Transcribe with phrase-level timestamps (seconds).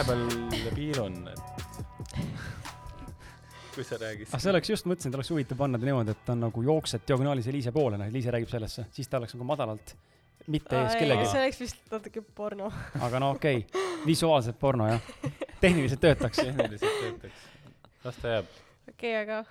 [0.00, 1.40] vahepeal piilun, et
[3.74, 6.22] kui sa räägid ah, see oleks just, mõtlesin, et oleks huvitav panna ta niimoodi, et
[6.24, 9.46] ta on nagu jooksed diagonaalis Eliise poole, noh, Eliise räägib sellesse, siis ta oleks nagu
[9.48, 9.94] madalalt,
[10.48, 12.70] mitte ees kellegi, see oleks vist natuke porno.
[13.00, 15.12] aga no okei okay., visuaalselt porno jah,
[15.60, 16.40] tehniliselt töötaks.
[16.40, 17.46] tehniliselt töötaks.
[18.06, 18.58] las ta jääb.
[18.94, 19.44] okei, aga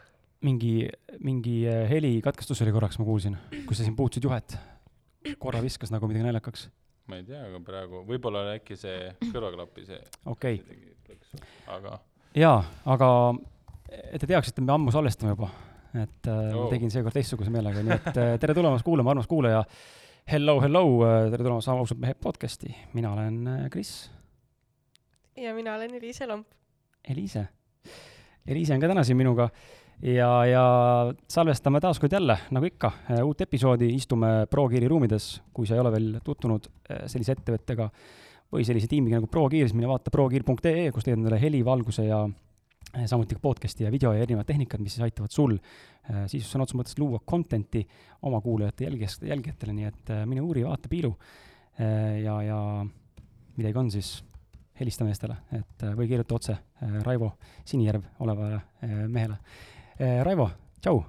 [0.45, 0.73] mingi,
[1.21, 3.37] mingi äh, helikatkestus oli korraks, ma kuulsin,
[3.67, 4.57] kus sa siin puutusid juhet.
[5.37, 6.69] korra viskas nagu midagi naljakaks.
[7.09, 11.41] Ma ei tea, aga praegu võib-olla oli äkki see kõrvaklapi see okei okay.,
[11.75, 11.97] aga
[12.37, 12.59] jaa,
[12.93, 13.09] aga
[13.89, 15.49] et te teaksite, me ammu salvestame juba.
[15.97, 16.67] et äh, oh.
[16.69, 19.63] tegin seekord teistsuguse meelega, nii et äh, tere tulemast kuulama, armas kuulaja.
[20.29, 20.83] Hello, hello,
[21.31, 24.11] tere tulemast ausalt mehe podcast'i, mina olen äh, Kris,
[25.39, 26.47] ja mina olen Eliise Lomp.
[27.09, 27.47] Eliise.
[28.47, 29.49] Eliise on ka täna siin minuga
[30.01, 30.63] ja, ja
[31.27, 32.91] salvestame taas kord jälle, nagu ikka,
[33.23, 37.89] uut episoodi, istume ProGeari ruumides, kui sa ei ole veel tutvunud eh, sellise ettevõttega
[38.53, 42.23] või sellise tiimiga nagu ProGear, siis mine vaata progear.ee, kus leiad endale heli, valguse ja
[42.25, 46.47] eh, samuti ka podcast'i ja video ja erinevad tehnikad, mis siis aitavad sul eh, siis
[46.49, 47.83] sõna otseses mõttes luua content'i
[48.25, 51.15] oma kuulajate jälgijast, jälgijatele, nii et eh, mine uuri, vaata, piilu.
[51.79, 52.55] ja, ja
[53.55, 54.17] midagi on, siis
[54.75, 56.55] helista meestele, et või kirjuta otse
[57.05, 57.29] Raivo
[57.63, 58.59] Sinijärv olevale
[59.07, 59.37] mehele.
[59.99, 60.45] Raivo,
[60.79, 61.01] tšau,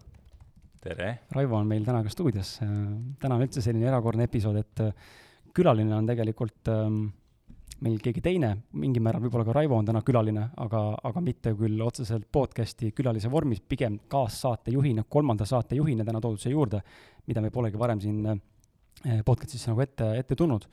[0.82, 1.10] tere.
[1.30, 2.56] Raivo on meil täna ka stuudios.
[2.58, 5.12] täna on üldse selline erakordne episood, et äh,
[5.54, 6.96] külaline on tegelikult ähm,
[7.86, 8.50] meil keegi teine,
[8.82, 13.30] mingil määral võib-olla ka Raivo on täna külaline, aga, aga mitte küll otseselt podcast'i külalise
[13.30, 16.82] vormis, pigem kaassaatejuhina, kolmanda saatejuhina täna toodud siia juurde,
[17.30, 18.26] mida me polegi varem siin
[19.24, 20.66] podcast'is nagu ette, ette tulnud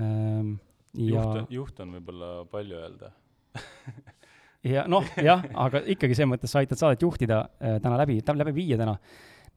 [0.00, 0.54] ähm,.
[0.96, 3.12] ja juht, juht on võib-olla palju öelda.
[4.66, 8.54] ja noh, jah, aga ikkagi selles mõttes sa aitad saadet juhtida äh, täna läbi, läbi
[8.56, 8.98] viia täna.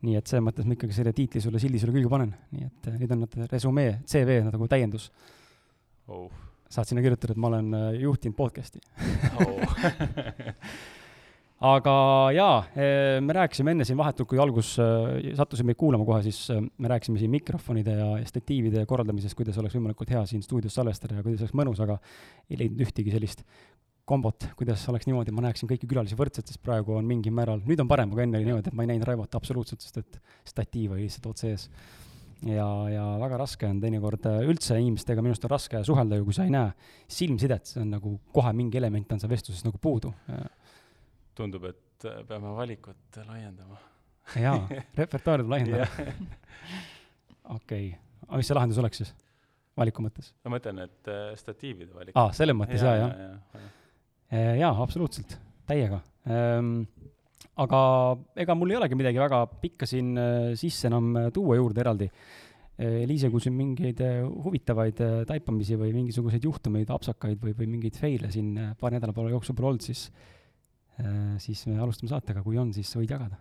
[0.02, 2.88] nii et selles mõttes ma ikkagi selle tiitli sulle, sildi sulle külge panen, nii et
[2.90, 5.12] äh, nüüd on nad resümee, CV nagu täiendus.
[6.08, 6.30] oh..
[6.72, 8.82] saad sinna kirjutada, et ma olen äh, juhtinud podcast'i.
[9.42, 9.62] Oh.
[11.62, 11.94] aga
[12.34, 12.56] jaa,
[13.22, 16.90] me rääkisime enne siin vahetult, kui algus äh, sattusime meid kuulama kohe, siis äh, me
[16.90, 21.46] rääkisime siin mikrofonide ja statiivide korraldamisest, kuidas oleks võimalikult hea siin stuudios salvestada ja kuidas
[21.46, 22.00] oleks mõnus, aga
[22.50, 23.46] ei leidnud ühtegi sellist
[24.12, 27.82] kombot, kuidas oleks niimoodi, ma näeksin kõiki külalisi võrdselt, sest praegu on mingil määral, nüüd
[27.84, 30.96] on parem, aga enne oli niimoodi, et ma ei näinud Raivot absoluutselt, sest et statiiv
[30.98, 31.68] oli lihtsalt otse ees.
[32.48, 36.28] ja, ja väga raske on teinekord äh, üldse inimestega, minu arust on raske suhelda ju,
[36.28, 36.72] kui sa ei näe
[37.08, 40.14] silmsidet, see on nagu kohe mingi element on seal vestluses nagu puudu
[41.36, 43.78] tundub, et äh, peame valikut laiendama.
[44.36, 44.56] jaa,
[45.00, 45.88] repertuaari tuleb laiendada.
[47.58, 47.92] okei,
[48.28, 49.14] aga mis see lahendus oleks siis,
[49.78, 50.32] valiku mõttes?
[50.46, 52.18] ma mõtlen, et äh, statiivide valik.
[52.18, 53.16] aa, selles mõttes jaa, jah.
[53.28, 53.70] jah.
[54.32, 55.38] jaa, absoluutselt,
[55.68, 56.86] täiega ehm,.
[57.62, 57.82] aga
[58.40, 62.08] ega mul ei olegi midagi väga pikka siin äh, sisse enam äh, tuua juurde eraldi.
[62.82, 68.00] Liise, kui sul mingeid äh, huvitavaid äh, taipamisi või mingisuguseid juhtumeid, apsakaid või, või mingeid
[68.00, 70.08] feile siin äh, paari nädala poole jooksul pole olnud, siis,
[71.44, 73.38] siis me alustame saatega, kui on, siis sa võid jagada.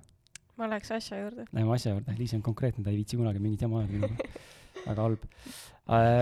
[0.61, 1.47] ma läheks asja juurde.
[1.57, 4.31] Läheme asja juurde, Liis on konkreetne, ta ei viitsi kunagi mingit jama ajada minuga.
[4.81, 5.25] väga halb.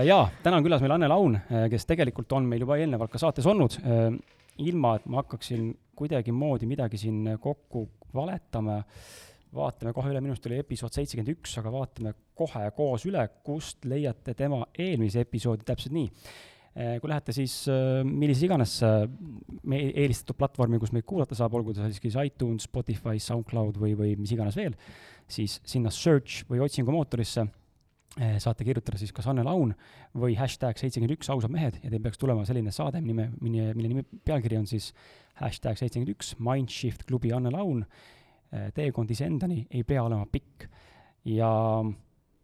[0.07, 1.35] jaa, täna on külas meil Anne Laun,
[1.71, 3.81] kes tegelikult on meil juba eelnevalt ka saates olnud.
[4.59, 8.79] ilma, et ma hakkaksin kuidagimoodi midagi siin kokku valetama,
[9.55, 13.87] vaatame kohe üle, minu arust oli episood seitsekümmend üks, aga vaatame kohe koos üle, kust
[13.89, 16.09] leiate tema eelmise episoodi, täpselt nii.
[17.01, 18.75] kui lähete siis äh, millises iganes
[19.67, 24.13] me eelistatud platvormi, kus meid kuulata saab, olgu ta siis iTunes, Spotify, SoundCloud või, või
[24.21, 24.77] mis iganes veel,
[25.29, 27.49] siis sinna search või otsingumootorisse eh,
[28.41, 29.75] saate kirjutada siis kas Anne Laun
[30.17, 33.91] või hashtag seitsekümmend üks ausad mehed ja teil peaks tulema selline saade, nime, mille, mille
[33.91, 34.89] nimi, pealkiri on siis
[35.39, 37.85] hashtag seitsekümmend üks Mindshift klubi Anne Laun.
[38.73, 40.65] teekond iseendani ei pea olema pikk
[41.29, 41.49] ja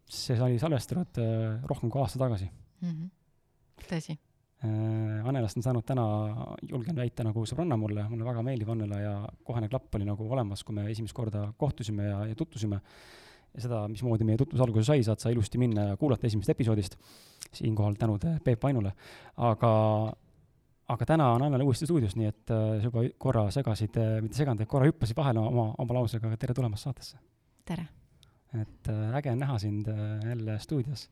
[0.06, 2.48] see sai salvestatud eh, rohkem kui aasta tagasi.
[2.80, 2.90] mm.
[2.90, 3.10] -hmm.
[3.90, 4.18] tõsi.
[4.66, 6.04] Annelast on saanud täna,
[6.62, 9.12] julgen väita, nagu sõbranna mulle, mulle väga meeldib Annela ja
[9.44, 12.80] kohene klapp oli nagu olemas, kui me esimest korda kohtusime ja, ja tutvusime.
[13.62, 16.96] seda, mismoodi meie tutvus alguse sai, saad sa ilusti minna ja kuulata esimesest episoodist.
[17.56, 18.92] siinkohal tänud Peep Ainule,
[19.36, 19.70] aga,
[20.92, 24.60] aga täna on Annela uuesti stuudios, nii et äh, sa juba korra segasid, mitte seganud,
[24.60, 27.20] vaid korra hüppasid vahele oma, oma lausega, tere tulemast saatesse.
[27.64, 27.86] tere.
[28.60, 31.08] et äh, äge on näha sind äh, jälle stuudios.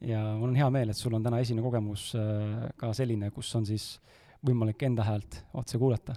[0.00, 3.54] ja mul on hea meel, et sul on täna esimene kogemus äh, ka selline, kus
[3.56, 3.96] on siis
[4.46, 6.14] võimalik enda häält otse kuulata.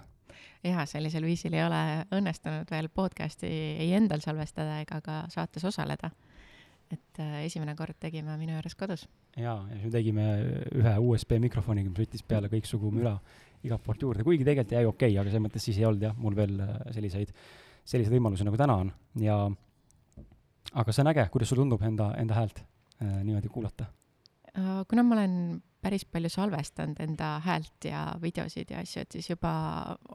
[0.64, 1.82] jaa, sellisel viisil ei ole
[2.16, 6.10] õnnestunud veel podcast'i ei endal salvestada ega ka saates osaleda.
[6.90, 9.08] et äh, esimene kord tegime minu juures kodus.
[9.36, 10.26] jaa, ja siis me tegime
[10.74, 13.16] ühe USB mikrofoniga, mis võttis peale kõiksugu müra
[13.64, 16.16] igalt poolt juurde, kuigi tegelikult jäi okei okay,, aga selles mõttes siis ei olnud jah,
[16.16, 17.32] mul veel äh, selliseid,
[17.84, 19.38] selliseid võimalusi nagu täna on ja
[20.72, 23.88] aga see on äge, kuidas sulle tundub enda, enda häält äh, niimoodi kuulata?
[24.56, 25.34] Äh, kuna ma olen
[25.80, 29.52] päris palju salvestanud enda häält ja videosid ja asju, et siis juba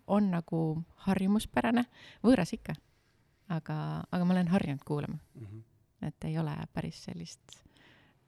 [0.08, 0.62] on nagu
[1.08, 1.86] harjumuspärane,
[2.24, 2.76] võõras ikka.
[3.50, 3.78] aga,
[4.12, 5.18] aga ma olen harjunud kuulama,
[6.02, 7.60] et ei ole päris sellist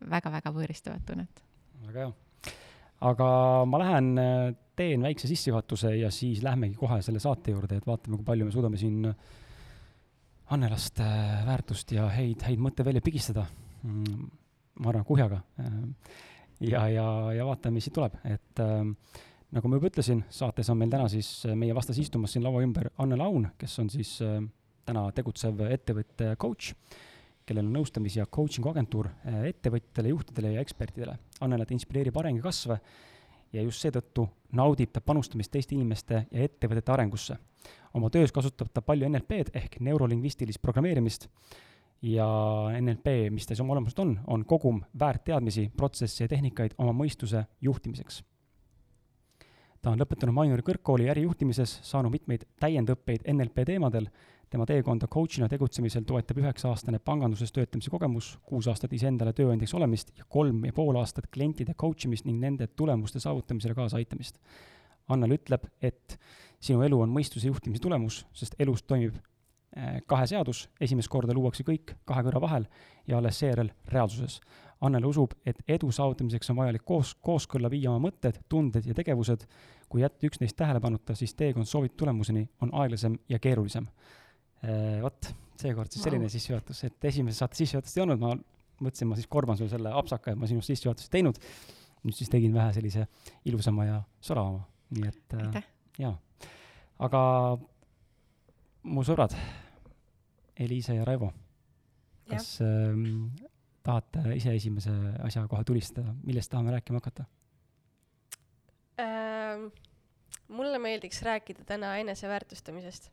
[0.10, 1.44] väga-väga võõristavat tunnet.
[1.86, 2.12] väga hea.
[3.01, 3.30] aga
[3.66, 8.18] ma lähen äh, teen väikse sissejuhatuse ja siis lähmegi kohe selle saate juurde, et vaatame,
[8.18, 9.13] kui palju me suudame siin
[10.50, 13.45] Annelast äh, väärtust ja häid, häid mõttevälju pigistada.
[14.80, 15.42] ma arvan, kuhjaga.
[16.59, 17.07] ja, ja,
[17.38, 18.86] ja vaatame, mis siit tuleb, et äh,
[19.56, 22.63] nagu ma juba ütlesin, saates on meil täna siis äh, meie vastas istumas siin laua
[22.65, 24.39] ümber Anne Laun, kes on siis äh,
[24.88, 26.74] täna tegutsev ettevõtte coach
[27.48, 31.15] kellel on nõustamis- ja coaching'u agentuur äh, ettevõtjatele, juhtidele ja ekspertidele.
[31.42, 32.75] Annelat inspireerib areng ja kasv
[33.56, 34.27] ja just seetõttu
[34.57, 37.38] naudib ta panustamist teiste inimeste ja ettevõtete arengusse.
[37.94, 41.30] oma töös kasutab ta palju NLP-d ehk neurolingvistilist programmeerimist
[42.01, 42.27] ja
[42.79, 47.45] NLP, mis ta siis oma olemuselt on, on kogum väärtteadmisi, protsesse ja tehnikaid oma mõistuse
[47.61, 48.23] juhtimiseks.
[49.81, 54.09] ta on lõpetanud Mainori kõrgkooli ärijuhtimises, saanud mitmeid täiendõppeid NLP teemadel
[54.49, 60.25] tema teekonda coach'ina tegutsemisel toetab üheksa-aastane panganduses töötamise kogemus, kuus aastat iseendale tööandjaks olemist ja
[60.29, 64.39] kolm ja pool aastat klientide coach imist ning nende tulemuste saavutamisele kaasaaitamist.
[65.11, 66.17] Annel ütleb, et
[66.59, 69.19] sinu elu on mõistuse juhtimise tulemus, sest elus toimib
[70.09, 72.68] kahe seadus, esimest korda luuakse kõik kahe kõrva vahel
[73.07, 74.39] ja alles seejärel reaalsuses.
[74.81, 79.47] Annel usub, et edu saavutamiseks on vajalik koos, kooskõlla viia oma mõtted, tunded ja tegevused.
[79.89, 83.88] kui jätta üks neist tähelepanuta, siis teekond soovitud tulemuseni on aeglasem ja keerulisem
[84.65, 85.29] Eh, vot,
[85.59, 86.33] seekord siis selline Vau.
[86.33, 88.31] sissejuhatus, et esimese saate sissejuhatust ei olnud, ma
[88.81, 91.41] mõtlesin, ma siis korvan sulle selle apsaka, et ma sinust sissejuhatust ei teinud.
[92.07, 93.07] nüüd siis tegin vähe sellise
[93.50, 94.62] ilusama ja soravama,
[94.95, 95.63] nii et äh,
[96.00, 96.13] jaa.
[97.03, 97.21] aga
[98.88, 99.33] mu sõbrad,
[100.59, 101.31] Eliise ja Raivo,
[102.30, 103.27] kas ähm,
[103.83, 104.94] tahate ise esimese
[105.24, 107.25] asja kohe tulistada, millest tahame rääkima hakata?
[109.00, 109.68] Ähm,
[110.48, 113.12] mulle meeldiks rääkida täna eneseväärtustamisest.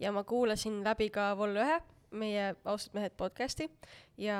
[0.00, 1.78] Ja ma kuulasin läbi ka Vol ühe,
[2.10, 3.68] meie Ausad mehed podcast'i.
[4.18, 4.38] Ja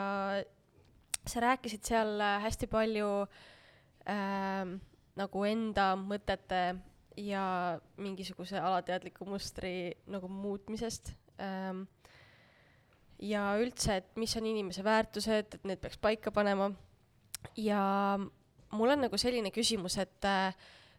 [1.27, 3.11] sa rääkisid seal hästi palju
[4.11, 4.79] ähm,
[5.17, 6.63] nagu enda mõtete
[7.21, 7.45] ja
[7.97, 11.15] mingisuguse alateadliku mustri nagu muutmisest.
[11.39, 11.85] Ähm,.
[13.23, 16.73] Ja üldse, et mis on inimese väärtused, et need peaks paika panema
[17.57, 18.19] ja
[18.75, 20.55] mul on nagu selline küsimus, et äh,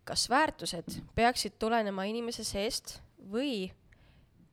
[0.07, 2.99] kas väärtused peaksid tulenema inimese seest
[3.31, 3.65] või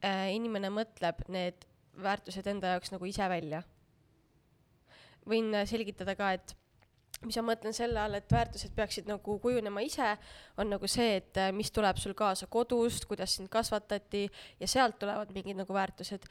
[0.05, 1.67] äh, inimene mõtleb need
[2.03, 3.63] väärtused enda jaoks nagu ise välja?
[5.29, 6.57] võin äh, selgitada ka, et
[7.23, 10.09] mis ma mõtlen selle all, et väärtused peaksid nagu kujunema ise,
[10.59, 14.25] on nagu see, et mis tuleb sul kaasa kodust, kuidas sind kasvatati
[14.59, 16.27] ja sealt tulevad mingid nagu väärtused.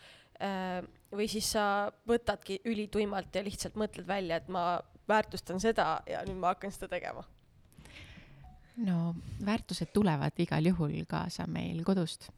[1.11, 1.63] Või siis sa
[2.09, 4.79] võtadki ülituimalt ja lihtsalt mõtled välja, et ma
[5.11, 7.23] väärtustan seda ja nüüd ma hakkan seda tegema.
[8.81, 9.15] no
[9.45, 12.29] väärtused tulevad igal juhul kaasa meil kodust.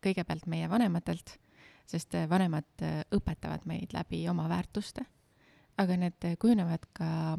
[0.00, 1.38] kõigepealt meie vanematelt,
[1.86, 5.04] sest äh, vanemad äh, õpetavad meid läbi oma väärtuste,
[5.80, 7.36] aga need äh, kujunevad ka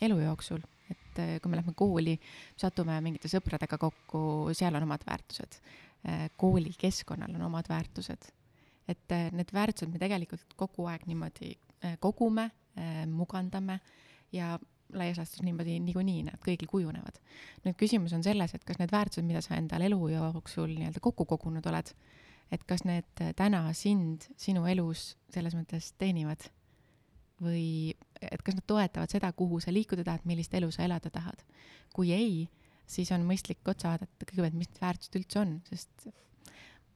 [0.00, 0.60] elu jooksul,
[0.90, 2.18] et äh, kui me lähme kooli,
[2.56, 4.22] satume mingite sõpradega kokku,
[4.56, 5.60] seal on omad väärtused.
[6.36, 8.32] koolikeskkonnal on omad väärtused.
[8.88, 12.50] Et äh, need väärtused me tegelikult kogu aeg niimoodi äh, kogume,
[13.04, 13.74] mugandame
[14.32, 14.54] ja
[14.96, 17.18] laias laastus niimoodi niikuinii nad kõigil kujunevad.
[17.66, 21.26] nüüd küsimus on selles, et kas need väärtused, mida sa endal elu jooksul nii-öelda kokku
[21.28, 21.92] kogunud oled,
[22.52, 26.48] et kas need täna sind sinu elus selles mõttes teenivad
[27.42, 31.44] või et kas nad toetavad seda, kuhu sa liikuda tahad, millist elu sa elada tahad.
[31.92, 32.48] kui ei,
[32.86, 36.06] siis on mõistlik otsa vaadata kõigepealt, mis need väärtused üldse on, sest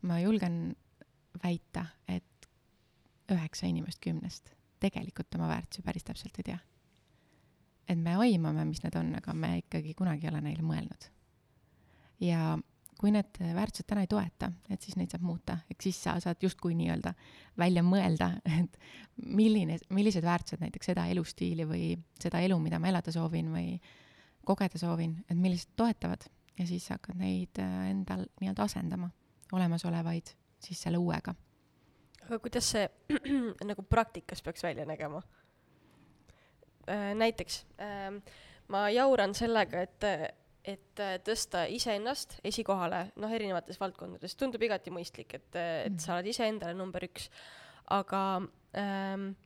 [0.07, 0.77] ma julgen
[1.43, 2.49] väita, et
[3.33, 6.59] üheksa inimest kümnest tegelikult oma väärtusi päris täpselt ei tea
[7.89, 11.11] et me aimame, mis need on, aga me ikkagi kunagi ei ole neile mõelnud.
[12.25, 12.57] ja
[12.97, 16.41] kui need väärtused täna ei toeta, et siis neid saab muuta, ehk siis sa saad
[16.41, 17.13] justkui nii-öelda
[17.61, 18.31] välja mõelda,
[18.63, 18.79] et
[19.21, 21.91] milline, millised väärtused näiteks seda elustiili või
[22.23, 23.77] seda elu, mida ma elada soovin või
[24.49, 26.25] kogeda soovin, et millised toetavad
[26.57, 29.11] ja siis sa hakkad neid endal nii-öelda asendama,
[29.53, 30.33] olemasolevaid
[30.67, 31.35] siis selle uuega.
[32.27, 32.89] aga kuidas see
[33.71, 35.23] nagu praktikas peaks välja nägema?
[37.17, 38.21] näiteks ähm,
[38.73, 40.07] ma jauran sellega, et,
[40.67, 45.99] et äh, tõsta iseennast esikohale, noh, erinevates valdkondades, tundub igati mõistlik, et, et Mhm.
[46.03, 47.31] sa oled iseendale number üks.
[47.91, 48.21] aga
[48.75, 49.37] ähm,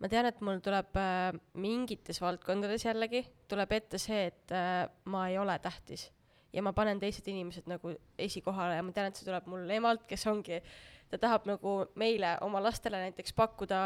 [0.00, 5.28] ma tean, et mul tuleb äh, mingites valdkondades jällegi, tuleb ette see, et äh, ma
[5.28, 6.10] ei ole tähtis
[6.52, 10.06] ja ma panen teised inimesed nagu esikohale ja ma tean, et see tuleb mul emalt,
[10.10, 10.60] kes ongi,
[11.10, 13.82] ta tahab nagu meile, oma lastele näiteks pakkuda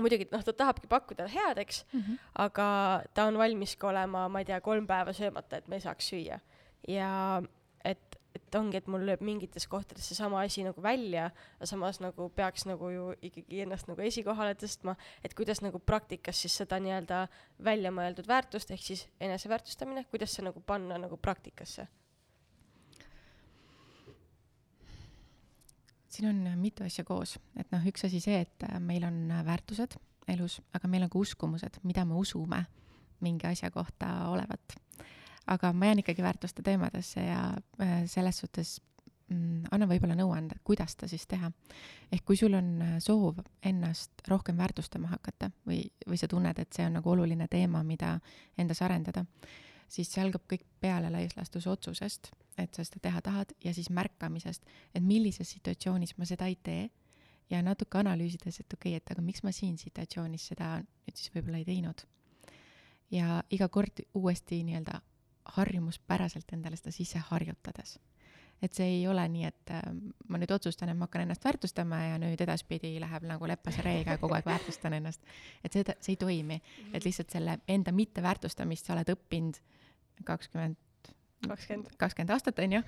[0.00, 2.00] muidugi noh, ta tahabki pakkuda head, eks, mm.
[2.00, 2.18] -hmm.
[2.46, 2.66] aga
[3.14, 6.40] ta on valmis ka olema, ma ei tea, kolm päeva söömata, et me saaks süüa.
[6.88, 7.42] ja
[7.84, 8.20] et,
[8.54, 11.26] et ongi, et mul lööb mingites kohtades seesama asi nagu välja,
[11.58, 14.94] aga samas nagu peaks nagu ju ikkagi ennast nagu esikohale tõstma,
[15.26, 17.24] et kuidas nagu praktikas siis seda nii-öelda
[17.66, 21.88] välja mõeldud väärtust ehk siis eneseväärtustamine, kuidas see nagu panna nagu praktikasse
[26.14, 29.42] siin on mitu asja koos, et noh, üks asi see, et äh, meil on äh,
[29.42, 29.96] väärtused
[30.30, 32.60] elus, aga meil on ka uskumused, mida me usume
[33.24, 34.76] mingi asja kohta olevat.
[35.46, 38.80] Aga ma jään ikkagi väärtuste teemadesse ja äh, selles suhtes
[39.28, 41.50] mm, annan võib-olla nõuande, kuidas seda siis teha.
[42.12, 46.72] ehk kui sul on äh, soov ennast rohkem väärtustama hakata või, või sa tunned, et
[46.72, 48.18] see on nagu oluline teema, mida
[48.58, 49.24] endas arendada,
[49.88, 53.90] siis see algab kõik peale laias laastus otsusest, et sa seda teha tahad ja siis
[53.90, 56.88] märkamisest, et millises situatsioonis ma seda ei tee
[57.50, 61.32] ja natuke analüüsides, et okei okay,, et aga miks ma siin situatsioonis seda nüüd siis
[61.34, 62.06] võib-olla ei teinud.
[63.10, 65.00] ja iga kord uuesti nii-öelda
[65.44, 67.98] harjumuspäraselt endale seda sisse harjutades.
[68.62, 69.82] et see ei ole nii, et äh,
[70.30, 74.14] ma nüüd otsustan, et ma hakkan ennast väärtustama ja nüüd edaspidi läheb nagu lepase reega
[74.14, 75.20] ja kogu aeg väärtustan ennast.
[75.64, 76.60] et seda, see ei toimi,
[76.92, 79.60] et lihtsalt selle enda mitteväärtustamist sa oled õppinud
[80.24, 80.80] kakskümmend
[81.48, 82.82] kakskümmend kakskümmend aastat on ju,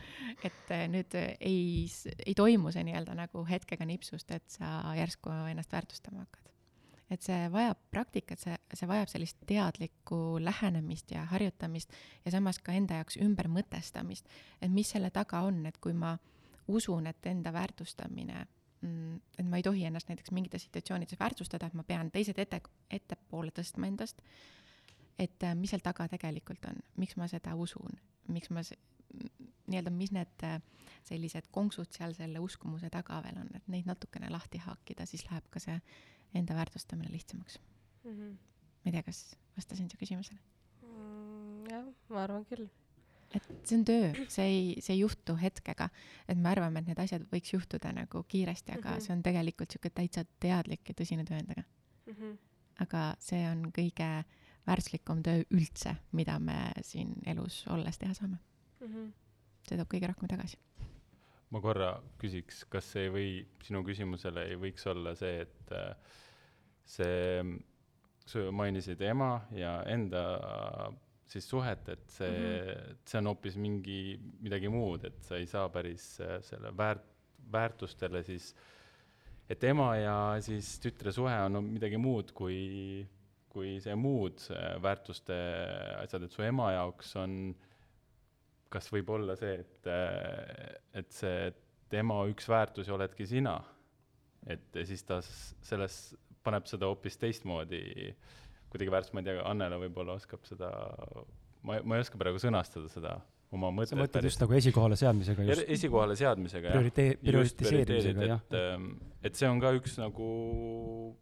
[0.44, 1.86] et äh, nüüd ei,
[2.24, 6.55] ei toimu see nii-öelda nagu hetkega nipsust, et sa järsku ennast väärtustama hakkad.
[7.10, 11.92] Et see vajab praktikat, see, see vajab sellist teadlikku lähenemist ja harjutamist
[12.24, 14.26] ja samas ka enda jaoks ümbermõtestamist,
[14.60, 16.16] et mis selle taga on, et kui ma
[16.66, 18.40] usun, et enda väärtustamine
[18.80, 22.60] mm, et ma ei tohi ennast näiteks mingites situatsioonides väärtustada, et ma pean teised ette,
[22.90, 24.22] ettepoole tõstma endast,
[25.18, 28.00] et äh, mis seal taga tegelikult on, miks ma seda usun,
[28.32, 28.66] miks ma
[29.66, 30.58] nii-öelda, mis need äh,
[31.06, 35.46] sellised konksud seal selle uskumuse taga veel on, et neid natukene lahti haakida, siis läheb
[35.50, 35.76] ka see
[36.34, 37.58] enda väärtustamine lihtsamaks.
[38.04, 38.10] mm.
[38.10, 38.32] -hmm.
[38.84, 40.38] ma ei tea, kas vastasin su küsimusele?
[40.82, 42.68] Mm, jah, ma arvan küll.
[43.34, 45.88] et see on töö, see ei, see ei juhtu hetkega,
[46.28, 48.94] et me arvame, et need asjad võiks juhtuda nagu kiiresti, aga mm.
[48.94, 49.06] -hmm.
[49.06, 51.62] see on tegelikult sihuke täitsa teadlik ja tõsine töö endaga.
[52.06, 52.36] Mm -hmm.
[52.84, 54.24] aga see on kõige
[54.66, 58.38] väärtuslikum töö üldse, mida me siin elus olles teha saame.
[58.86, 59.12] Mm -hmm.
[59.68, 60.58] see toob kõige rohkem tagasi.
[61.50, 63.30] ma korra küsiks, kas see ei või,
[63.62, 65.96] sinu küsimusele ei võiks olla see, et äh,
[66.84, 67.44] see,
[68.26, 70.22] sa mainisid ema ja enda
[71.26, 72.96] siis suhet, et see mm, -hmm.
[73.04, 74.00] see on hoopis mingi,
[74.40, 77.12] midagi muud, et sa ei saa päris äh, selle väärt-,
[77.52, 78.54] väärtustele siis,
[79.48, 83.06] et ema ja siis tütre suhe on no, midagi muud kui,
[83.48, 85.38] kui see muud äh, väärtuste
[86.02, 87.54] asjad, et su ema jaoks on
[88.72, 89.90] kas võib olla see, et,
[91.00, 91.50] et see
[91.92, 93.58] tema üks väärtusi oledki sina,
[94.46, 96.00] et siis ta selles,
[96.46, 97.82] paneb seda hoopis teistmoodi
[98.70, 100.70] kuidagi väärtus, ma ei tea, Annela võib-olla oskab seda,
[101.62, 103.16] ma, ma ei oska praegu sõnastada seda
[103.54, 106.74] oma sa mõtet mõtled just nagu esikohale seadmisega just esikohale seadmisega, jah.
[106.74, 108.40] priorite-, prioritiseerimisega, jah.
[108.50, 110.30] et, et see on ka üks nagu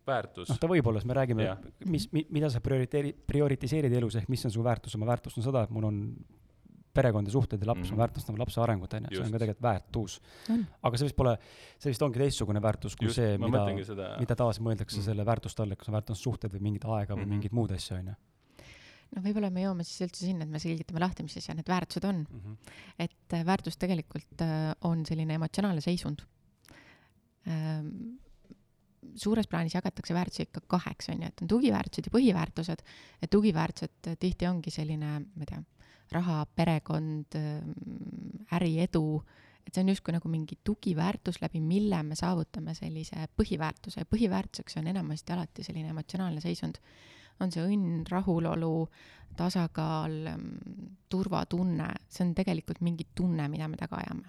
[0.08, 1.60] väärtus noh, ta võib olla, sest me räägime Jah.,
[1.90, 5.74] mis, mida sa prioriteeri-, prioritiseerid elus, ehk mis on su väärtus, ma väärtustan seda, et
[5.74, 6.00] mul on
[6.94, 7.90] perekond ja suhted ja laps mm, Mhm.
[7.92, 7.96] -hmm.
[7.98, 10.20] ma väärtustan lapse arengut, on ju, see on ka tegelikult väärtus.
[10.50, 11.38] on, aga see vist pole,
[11.78, 13.64] see vist ongi teistsugune väärtus kui just, see, mida,
[14.20, 15.00] mida taas mõeldakse Mhm.
[15.00, 15.04] mm.
[15.04, 17.26] selle väärtuste all, et kas sa väärtustad suhted või mingit aega või mm Mhm.
[17.26, 17.28] -hmm.
[17.34, 18.14] mingit muud asja, on ju.
[19.16, 22.04] noh, võib-olla me jõuame siis üldse sinna, et me selgitame lahti, mis asjad need väärtused
[22.04, 22.26] on.
[22.98, 26.22] et äh, väärtus tegelikult äh, on selline emotsionaalne seisund.
[29.16, 32.82] suures plaanis jagatakse väärtusi ikka kaheks, on ju, et on tugiväärtused ja põhiväärtused.
[33.22, 35.62] et tugiväärtused tihti ongi selline, ma ei tea,
[36.14, 37.36] raha, perekond,
[38.54, 39.22] äri, edu,
[39.64, 44.78] et see on justkui nagu mingi tugiväärtus, läbi mille me saavutame sellise põhiväärtuse ja põhiväärtuseks
[44.80, 46.80] on enamasti alati selline emotsionaalne seisund.
[47.40, 48.88] on see õnn, rahulolu,
[49.36, 50.12] tasakaal,
[51.10, 54.28] turvatunne, see on tegelikult mingi tunne, mida me taga ajame.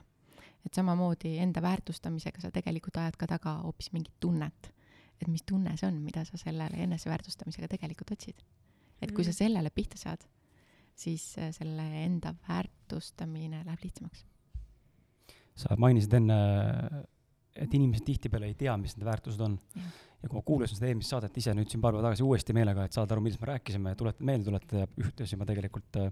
[0.65, 4.71] et samamoodi enda väärtustamisega sa tegelikult ajad ka taga hoopis mingit tunnet.
[5.21, 8.41] et mis tunne see on, mida sa sellele eneseväärtustamisega tegelikult otsid.
[9.01, 9.37] et kui sa Mhm.
[9.37, 10.25] sellele pihta saad,
[10.95, 14.25] siis äh, selle enda väärtustamine läheb lihtsamaks.
[15.55, 16.35] sa mainisid enne,
[17.55, 19.55] et inimesed tihtipeale ei tea, mis need väärtused on
[20.25, 22.87] ja kui ma kuulasin seda eelmist saadet ise nüüd siin paar päeva tagasi uuesti meelega,
[22.87, 26.11] et saada aru, millest me rääkisime ja tuleta, meelde tuletada ja ühtlasi ma tegelikult äh,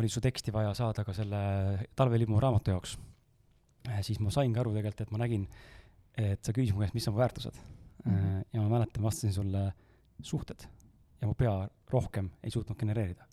[0.00, 1.40] oli su teksti vaja saada ka selle
[1.96, 2.96] talvelimu raamatu jaoks
[3.88, 4.02] äh,.
[4.06, 5.48] siis ma saingi aru tegelikult, et ma nägin,
[6.20, 8.12] et sa küsisid mu käest, mis on mu väärtused mm.
[8.12, 8.44] -hmm.
[8.52, 9.68] ja ma mäletan, vastasin sulle
[10.22, 10.68] suhted
[11.20, 11.54] ja mu pea
[11.92, 13.26] rohkem ei suutnud genereerida.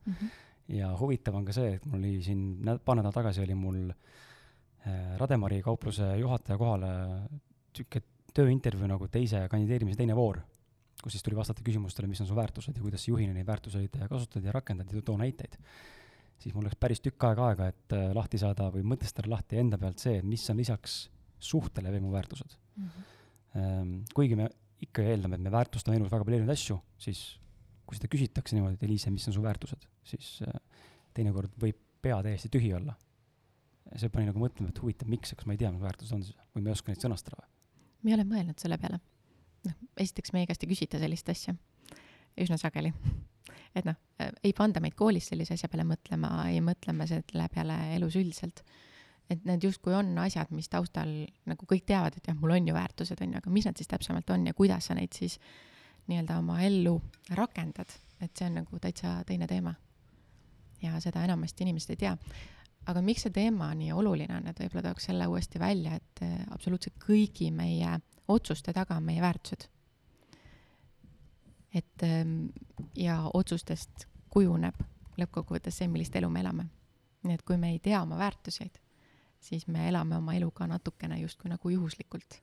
[0.68, 2.44] ja huvitav on ka see, et mul oli siin
[2.86, 6.92] paar nädalat tagasi oli mul äh, Rademari kaupluse juhataja kohale
[7.76, 10.42] sihuke tööintervjuu nagu teise kandideerimise teine voor
[11.04, 14.46] kus siis tuli vastata küsimustele, mis on su väärtused ja kuidas juhina neid väärtuseid kasutad
[14.48, 15.58] ja rakendad ja too näiteid.
[16.40, 19.78] siis mul läks päris tükk aega aega, et äh, lahti saada või mõtestada lahti enda
[19.80, 20.98] pealt see, mis on lisaks
[21.44, 22.90] suhtele veel mu väärtused mm.
[22.90, 24.04] -hmm.
[24.16, 24.50] kuigi me
[24.82, 27.24] ikka eeldame, et me väärtustame elus väga palju erinevaid asju, siis
[27.88, 32.20] kui seda küsitakse niimoodi, et Eliise, mis on su väärtused, siis äh, teinekord võib pea
[32.24, 32.96] täiesti tühi olla.
[33.96, 36.38] see pani nagu mõtlema, et huvitav, miks, kas ma ei tea, mis väärtused on siis
[36.56, 37.44] või ma ei oska neid sõnastada
[38.04, 39.00] ma ei ole mõelnud selle peale.
[39.64, 41.56] noh, esiteks meie käest ei küsita sellist asja
[42.44, 42.92] üsna sageli.
[43.78, 43.98] et noh,
[44.44, 48.64] ei panda meid koolis sellise asja peale mõtlema, ei mõtle me selle peale elus üldiselt.
[49.32, 51.12] et need justkui on asjad, mis taustal
[51.50, 53.88] nagu kõik teavad, et jah, mul on ju väärtused, on ju, aga mis nad siis
[53.88, 55.40] täpsemalt on ja kuidas sa neid siis
[56.08, 57.90] nii-öelda oma ellu rakendad,
[58.22, 59.74] et see on nagu täitsa teine teema.
[60.84, 62.18] ja seda enamasti inimesed ei tea
[62.90, 66.36] aga miks see teema nii oluline on, et võib-olla tooks selle uuesti välja, et äh,
[66.52, 67.98] absoluutselt kõigi meie
[68.32, 69.70] otsuste taga on meie väärtused.
[71.74, 72.48] et ähm,
[72.96, 74.76] ja otsustest kujuneb
[75.18, 76.66] lõppkokkuvõttes see, millist elu me elame.
[77.24, 78.80] nii et kui me ei tea oma väärtuseid,
[79.40, 82.42] siis me elame oma elu ka natukene justkui nagu juhuslikult.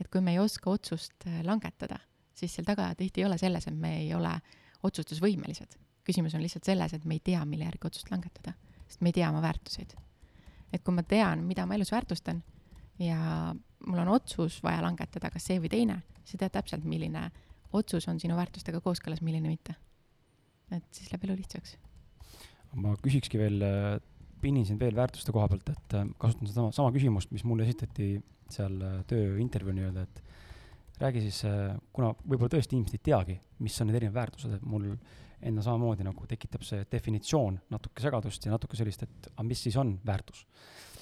[0.00, 1.98] et kui me ei oska otsust äh, langetada,
[2.34, 4.34] siis seal taga tihti ei ole selles, et me ei ole
[4.82, 5.78] otsustusvõimelised.
[6.04, 8.52] küsimus on lihtsalt selles, et me ei tea, mille järgi otsust langetada
[8.88, 9.94] sest me ei tea oma väärtuseid.
[10.72, 12.40] et kui ma tean, mida ma elus väärtustan
[12.98, 13.18] ja
[13.86, 17.28] mul on otsus vaja langetada, kas see või teine, sa tead täpselt, milline
[17.74, 19.76] otsus on sinu väärtustega kooskõlas, milline mitte.
[20.70, 21.76] et siis läheb elu lihtsaks.
[22.74, 23.62] ma küsikski veel,
[24.42, 28.18] pinnin sind veel väärtuste koha pealt, et äh, kasutan sedasama, sama küsimust, mis mulle esitati
[28.50, 30.22] seal äh, tööintervjuu nii-öelda, et
[31.00, 34.66] räägi siis, äh, kuna võib-olla tõesti inimesed ei teagi, mis on need erinevad väärtused, et
[34.68, 34.92] mul
[35.44, 39.76] enda samamoodi nagu tekitab see definitsioon natuke segadust ja natuke sellist, et aga mis siis
[39.80, 40.46] on väärtus?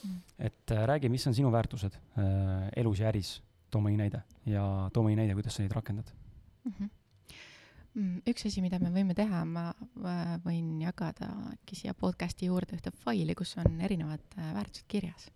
[0.03, 0.19] Mm..
[0.49, 3.37] et äh, räägi, mis on sinu väärtused äh, elus ja äris,
[3.71, 6.11] too mõni näide ja too mõni näide, kuidas sa neid rakendad.
[6.65, 6.75] Mm.
[6.79, 6.99] -hmm
[8.29, 9.67] üks asi, mida me võime teha, ma
[10.47, 15.29] võin jagada äkki siia podcast'i juurde ühte faili, kus on erinevad äh, väärtused kirjas.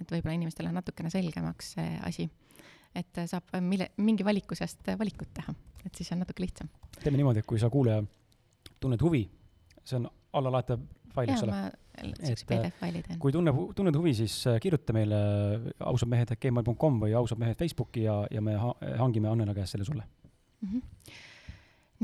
[0.00, 2.28] et võib-olla inimestele natukene selgemaks see asi,
[2.94, 5.54] et saab mille, mingi valiku seast valikut teha,
[5.86, 6.70] et siis on natuke lihtsam.
[7.02, 8.02] teeme niimoodi, et kui sa kuulaja
[8.80, 9.24] tunned huvi,
[9.84, 10.82] see on allalaetav
[11.14, 11.60] fail, eks ole.
[12.00, 13.18] et teen.
[13.22, 15.18] kui tunneb, tunned huvi, siis äh, kirjuta meile
[15.78, 20.68] ausadmehed.gmail.com või ausad mehed Facebooki ja, ja me ha hangime Annela käest selle sulle mm.
[20.68, 21.16] -hmm.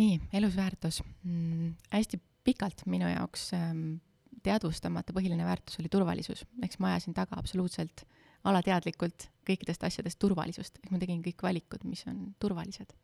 [0.02, 1.74] nii, elusväärtus mm,.
[1.90, 3.96] hästi pikalt minu jaoks ähm,
[4.42, 8.04] teadvustamata põhiline väärtus oli turvalisus, eks ma ajasin taga absoluutselt
[8.46, 12.94] alateadlikult kõikidest asjadest turvalisust, ehk ma tegin kõik valikud, mis on turvalised.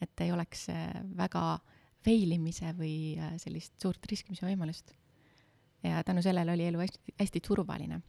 [0.00, 1.58] et ei oleks äh, väga
[2.04, 4.92] fail imise või äh, sellist suurt riskimise võimalust.
[5.82, 8.00] ja tänu sellele oli elu hästi, hästi turvaline,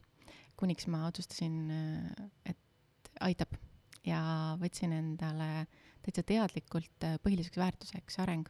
[0.56, 3.56] kuniks ma otsustasin, äh, et aitab
[4.04, 4.20] ja
[4.60, 5.66] võtsin endale
[6.02, 8.48] täitsa teadlikult põhiliseks väärtuseks areng.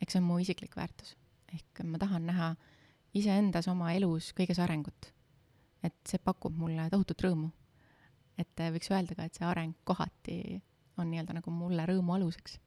[0.00, 1.16] eks see on mu isiklik väärtus,
[1.52, 2.54] ehk ma tahan näha
[3.14, 5.12] iseendas oma elus kõiges arengut.
[5.84, 7.50] Et see pakub mulle tohutut rõõmu.
[8.38, 10.38] et võiks öelda ka, et see areng kohati
[10.98, 12.58] on nii-öelda nagu mulle rõõmu aluseks.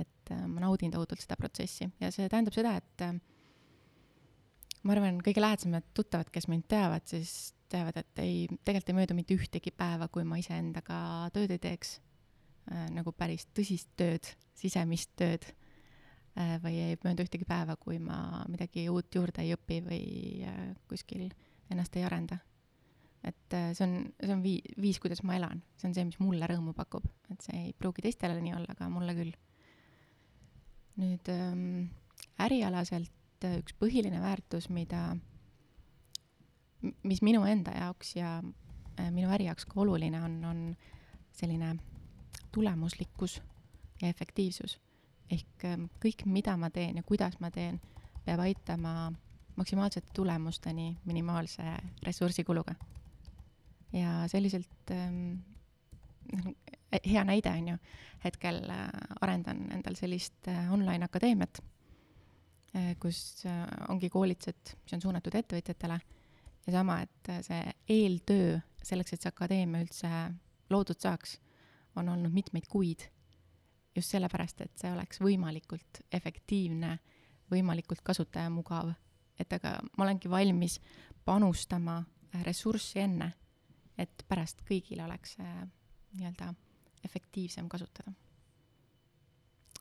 [0.00, 1.90] Et äh, ma naudin tohutult seda protsessi.
[2.00, 3.16] Ja see tähendab seda, et äh,
[4.84, 9.16] ma arvan, kõige lähedasemad tuttavad, kes mind teavad, siis teavad, et ei, tegelikult ei möödu
[9.18, 11.00] mitte ühtegi päeva, kui ma iseendaga
[11.34, 11.98] tööd ei teeks.
[12.70, 14.26] Äh,, nagu päris tõsist tööd,
[14.58, 15.46] sisemist tööd.
[16.38, 20.02] Äh,, või ei möödu ühtegi päeva, kui ma midagi uut juurde ei õpi või
[20.48, 21.28] äh, kuskil
[21.70, 22.38] ennast ei arenda.
[23.24, 26.20] et äh, see on, see on vii-, viis, kuidas ma elan, see on see, mis
[26.22, 29.34] mulle rõõmu pakub, et see ei pruugi teistele nii olla, aga mulle küll
[31.00, 31.90] nüüd ähm,
[32.40, 35.16] ärialaselt äh, üks põhiline väärtus, mida,
[36.80, 40.62] mis minu enda jaoks ja äh, minu äri jaoks ka oluline on, on
[41.36, 41.74] selline
[42.52, 43.40] tulemuslikkus
[44.02, 44.78] ja efektiivsus.
[45.30, 47.80] ehk ähm, kõik, mida ma teen ja kuidas ma teen,
[48.24, 49.12] peab aitama
[49.56, 51.62] maksimaalsete tulemusteni minimaalse
[52.02, 52.74] ressursikuluga.
[53.92, 55.40] ja selliselt ähm,
[57.04, 57.76] hea näide on ju,
[58.24, 58.88] hetkel äh,
[59.20, 61.60] arendan endal sellist äh, online akadeemiat,
[62.76, 63.44] äh, kus
[63.88, 66.00] ongi koolitused, mis on suunatud ettevõtjatele
[66.66, 70.10] ja sama, et see eeltöö selleks, et see akadeemia üldse
[70.70, 71.38] loodud saaks,
[71.98, 73.08] on olnud mitmeid kuid.
[73.96, 76.98] just sellepärast, et see oleks võimalikult efektiivne,
[77.50, 78.92] võimalikult kasutajamugav,
[79.40, 80.78] et aga ma olengi valmis
[81.24, 82.00] panustama
[82.46, 83.32] ressurssi enne,
[83.98, 86.52] et pärast kõigil oleks nii-öelda
[87.04, 88.12] efektiivsem kasutada.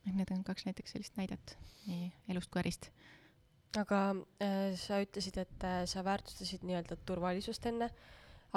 [0.07, 2.89] et need on kaks näiteks sellist näidet nii elust kui ärist.
[3.77, 3.99] aga
[4.41, 7.91] äh, sa ütlesid, et äh, sa väärtustasid nii-öelda turvalisust enne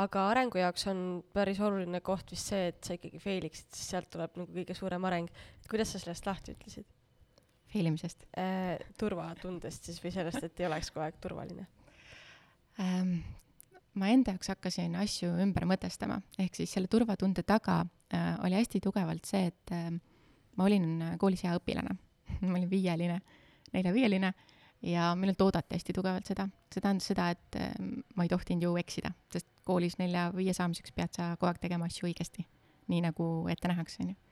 [0.01, 3.95] aga arengu jaoks on päris oluline koht vist see, et sa ikkagi fail iksid, sest
[3.95, 5.29] sealt tuleb nagu kõige suurem areng.
[5.61, 6.88] et kuidas sa sellest lahti ütlesid
[7.72, 8.78] fail imisest äh,?
[9.00, 11.66] turvatundest siis või sellest, et ei oleks kogu aeg turvaline
[12.82, 13.16] ähm,?
[13.98, 17.82] ma enda jaoks hakkasin asju ümber mõtestama, ehk siis selle turvatunde taga
[18.14, 19.90] äh, oli hästi tugevalt see, et äh,
[20.56, 21.98] ma olin koolis hea õpilane
[22.48, 23.20] ma olin viieline,
[23.72, 24.32] nelja-viieline
[24.82, 26.48] ja minult oodati hästi tugevalt seda.
[26.72, 27.74] see tähendas seda, et äh,
[28.16, 32.08] ma ei tohtinud ju eksida, sest koolis nelja-viie saamiseks pead sa kogu aeg tegema asju
[32.08, 32.46] õigesti,
[32.90, 34.32] nii nagu ette nähakse, on ju.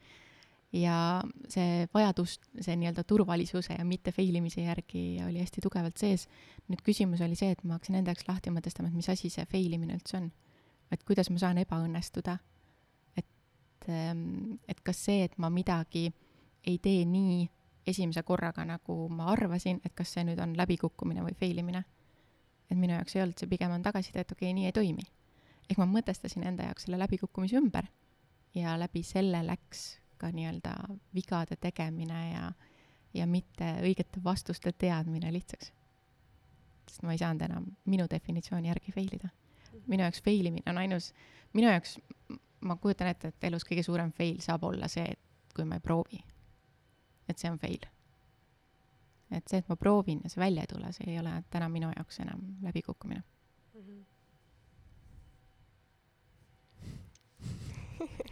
[0.72, 6.28] Ja see vajadus, see nii-öelda turvalisuse ja mitte fail imise järgi oli hästi tugevalt sees.
[6.70, 9.46] nüüd küsimus oli see, et ma hakkasin enda jaoks lahti mõtestama, et mis asi see
[9.50, 10.30] fail imine üldse on.
[10.90, 12.38] et kuidas ma saan ebaõnnestuda.
[13.16, 16.12] et, ähm, et kas see, et ma midagi
[16.64, 17.48] ei tee nii
[17.86, 21.84] esimese korraga, nagu ma arvasin, et kas see nüüd on läbikukkumine või fail imine.
[22.70, 25.02] et minu jaoks ei olnud see, pigem on tagasiside, et okei okay,, nii ei toimi.
[25.68, 27.90] ehk ma mõtestasin enda jaoks selle läbikukkumise ümber
[28.54, 30.74] ja läbi selle läks ka nii-öelda
[31.16, 32.52] vigade tegemine ja,
[33.14, 35.72] ja mitte õigete vastuste teadmine lihtsaks.
[36.90, 39.28] sest ma ei saanud enam minu definitsiooni järgi fail ida.
[39.86, 41.12] minu jaoks fail imine on ainus,
[41.52, 41.98] minu jaoks,
[42.60, 45.84] ma kujutan ette, et elus kõige suurem fail saab olla see, et kui ma ei
[45.84, 46.20] proovi
[47.30, 47.86] et see on fail.
[49.30, 51.92] et see, et ma proovin ja see välja ei tule, see ei ole täna minu
[51.94, 53.80] jaoks enam läbikukkumine mm.
[53.80, 54.00] -hmm.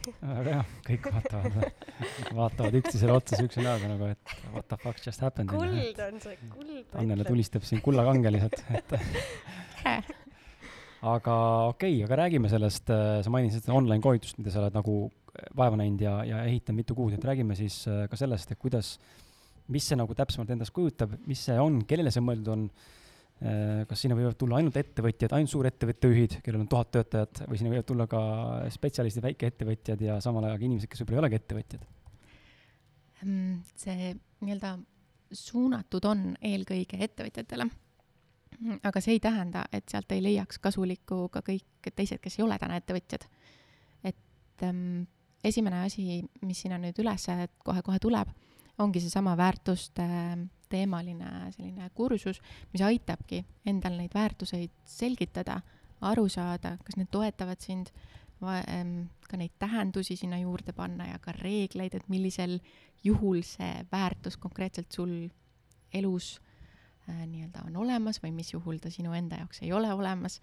[0.07, 1.57] Väga hea, kõik vaatavad,
[2.39, 5.53] vaatavad üksteisele otsa siukse näoga nagu, et what the fuck just happened.
[5.53, 6.97] kuld on see, kuld.
[7.01, 8.97] Annele tulistab siin kullakangeliselt, et
[11.07, 11.37] aga
[11.71, 14.99] okei okay,, aga räägime sellest, äh, sa mainisid seda online koolitust, mida sa oled nagu
[15.57, 18.97] vaeva näinud ja, ja ehitanud mitu kuud, et räägime siis äh, ka sellest, et kuidas,
[19.73, 22.95] mis see nagu täpsemalt endast kujutab, mis see on, kellele see mõeldud on, äh,
[23.39, 27.71] kas sinna võivad tulla ainult ettevõtjad, ainult suurettevõtte juhid, kellel on tuhat töötajat, või sinna
[27.71, 28.23] võivad tulla ka
[28.75, 31.85] spetsialistid, väikeettevõtjad ja samal ajal ka inimesed, kes võib-olla ei olegi ettevõtjad?
[33.23, 34.11] Mm, see
[34.43, 34.73] nii-öelda
[35.35, 37.69] suunatud on eelkõige ettevõtjatele,
[38.91, 42.59] aga see ei tähenda, et sealt ei leiaks kasulikku ka kõik teised, kes ei ole
[42.59, 43.29] täna ettevõtjad.
[44.03, 45.07] et ähm,
[45.45, 47.27] esimene asi, mis sinna nüüd üles
[47.63, 48.31] kohe-kohe tuleb,
[48.79, 50.07] ongi seesama väärtuste
[50.69, 52.41] teemaline selline kursus,
[52.73, 55.61] mis aitabki endal neid väärtuseid selgitada,
[56.01, 57.91] aru saada, kas need toetavad sind,
[58.39, 62.59] ka neid tähendusi sinna juurde panna ja ka reegleid, et millisel
[63.05, 65.29] juhul see väärtus konkreetselt sul
[65.95, 66.41] elus
[67.09, 70.41] äh, nii-öelda on olemas või mis juhul ta sinu enda jaoks ei ole olemas.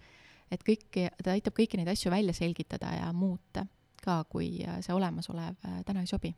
[0.50, 3.66] et kõiki, ta aitab kõiki neid asju välja selgitada ja muuta
[4.02, 6.34] ka, kui äh, see olemasolev äh, täna ei sobi.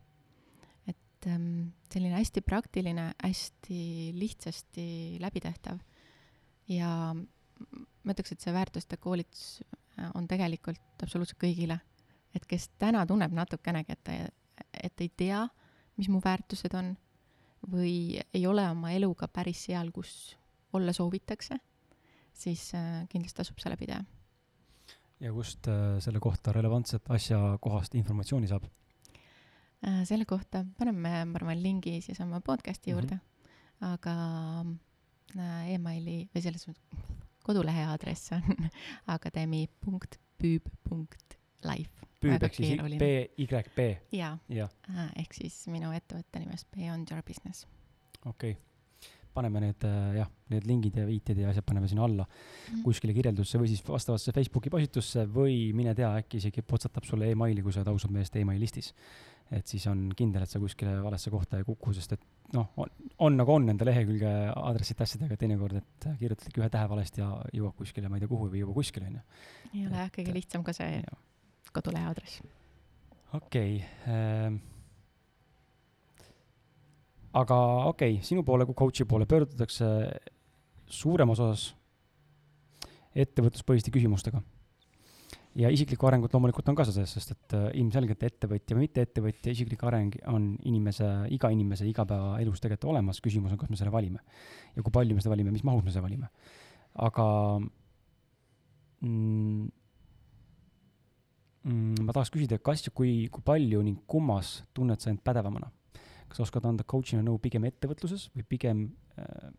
[1.19, 3.81] Et ähm, selline hästi praktiline, hästi
[4.15, 5.79] lihtsasti läbitehtav
[6.71, 9.61] ja ma ütleks, et see väärtuste koolitus
[9.99, 11.79] äh, on tegelikult absoluutselt kõigile.
[12.35, 14.15] et kes täna tunneb natukenegi, et ta,
[14.73, 15.47] et ei tea,
[15.97, 16.93] mis mu väärtused on
[17.67, 20.37] või ei ole oma eluga päris seal, kus
[20.73, 21.57] olla soovitakse,
[22.33, 22.69] siis
[23.09, 24.05] kindlasti tasub see läbi teha
[25.19, 28.67] ja kust äh, selle kohta relevantset asjakohast informatsiooni saab?
[29.87, 33.85] Äh, selle kohta paneme, ma arvan, lingi siis oma podcast'i juurde mm, -hmm.
[33.93, 34.15] aga
[35.39, 36.83] äh, emaili või selles mõttes
[37.47, 38.43] kodulehe aadress on
[39.15, 41.95] akadeemi.püüb.life.
[42.19, 43.79] püüb ehk siis B-Y-B?
[44.11, 44.69] jaa ja.
[44.87, 47.67] ja., ehk siis minu ettevõtte nimest Beyond Your Business.
[48.25, 48.68] okei okay
[49.33, 52.83] paneme need äh, jah, need lingid ja viited ja asjad paneme sinna alla mm.
[52.85, 57.63] kuskile kirjeldusse või siis vastavasse Facebooki postitusse või mine tea, äkki isegi potsatab sulle emaili,
[57.65, 58.93] kui sa oled ausalt meelest emaili listis.
[59.49, 62.91] et siis on kindel, et sa kuskile valesse kohta ei kuku, sest et noh, on,
[63.25, 67.79] on nagu on nende lehekülge aadressid asjadega teinekord, et kirjutadki ühe tähe valesti ja jõuab
[67.79, 69.23] kuskile, ma ei tea kuhu või ei jõua kuskile, onju.
[69.73, 71.01] ei ole jah, kõige lihtsam ka see
[71.73, 72.43] kodulehe aadress.
[73.33, 74.61] okei okay, ähm,
[77.37, 77.57] aga
[77.89, 79.89] okei okay,, sinu poole kui coach'i poole pöördutakse
[80.89, 81.67] suuremas osas
[83.13, 84.41] ettevõtluspõhiste küsimustega.
[85.59, 89.53] ja isiklikku arengut loomulikult on ka selles, sest et äh, ilmselgelt ettevõtja või mitte ettevõtja
[89.53, 94.21] isiklik areng on inimese, iga inimese igapäevaelus tegelikult olemas, küsimus on, kas me selle valime.
[94.75, 96.29] ja kui palju me seda valime, mis mahus me seda valime.
[96.95, 97.25] aga
[99.01, 99.67] mm,
[101.63, 105.69] mm, ma tahaks küsida, kas ja kui, kui palju ning kummas tunned sa end pädevamana
[106.29, 108.85] kas sa oskad anda coach'ina nõu pigem ettevõtluses või pigem
[109.19, 109.49] äh,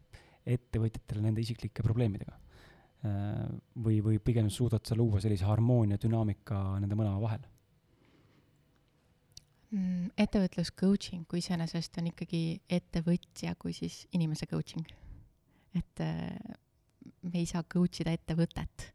[0.56, 3.46] ettevõtjatele nende isiklike probleemidega äh,?
[3.74, 7.44] või, või pigem suudad sa luua sellise harmoonia, dünaamika nende mõlema vahel
[9.70, 10.14] mm,?
[10.20, 12.42] ettevõtlus coaching kui iseenesest on ikkagi
[12.78, 14.86] ettevõtja kui siis inimese coaching.
[15.74, 16.56] et äh,
[17.22, 18.90] me ei saa coach ida ettevõtet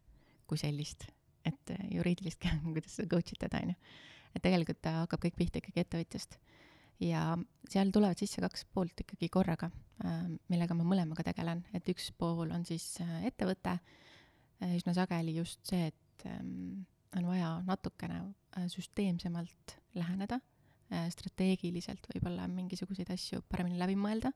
[0.46, 1.06] kui sellist,
[1.46, 3.78] et äh, juriidilist, kuidas seda coach itada, on ju.
[4.34, 6.38] et tegelikult ta hakkab kõik pihta ikkagi ettevõtjast.
[7.02, 7.36] Ja
[7.68, 9.70] seal tulevad sisse kaks poolt ikkagi korraga,
[10.48, 13.78] millega ma mõlemaga tegelen, et üks pool on siis ettevõte,
[14.76, 18.22] üsna sageli just see, et ähm, on vaja natukene
[18.72, 20.40] süsteemsemalt läheneda,
[21.12, 24.32] strateegiliselt võib-olla mingisuguseid asju paremini läbi mõelda.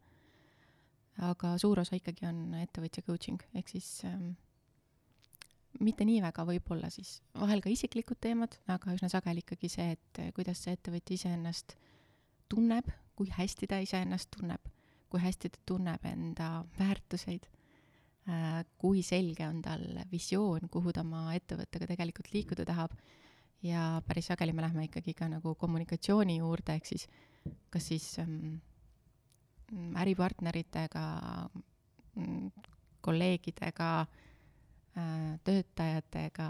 [1.24, 4.32] Aga suur osa ikkagi on ettevõtja coaching, ehk siis ähm,
[5.84, 10.20] mitte nii väga võib-olla siis, vahel ka isiklikud teemad, aga üsna sageli ikkagi see, et
[10.22, 11.76] äh, kuidas see ettevõtja iseennast
[12.50, 14.68] tunneb, kui hästi ta iseennast tunneb,
[15.10, 17.46] kui hästi ta tunneb enda väärtuseid
[18.28, 22.96] äh,, kui selge on tal visioon, kuhu ta oma ettevõttega tegelikult liikuda tahab
[23.62, 27.06] ja päris sageli me lähme ikkagi ka nagu kommunikatsiooni juurde, ehk siis
[27.72, 28.60] kas siis ähm,
[29.96, 31.04] äripartneritega,
[32.16, 32.50] mm,
[33.00, 33.90] kolleegidega,
[34.98, 36.48] äh, töötajatega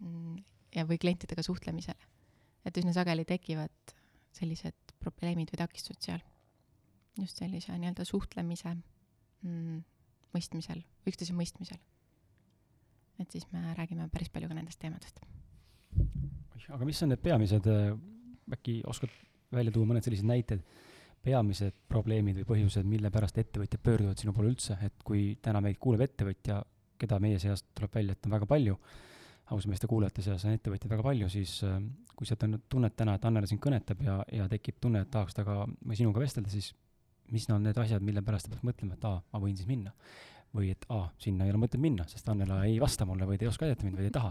[0.00, 0.42] mm,
[0.74, 2.10] ja, või klientidega suhtlemisel.
[2.64, 3.94] et üsna sageli tekivad
[4.32, 6.22] sellised probleemid või takistused seal.
[7.20, 9.82] just sellise nii-öelda suhtlemise mm,
[10.34, 11.78] mõistmisel, üksteise mõistmisel.
[13.22, 15.20] et siis me räägime päris palju ka nendest teemadest.
[16.68, 17.94] aga mis on need peamised, äh,
[18.52, 19.14] äkki oskad
[19.54, 20.64] välja tuua mõned sellised näited,
[21.24, 25.78] peamised probleemid või põhjused, mille pärast ettevõtjad pöörduvad sinu poole üldse, et kui täna meid
[25.80, 26.60] kuuleb ettevõtja,
[27.00, 28.76] keda meie seast tuleb välja, et on väga palju,
[29.52, 31.76] ausameeste kuulajate seas on ettevõtjaid väga palju, siis äh,
[32.16, 35.66] kui sa tunned täna, et Annela sind kõnetab ja, ja tekib tunne, et tahaks temaga
[35.84, 36.70] või sinuga vestelda, siis
[37.32, 39.92] mis on need asjad, mille pärast ta peaks mõtlema, et aa, ma võin siis minna.
[40.54, 43.42] või et aa, sinna ei ole mõtet minna, sest Annela ei vasta mulle või ta
[43.42, 44.30] ei oska aidata mind või ei taha.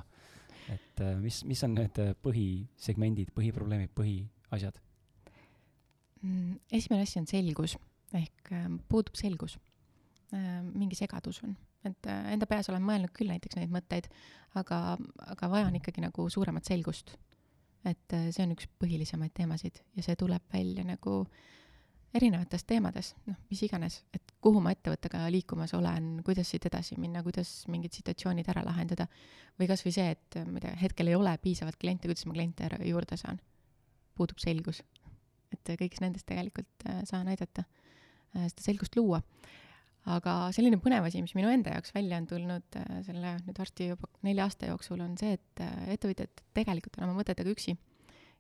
[0.71, 4.80] et äh, mis, mis on need põhisegmendid, põhiprobleemid, põhiasjad?
[6.23, 7.76] Mm, esimene asi on selgus,
[8.15, 8.54] ehk
[8.88, 9.58] puudub selgus.
[10.34, 11.52] Mingi segadus on,
[11.87, 14.09] et äh, enda peas olen mõelnud küll näiteks neid mõtteid,
[14.59, 14.97] aga,
[15.33, 17.15] aga vajan ikkagi nagu suuremat selgust.
[17.83, 21.25] et äh, see on üks põhilisemaid teemasid ja see tuleb välja nagu
[22.13, 27.23] erinevates teemades, noh, mis iganes, et kuhu ma ettevõttega liikumas olen, kuidas siit edasi minna,
[27.25, 29.07] kuidas mingid situatsioonid ära lahendada.
[29.59, 32.37] või kas või see, et ma ei tea, hetkel ei ole piisavalt kliente, kuidas ma
[32.37, 33.41] kliente juurde saan.
[34.13, 34.83] puudub selgus
[35.53, 39.21] et kõigis nendes tegelikult äh, saan aidata äh, seda selgust luua.
[40.09, 43.89] Aga selline põnev asi, mis minu enda jaoks välja on tulnud äh, selle nüüd varsti
[43.93, 45.63] juba nelja aasta jooksul, on see, et
[45.95, 47.77] ettevõtjad tegelikult on oma mõtetega üksi.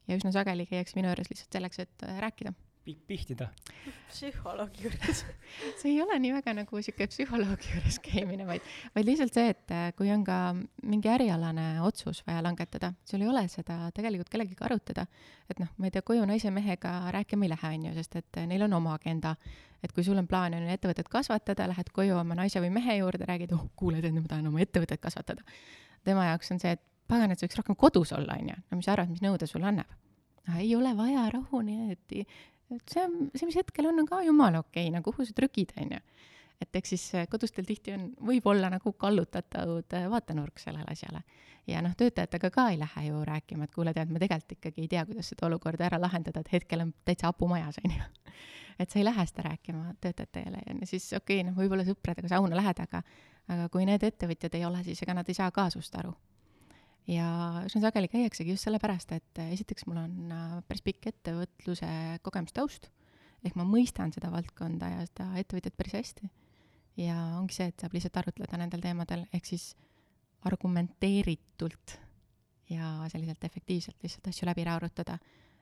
[0.07, 2.51] ja üsna sageli käiakse minu juures lihtsalt selleks, et rääkida
[2.83, 3.47] pihtida.
[4.09, 5.23] psühholoogi juures
[5.79, 8.65] see ei ole nii väga nagu sihuke psühholoogi juures käimine, vaid,
[8.95, 10.39] vaid lihtsalt see, et äh, kui on ka
[10.83, 15.07] mingi ärialane otsus vaja langetada, sul ei ole seda tegelikult kellegagi arutada.
[15.49, 18.47] et noh, ma ei tea, koju naise-mehega rääkima ei lähe, on ju, sest et äh,
[18.51, 19.35] neil on oma agenda.
[19.83, 22.99] et kui sul on plaan on ju ettevõtet kasvatada, lähed koju oma naise või mehe
[22.99, 25.43] juurde, räägid, oh, kuule, tead, ma tahan oma ettevõtet kasvatada.
[26.03, 28.79] tema jaoks on see, et pagan, et sa võiks rohkem kodus olla, on ju, no
[28.79, 29.99] mis sa arvad, mis nõude sulle annab?
[30.59, 32.52] ei ole vaja rahuneti et
[32.89, 35.73] see on, see, mis hetkel on, on ka jumala okei okay,, no kuhu sa trükid,
[35.81, 36.01] on ju.
[36.63, 41.23] et eks siis eh, kodustel tihti on, võib olla nagu kallutatud eh, vaatenurk sellele asjale.
[41.67, 44.91] ja noh, töötajatega ka ei lähe ju rääkima, et kuule, tead, ma tegelikult ikkagi ei
[44.95, 48.33] tea, kuidas seda olukorda ära lahendada, et hetkel on täitsa hapu majas, on ju.
[48.81, 52.59] et sa ei lähe seda rääkima töötajatele ja siis okei okay,, noh, võib-olla sõpradega sauna
[52.59, 53.03] lähed, aga
[53.53, 56.13] aga kui need ettevõtjad ei ole, siis ega nad ei saa ka sinust aru
[57.09, 57.27] ja
[57.67, 61.89] üsna sageli käiaksegi just sellepärast, et äh, esiteks mul on äh, päris pikk ettevõtluse
[62.23, 62.89] kogemustaust,
[63.43, 66.29] ehk ma mõistan seda valdkonda ja seda ettevõtjat päris hästi.
[66.97, 69.73] ja ongi see, et saab lihtsalt arutleda nendel teemadel, ehk siis
[70.47, 71.97] argumenteeritult
[72.69, 75.17] ja selliselt efektiivselt lihtsalt asju läbi arutada,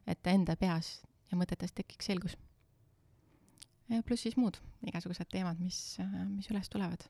[0.08, 1.00] et enda peas
[1.32, 2.38] ja mõtetes tekiks selgus.
[4.06, 7.08] pluss siis muud igasugused teemad, mis, äh, mis üles tulevad.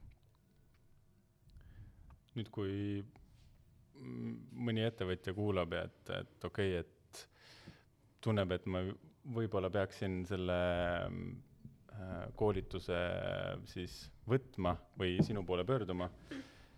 [2.36, 3.04] nüüd, kui
[4.02, 7.24] mõni ettevõtja kuulab ja et, et okei okay,, et
[8.22, 8.84] tunneb, et ma
[9.36, 10.58] võib-olla peaksin selle
[11.06, 12.98] äh, koolituse
[13.70, 16.10] siis võtma või sinu poole pöörduma,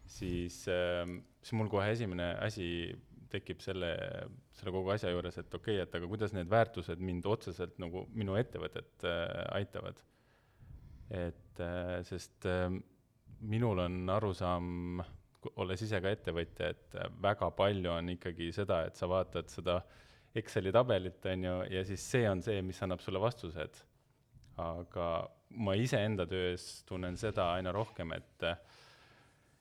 [0.06, 1.04] siis äh,,
[1.42, 2.68] siis mul kohe esimene asi
[3.34, 3.96] tekib selle,
[4.54, 8.06] selle kogu asja juures, et okei okay,, et aga kuidas need väärtused mind otseselt nagu
[8.14, 10.04] minu ettevõtet äh, aitavad.
[11.14, 11.60] et
[12.08, 12.46] sest
[13.46, 15.04] minul on arusaam
[15.60, 19.82] olles ise ka ettevõtja, et väga palju on ikkagi seda, et sa vaatad seda
[20.34, 23.84] Exceli tabelit, on ju, ja siis see on see, mis annab sulle vastused.
[24.58, 25.08] aga
[25.66, 28.46] ma iseenda töös tunnen seda aina rohkem, et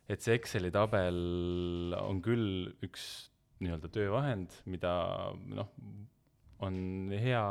[0.09, 3.31] et see Exceli tabel on küll üks
[3.63, 4.93] nii-öelda töövahend, mida
[5.33, 5.71] noh,
[6.65, 7.45] on hea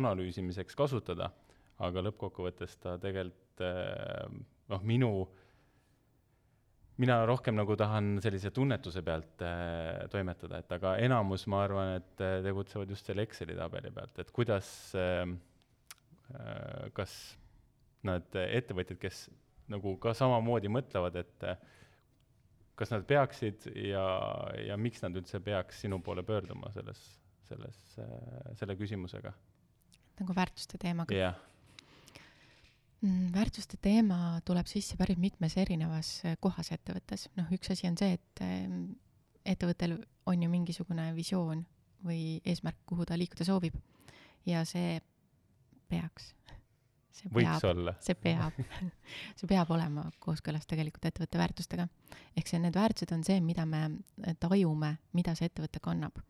[0.00, 1.30] analüüsimiseks kasutada,
[1.78, 3.64] aga lõppkokkuvõttes ta tegelikult
[4.70, 5.10] noh, minu
[7.02, 12.22] mina rohkem nagu tahan sellise tunnetuse pealt äh, toimetada, et aga enamus, ma arvan, et
[12.22, 15.24] äh, tegutsevad just selle Exceli tabeli pealt, et kuidas äh,
[16.34, 17.16] äh, kas
[18.04, 19.24] nad ettevõtjad, kes
[19.72, 21.58] nagu ka samamoodi mõtlevad, et äh,
[22.78, 24.04] kas nad peaksid ja,
[24.66, 27.00] ja miks nad üldse peaks sinu poole pöörduma selles,
[27.48, 29.34] selles äh,, selle küsimusega?
[30.20, 31.38] nagu väärtuste teemaga jah?
[33.04, 37.28] Väärtuste teema tuleb sisse päris mitmes erinevas äh, kohas ettevõttes.
[37.36, 38.94] noh, üks asi on see, et ähm,
[39.44, 41.64] ettevõttel on ju mingisugune visioon
[42.04, 43.76] või eesmärk, kuhu ta liikuda soovib.
[44.46, 45.00] ja see
[45.88, 46.34] peaks,
[47.12, 47.60] see peab,
[48.00, 48.60] see peab
[49.38, 51.88] see peab olema kooskõlas tegelikult ettevõtte väärtustega.
[52.36, 53.88] ehk see, need väärtused on see, mida me
[54.40, 56.22] tajume, mida see ettevõte kannab.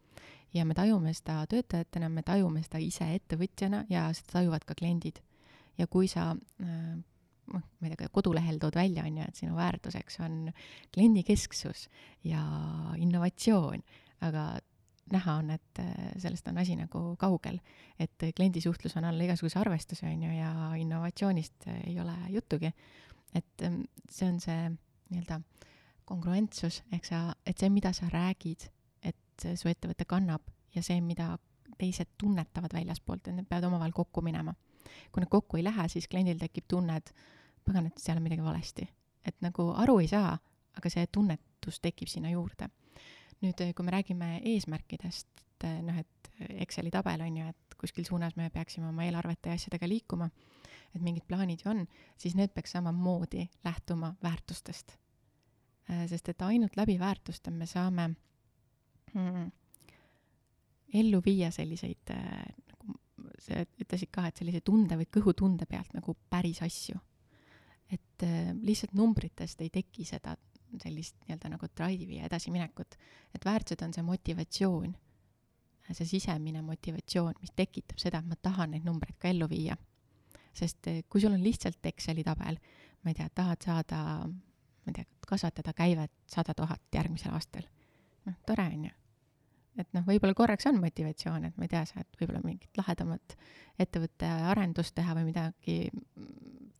[0.54, 5.22] ja me tajume seda töötajatena, me tajume seda ise ettevõtjana ja seda tajuvad ka kliendid
[5.78, 6.94] ja kui sa äh,
[7.52, 10.38] noh, ma ei tea, kodulehel tood välja, on ju, et sinu väärtuseks on
[10.94, 11.88] kliendikesksus
[12.24, 12.44] ja
[13.00, 13.82] innovatsioon,
[14.24, 14.46] aga
[15.12, 17.60] näha on, et äh, sellest on asi nagu kaugel.
[17.98, 22.72] et kliendisuhtlus on alla igasuguse arvestuse, on ju, ja innovatsioonist ei ole juttugi.
[23.34, 24.70] et ähm, see on see
[25.10, 25.40] nii-öelda
[26.04, 28.68] kongruentsus, ehk sa, et see, mida sa räägid,
[29.02, 30.42] et su ettevõte kannab
[30.74, 31.34] ja see, mida
[31.78, 34.54] teised tunnetavad väljaspoolt, et need peavad omavahel kokku minema
[35.12, 37.14] kui need kokku ei lähe, siis kliendil tekib tunne, et
[37.64, 38.88] pagan, et seal on midagi valesti.
[39.24, 40.34] et nagu aru ei saa,
[40.76, 42.68] aga see tunnetus tekib sinna juurde.
[43.42, 46.08] nüüd, kui me räägime eesmärkidest, et noh, et
[46.64, 50.28] Exceli tabel on ju, et kuskil suunas me peaksime oma eelarvete ja asjadega liikuma,
[50.94, 51.84] et mingid plaanid ju on,
[52.18, 54.96] siis need peaks samamoodi lähtuma väärtustest.
[56.08, 58.08] sest et ainult läbi väärtuste me saame
[59.12, 59.50] mm,
[60.94, 62.12] ellu viia selliseid
[63.42, 67.00] sa ütlesid ka, et sellise tunde või kõhutunde pealt nagu päris asju.
[67.92, 70.32] et äh, lihtsalt numbritest ei teki seda
[70.80, 72.96] sellist nii-öelda nagu drive'i ja edasiminekut,
[73.34, 74.94] et väärtused on see motivatsioon,
[75.90, 79.76] see sisemine motivatsioon, mis tekitab seda, et ma tahan neid numbreid ka ellu viia.
[80.54, 82.58] sest äh, kui sul on lihtsalt Exceli tabel,
[83.02, 87.66] ma ei tea, tahad saada, ma ei tea, kasvatada käivet sada tuhat järgmisel aastal,
[88.24, 89.03] noh, tore on ju
[89.80, 93.36] et noh, võib-olla korraks on motivatsioon, et ma ei tea, sa oled võib-olla mingit lahedamat
[93.82, 95.78] ettevõtte arendust teha või midagi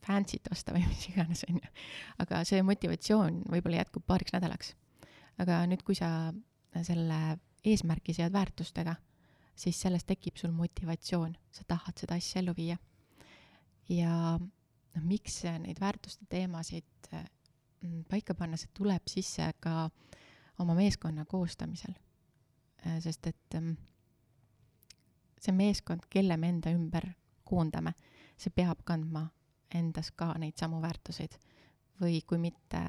[0.05, 1.73] fancy't osta või mis iganes, on ju.
[2.25, 4.75] aga see motivatsioon võib-olla jätkub paariks nädalaks.
[5.43, 6.33] aga nüüd, kui sa
[6.87, 8.97] selle eesmärgi sead väärtustega,
[9.57, 12.79] siis sellest tekib sul motivatsioon, sa tahad seda asja ellu viia.
[13.89, 19.89] ja noh, miks neid väärtuste teemasid mm, paika panna, see tuleb sisse ka
[20.63, 21.97] oma meeskonna koostamisel
[23.01, 23.75] sest et ähm,
[25.41, 27.07] see meeskond, kelle me enda ümber
[27.45, 27.95] koondame,
[28.41, 29.27] see peab kandma
[29.75, 31.39] endas ka neid samu väärtuseid.
[32.03, 32.81] või kui mitte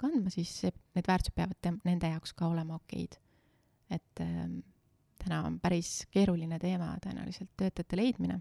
[0.00, 3.18] kandma, siis see, need väärtused peavad tem-, nende jaoks ka olema okeid.
[3.90, 4.60] et ähm,
[5.20, 8.40] täna on päris keeruline teema tõenäoliselt töötajate leidmine,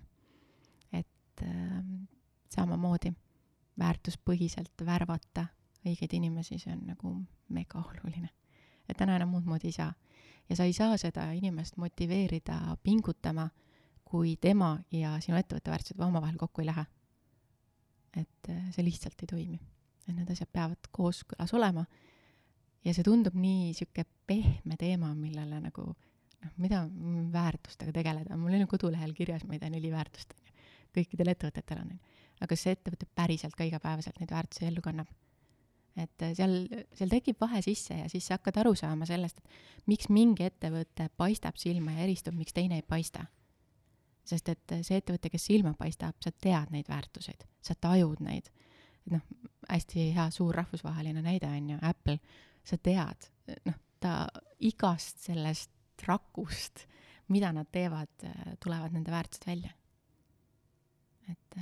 [0.91, 2.05] et ähm,
[2.49, 3.13] samamoodi
[3.79, 5.47] väärtuspõhiselt värvata
[5.83, 7.13] õigeid inimesi, see on nagu
[7.49, 8.29] mega oluline.
[8.87, 9.91] et täna enam muud moodi ei saa
[10.49, 13.49] ja sa ei saa seda inimest motiveerida pingutama,
[14.05, 16.85] kui tema ja sinu ettevõtte väärtused omavahel kokku ei lähe.
[18.17, 19.59] et äh, see lihtsalt ei toimi.
[20.07, 21.85] et need asjad peavad kooskõlas olema
[22.85, 25.85] ja see tundub nii niisugune pehme teema, millele nagu
[26.43, 26.83] noh, mida
[27.33, 30.55] väärtustega tegeleda, mul ju kodulehel kirjas, ma ei tea, neli väärtust, on ju.
[30.99, 32.23] kõikidel ettevõtetel on, on ju.
[32.39, 35.11] aga kas see ettevõte päriselt ka igapäevaselt neid väärtusi ellu kannab?
[35.95, 36.55] Et äh, seal,
[36.97, 41.09] seal tekib vahe sisse ja siis sa hakkad aru saama sellest, et miks mingi ettevõte
[41.17, 43.25] paistab silma ja eristub, miks teine ei paista.
[44.25, 48.49] sest et äh, see ettevõte, kes silma paistab, sa tead neid väärtuseid, sa tajud neid.
[49.11, 49.21] noh,
[49.67, 52.17] hästi hea suur rahvusvaheline näide on ju Apple,
[52.63, 53.29] sa tead,
[53.67, 54.27] noh, ta
[54.63, 55.71] igast sellest
[56.07, 56.85] rakust,
[57.27, 59.71] mida nad teevad, äh, tulevad nende väärtused välja.
[61.31, 61.55] et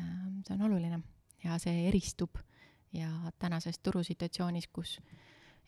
[0.47, 0.97] see on oluline
[1.43, 2.39] ja see eristub
[2.93, 4.99] ja tänases turusituatsioonis, kus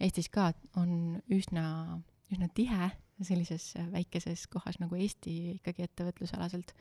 [0.02, 0.50] Eestis ka
[0.82, 1.64] on üsna,
[2.34, 2.90] üsna tihe
[3.24, 6.74] sellises väikeses kohas nagu Eesti ikkagi ettevõtlusalaselt,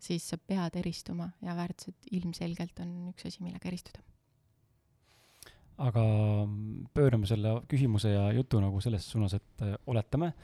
[0.00, 4.04] siis sa pead eristuma ja väärtused ilmselgelt on üks asi, millega eristuda.
[5.80, 6.02] aga
[6.92, 10.34] pöörame selle küsimuse ja jutu nagu selles suunas, et äh, oletame,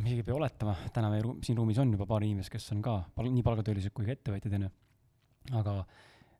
[0.00, 2.80] isegi ei pea oletama, täna meie ru-, siin ruumis on juba paar inimest, kes on
[2.82, 4.72] ka pal-, nii palgatöölised kui ka ettevõtjad, on ju,
[5.60, 5.76] aga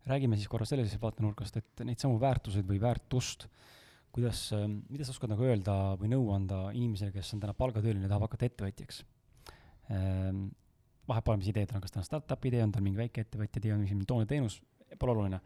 [0.09, 3.47] räägime siis korra sellisest vaatenurgast, et neid samu väärtuseid või väärtust,
[4.15, 4.47] kuidas,
[4.89, 8.47] mida sa oskad nagu öelda või nõu anda inimesele, kes on täna palgatööline, tahab hakata
[8.51, 9.01] ettevõtjaks?
[11.09, 13.61] Vahet pole, mis idee tal on, kas tal on startup'i idee, on tal mingi väikeettevõtja
[13.61, 14.61] idee, on mingi tooneteenus,
[15.01, 15.41] pole oluline,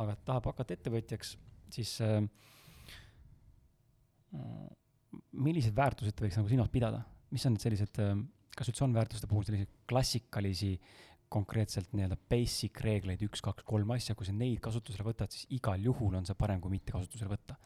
[0.00, 1.34] aga tahab hakata ettevõtjaks,
[1.74, 2.22] siis äh,
[5.34, 7.02] millised väärtused ta võiks nagu silmas pidada,
[7.34, 8.00] mis on need sellised,
[8.54, 10.72] kas üldse on väärtuste puhul selliseid klassikalisi
[11.32, 15.82] konkreetselt nii-öelda basic reegleid, üks, kaks, kolm asja, kui sa neid kasutusele võtad, siis igal
[15.82, 17.58] juhul on see parem kui mitte kasutusele võtta.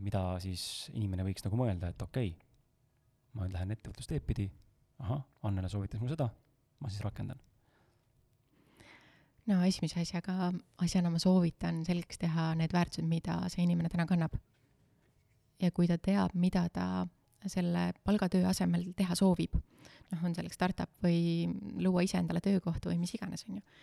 [0.00, 0.62] mida siis
[0.96, 2.46] inimene võiks nagu mõelda, et okei okay,,
[3.34, 4.46] ma nüüd lähen ettevõtlusteed pidi,
[5.04, 6.30] ahah, Annele soovitas mulle seda,
[6.80, 7.42] ma siis rakendan
[9.48, 10.50] no esimese asjaga,
[10.84, 14.36] asjana ma soovitan selgeks teha need väärtused, mida see inimene täna kannab.
[15.58, 17.06] ja kui ta teab, mida ta
[17.46, 19.56] selle palgatöö asemel teha soovib,
[20.12, 21.48] noh, on selleks startup või
[21.82, 23.78] luua ise endale töökoht või mis iganes, on ju,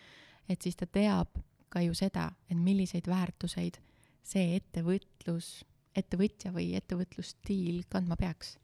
[0.48, 1.40] et siis ta teab
[1.72, 3.80] ka ju seda, et milliseid väärtuseid
[4.26, 5.64] see ettevõtlus,
[5.96, 8.56] ettevõtja või ettevõtlusstiil kandma peaks.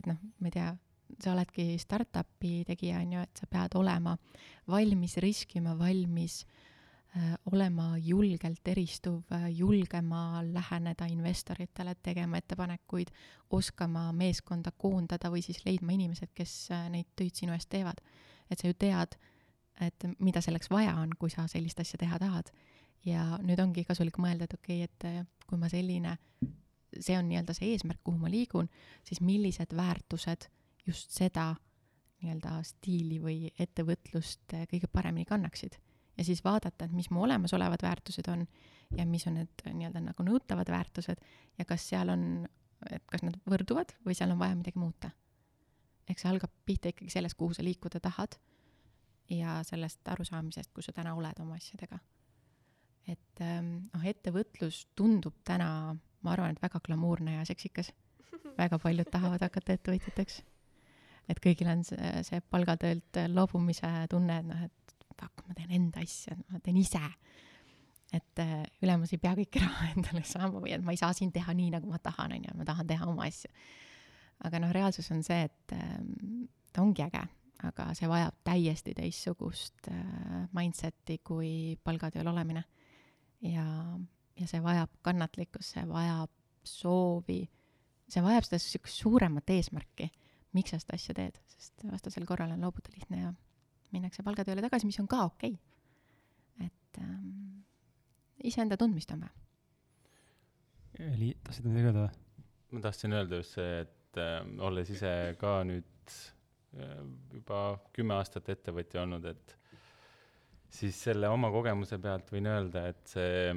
[0.00, 0.72] et noh, ma ei tea,
[1.20, 4.16] sa oledki startup'i tegija, on ju, et sa pead olema
[4.68, 6.63] valmis riskima, valmis äh,
[7.52, 13.12] olema julgelt eristuv äh,, julgema läheneda investoritele, tegema ettepanekuid,
[13.50, 18.00] oskama meeskonda koondada või siis leidma inimesed, kes äh, neid töid sinu eest teevad.
[18.50, 19.14] et sa ju tead,
[19.80, 22.50] et mida selleks vaja on, kui sa sellist asja teha tahad.
[23.04, 26.18] ja nüüd ongi kasulik mõelda, et okei okay,, et äh, kui ma selline,
[26.98, 28.68] see on nii-öelda see eesmärk, kuhu ma liigun,
[29.04, 30.48] siis millised väärtused
[30.86, 31.52] just seda
[32.22, 35.78] nii-öelda stiili või ettevõtlust kõige paremini kannaksid.
[36.18, 38.46] Ja siis vaadata, et mis mu olemasolevad väärtused on
[38.96, 41.20] ja mis on need nii-öelda nagu nõutavad väärtused
[41.58, 42.24] ja kas seal on,
[42.90, 45.10] et kas nad võrduvad või seal on vaja midagi muuta.
[46.08, 48.36] eks see algab pihta ikkagi sellest, kuhu sa liikuda tahad
[49.30, 51.98] ja sellest arusaamisest, kus sa täna oled oma asjadega.
[53.08, 53.44] et
[53.92, 57.92] noh, ettevõtlus tundub täna, ma arvan, et väga glamuurne ja seksikas.
[58.58, 60.42] väga paljud tahavad hakata ettevõtjateks
[61.28, 66.02] et kõigil on see, see palgatöölt loobumise tunne, et noh, et fuck, ma teen enda
[66.04, 67.02] asja, ma teen ise.
[68.14, 71.32] et äh, ülemus ei pea kõiki raha endale saama või et ma ei saa siin
[71.34, 73.50] teha nii, nagu ma tahan, on ju, ma tahan teha oma asju.
[74.46, 77.24] aga noh, reaalsus on see, et ähm, ta ongi äge,
[77.66, 81.50] aga see vajab täiesti teistsugust äh, mindset'i kui
[81.84, 82.64] palgatööl olemine.
[83.42, 83.66] ja,
[84.38, 86.30] ja see vajab kannatlikkust, see vajab
[86.64, 87.42] soovi,
[88.08, 90.12] see vajab seda niisugust suuremat eesmärki
[90.54, 93.32] miks sa seda asja teed, sest vastasel korral on loobuda lihtne ja
[93.94, 96.68] minnakse palgatööle tagasi, mis on ka okei okay..
[96.68, 97.64] et ähm,
[98.44, 99.40] iseenda tundmist on vaja.
[101.14, 102.22] Eli, tahtsid midagi öelda või?
[102.74, 106.14] ma tahtsin öelda just see, et äh, olles ise ka nüüd
[106.78, 107.02] äh,
[107.34, 107.60] juba
[107.94, 109.56] kümme aastat ettevõtja olnud, et
[110.74, 113.52] siis selle oma kogemuse pealt võin öelda, et see,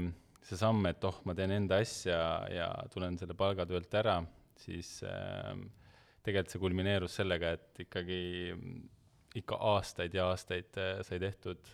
[0.45, 2.19] see samm, et oh, ma teen enda asja
[2.53, 4.19] ja tulen selle palgatöölt ära,
[4.61, 5.53] siis äh,
[6.25, 8.21] tegelikult see kulmineerus sellega, et ikkagi
[9.41, 11.73] ikka aastaid ja aastaid äh, sai tehtud.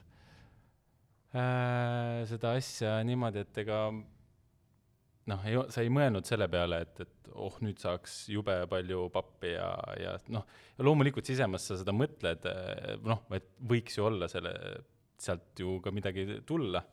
[1.33, 3.85] Äh, seda asja niimoodi, et ega
[5.31, 9.55] noh, ei, sa ei mõelnud selle peale, et, et oh, nüüd saaks jube palju pappi
[9.55, 10.45] ja, ja noh,
[10.83, 14.53] loomulikult sisemas sa seda mõtled, äh, noh, et võiks ju olla selle,
[15.21, 16.83] sealt ju ka midagi tulla,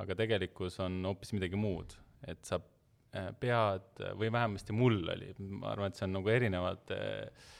[0.00, 1.94] aga tegelikkus on hoopis midagi muud,
[2.26, 2.58] et sa
[3.38, 7.52] pead või vähemasti mul oli, ma arvan, et see on nagu erinevad äh,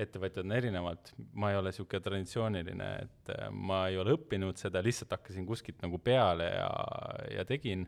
[0.00, 4.82] ettevõtjad on erinevad, ma ei ole niisugune traditsiooniline, et äh, ma ei ole õppinud seda,
[4.84, 6.70] lihtsalt hakkasin kuskilt nagu peale ja,
[7.36, 7.86] ja tegin.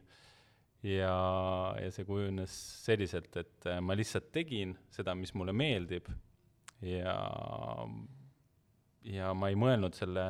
[0.84, 1.14] ja,
[1.80, 6.10] ja see kujunes selliselt, et ma lihtsalt tegin seda, mis mulle meeldib.
[6.84, 7.14] Ja,
[9.08, 10.26] ja ma ei mõelnud selle,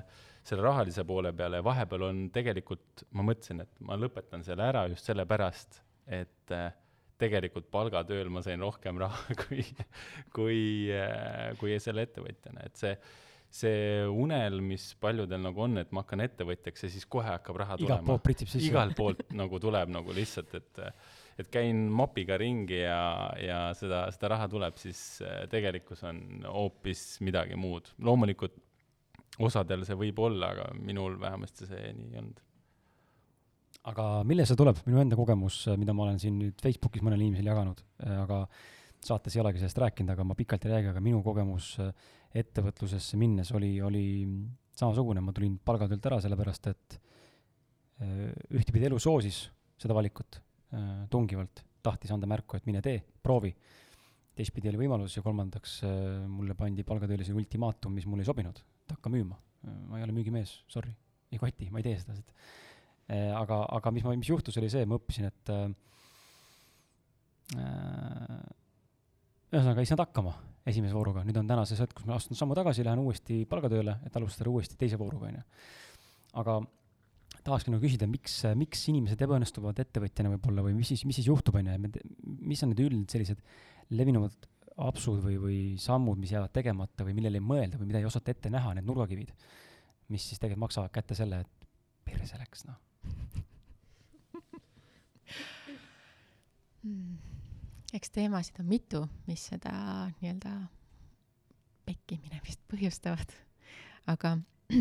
[0.47, 1.59] selle rahalise poole peale.
[1.59, 6.71] Ja vahepeal on tegelikult, ma mõtlesin, et ma lõpetan selle ära just sellepärast, et äh,
[7.21, 9.65] tegelikult palgatööl ma sain rohkem raha kui,
[10.35, 10.59] kui,
[11.61, 12.95] kui selle ettevõtjana, et see,
[13.55, 17.79] see unel, mis paljudel nagu on, et ma hakkan ettevõtjaks ja siis kohe hakkab raha
[17.79, 18.01] tulema.
[18.01, 18.71] igalt poolt pritsib sisse.
[18.71, 20.83] igalt poolt nagu tuleb nagu lihtsalt, et
[21.39, 27.03] et käin mopiga ringi ja, ja seda, seda raha tuleb, siis äh, tegelikkus on hoopis
[27.27, 27.91] midagi muud.
[27.99, 28.55] loomulikult
[29.43, 32.43] osadel see võib olla, aga minul vähemasti see nii ei olnud
[33.91, 37.53] aga millest see tuleb, minu enda kogemus, mida ma olen siin nüüd Facebookis mõnele inimesele
[37.53, 38.41] jaganud, äh, aga
[39.05, 41.91] saates ei olegi sellest rääkinud, aga ma pikalt ei räägi, aga minu kogemus äh,
[42.41, 44.07] ettevõtlusesse minnes oli, oli
[44.75, 49.45] samasugune, ma tulin palgatöölt ära, sellepärast et äh, ühtepidi elu soosis
[49.81, 50.41] seda valikut
[51.07, 53.53] tungivalt, tahtis anda märku, et mine tee, proovi.
[54.35, 55.77] teistpidi oli võimalus ja kolmandaks
[56.27, 59.39] mulle pandi palgatööle see ultimaatum, mis mulle ei sobinud, et hakka müüma.
[59.87, 60.91] ma ei ole müügimees, sorry,
[61.31, 62.74] ei koti, ma ei tee seda, Äh,
[63.13, 65.65] aga, aga mis ma, mis juhtus, oli see, ma õppisin, et äh,
[67.61, 68.39] äh,
[69.53, 70.33] ühesõnaga ei saanud hakkama
[70.71, 73.99] esimese vooruga, nüüd on täna see hetk, kus ma astun sammu tagasi, lähen uuesti palgatööle,
[74.09, 75.45] et alustada uuesti teise vooruga, on ju.
[76.41, 76.57] aga
[77.45, 81.59] tahakski nagu küsida, miks, miks inimesed ebaõnnestuvad ettevõtjana võib-olla või mis siis, mis siis juhtub,
[81.61, 81.93] on ju,
[82.41, 83.45] mis on need üldised sellised
[83.93, 84.49] levinuvad
[84.89, 88.33] apsud või, või sammud, mis jäävad tegemata või millele ei mõelda või mida ei osata
[88.33, 89.37] ette näha, need nurgakivid,
[90.11, 91.69] mis siis tegelikult maksavad kätte selle, et
[92.09, 92.81] perse läks, noh.
[97.97, 99.73] eks teemasid on mitu, mis seda
[100.21, 100.53] nii-öelda
[101.85, 103.31] pekki minemist põhjustavad,
[104.11, 104.37] aga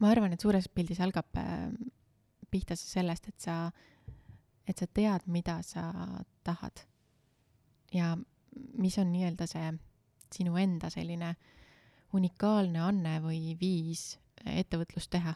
[0.00, 1.70] ma arvan, et suures pildis algab äh,
[2.50, 3.56] pihta see sellest, et sa,
[4.68, 5.90] et sa tead, mida sa
[6.44, 6.86] tahad.
[7.94, 8.16] ja
[8.78, 9.72] mis on nii-öelda see
[10.34, 11.34] sinu enda selline
[12.14, 15.34] unikaalne anne või viis ettevõtlust teha.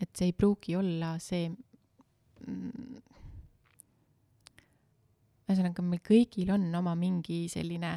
[0.00, 3.00] Et see ei pruugi olla see mm,
[5.50, 7.96] ühesõnaga, meil kõigil on oma mingi selline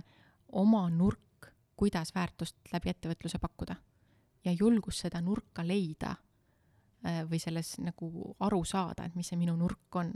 [0.59, 3.75] oma nurk, kuidas väärtust läbi ettevõtluse pakkuda.
[4.43, 6.15] ja julgus seda nurka leida
[7.05, 10.11] äh, või selles nagu aru saada, et mis see minu nurk on.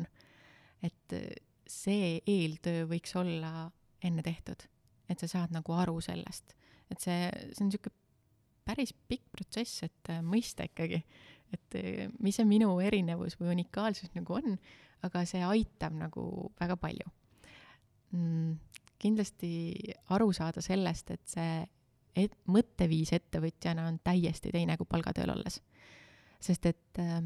[0.81, 1.29] et äh,
[1.67, 3.69] see eeltöö võiks olla
[4.03, 4.67] enne tehtud,
[5.09, 6.53] et sa saad nagu aru sellest,
[6.91, 7.95] et see, see on niisugune
[8.67, 11.01] päris pikk protsess, et äh, mõista ikkagi,
[11.53, 11.77] et
[12.19, 14.57] mis see minu erinevus või unikaalsus nagu on,
[15.05, 17.07] aga see aitab nagu väga palju
[18.11, 18.53] mm,
[18.99, 19.51] kindlasti
[20.15, 21.65] aru saada sellest, et see
[22.17, 25.61] et, mõtteviis ettevõtjana on täiesti teine kui palgatööl olles.
[26.39, 27.21] sest et äh,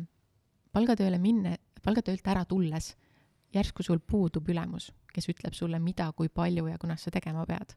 [0.71, 2.95] palgatööle minne, palgatöölt ära tulles,
[3.53, 7.75] järsku sul puudub ülemus, kes ütleb sulle, mida, kui palju ja kunas sa tegema pead.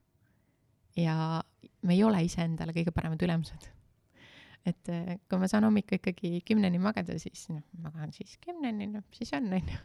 [0.96, 1.42] ja
[1.82, 3.70] me ei ole iseendale kõige paremad ülemused.
[4.68, 9.04] Et äh, kui ma saan hommikul ikkagi kümneni magada, siis noh, magan siis kümneni, noh,
[9.14, 9.80] siis on, on ju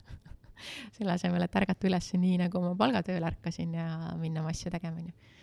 [0.96, 5.04] selle asemel, et ärgata üles nii, nagu ma palgatööl ärkasin ja minna oma asju tegema,
[5.04, 5.36] onju.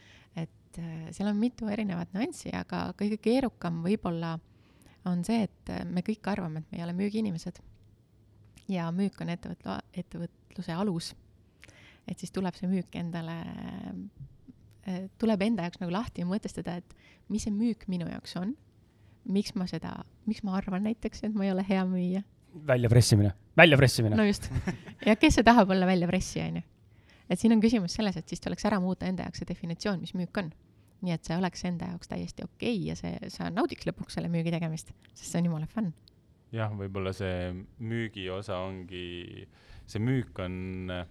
[0.43, 4.37] et äh, seal on mitu erinevat nüanssi, aga kõige keerukam võib-olla
[5.07, 7.61] on see, et äh, me kõik arvame, et me ei ole müügiinimesed.
[8.73, 11.13] ja müük on ettevõtlu-, ettevõtluse alus.
[12.09, 13.37] et siis tuleb see müük endale,
[15.19, 16.95] tuleb enda jaoks nagu lahti mõtestada, et
[17.29, 18.55] mis see müük minu jaoks on,
[19.27, 19.93] miks ma seda,
[20.27, 22.23] miks ma arvan näiteks, et ma ei ole hea müüja
[22.67, 24.17] väljapressimine, väljapressimine.
[24.17, 24.51] no just.
[25.07, 26.63] ja kes see tahab olla väljapressija, onju.
[27.31, 30.15] et siin on küsimus selles, et siis tuleks ära muuta enda jaoks see definitsioon, mis
[30.19, 30.53] müük on.
[31.05, 34.31] nii et see oleks enda jaoks täiesti okei okay ja see, sa naudiks lõpuks selle
[34.33, 35.93] müügi tegemist, sest see on jumala fun.
[36.57, 37.53] jah, võib-olla see
[37.85, 39.45] müügi osa ongi,
[39.87, 41.05] see müük on äh,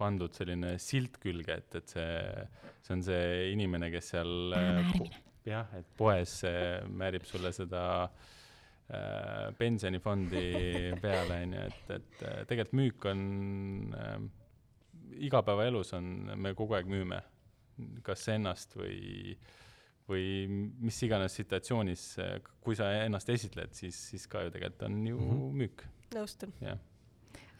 [0.00, 2.48] pandud selline silt külge, et, et see,
[2.82, 4.98] see on see inimene, kes seal äh,
[5.46, 6.38] jah, et poes
[6.88, 10.46] määrib sulle seda äh, pensionifondi
[11.04, 13.20] peale, on ju, et, et äh, tegelikult müük on
[13.98, 14.16] äh,,
[15.28, 16.08] igapäevaelus on,
[16.40, 17.20] me kogu aeg müüme
[18.06, 19.34] kas ennast või,
[20.08, 20.26] või
[20.84, 22.04] mis iganes situatsioonis,
[22.62, 25.60] kui sa ennast esitled, siis, siis ka ju tegelikult on ju mm -hmm.
[25.62, 25.86] müük.
[26.14, 26.52] nõustun.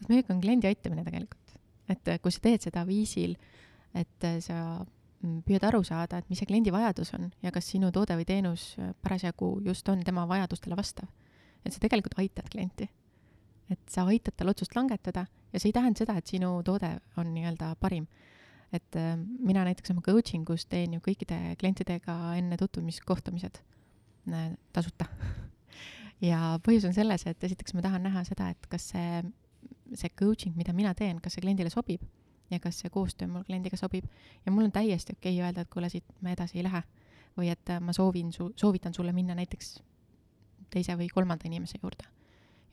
[0.09, 1.55] müük on kliendi aitamine tegelikult,
[1.89, 3.35] et kui sa teed seda viisil,
[3.93, 4.85] et sa
[5.45, 8.75] püüad aru saada, et mis see kliendi vajadus on ja kas sinu toode või teenus
[9.01, 11.09] parasjagu just on tema vajadustele vastav
[11.65, 12.87] et sa tegelikult aitad klienti.
[13.69, 17.31] et sa aitad tal otsust langetada ja see ei tähenda seda, et sinu toode on
[17.33, 18.07] nii-öelda parim.
[18.73, 23.61] et äh, mina näiteks oma coaching us teen ju kõikide klientidega enne tutvumiskohtumised
[24.29, 25.09] äh, tasuta
[26.29, 29.23] ja põhjus on selles, et esiteks ma tahan näha seda, et kas see,
[29.93, 32.05] see coaching, mida mina teen, kas see kliendile sobib
[32.51, 34.05] ja kas see koostöö mul kliendiga sobib.
[34.45, 36.83] ja mul on täiesti okei okay öelda, et kuule, siit me edasi ei lähe.
[37.37, 39.79] või et äh, ma soovin su, soovitan sulle minna näiteks
[40.69, 42.05] teise või kolmanda inimese juurde.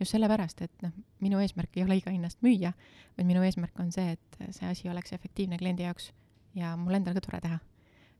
[0.00, 2.72] just sellepärast, et noh, minu eesmärk ei ole iga hinnast müüa,
[3.18, 6.12] vaid minu eesmärk on see, et see asi oleks efektiivne kliendi jaoks
[6.58, 7.58] ja mul endal ka tore teha.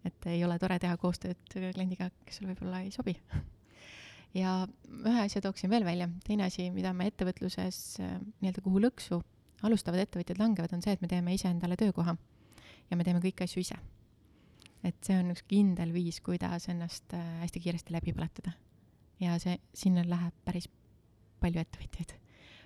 [0.04, 3.14] et ei ole tore teha koostööd kliendiga, kes sulle võib-olla ei sobi
[4.42, 9.20] ja ühe asja tooksin veel välja, teine asi, mida me ettevõtluses nii-öelda kuhu lõksu
[9.62, 12.16] alustavad ettevõtjad langevad, on see, et me teeme iseendale töökoha
[12.90, 13.78] ja me teeme kõiki asju ise.
[14.82, 18.54] et see on üks kindel viis, kuidas ennast äh, hästi kiiresti läbi põletada
[19.22, 20.68] ja see, sinna läheb päris
[21.42, 22.16] palju ettevõtjaid.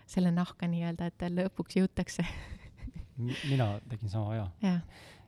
[0.07, 2.25] selle nahka nii-öelda, et lõpuks jõutakse
[3.51, 4.49] mina tegin sama aja.
[4.63, 4.81] jah,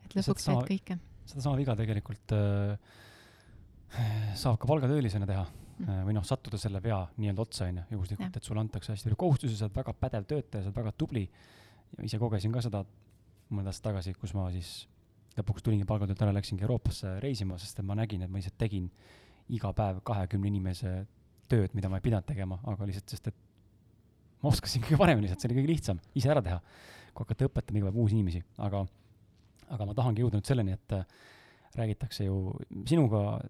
[0.05, 0.99] et lõpuks teed kõike.
[1.29, 2.99] sedasama viga tegelikult äh,
[4.37, 5.89] saab ka palgatöölisena teha mm.
[5.89, 9.09] äh, või noh, sattuda selle vea nii-öelda otsa, on ju, juhuslikult, et sulle antakse hästi
[9.09, 11.25] palju kohustusi, sa oled väga pädev töötaja, sa oled väga tubli.
[12.05, 12.85] Ise kogesin ka seda
[13.49, 14.87] mõned aastad tagasi, kus ma siis
[15.39, 18.89] lõpuks tulingi palgatöölt ära, läksingi Euroopasse reisima, sest et ma nägin, et ma lihtsalt tegin
[19.55, 21.07] iga päev kahekümne inimese
[21.49, 25.45] tööd, mida ma ei pidanud tegema, aga lihtsalt sest, et ma oskasin kõige paremini lihtsalt,
[25.45, 26.61] see oli kõige lihtsam, ise ära teha.
[27.19, 28.85] kui hakata õpetama iga päev uusi inimesi, aga,
[29.75, 31.07] aga ma tahangi jõuda nüüd selleni, et äh,
[31.79, 32.53] räägitakse ju
[32.87, 33.41] sinuga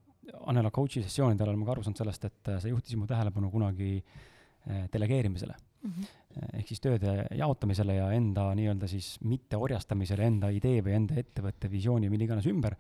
[0.49, 3.51] Annela coach'i sessioonidel olen ma ka aru saanud sellest, et äh, sa juhtisid mu tähelepanu
[3.53, 5.91] kunagi äh, delegeerimisele mm.
[5.91, 6.09] -hmm.
[6.37, 11.70] Ehk siis tööde jaotamisele ja enda nii-öelda siis mitte orjastamisele enda idee või enda ettevõtte
[11.72, 12.76] visiooni või mille iganes ümber.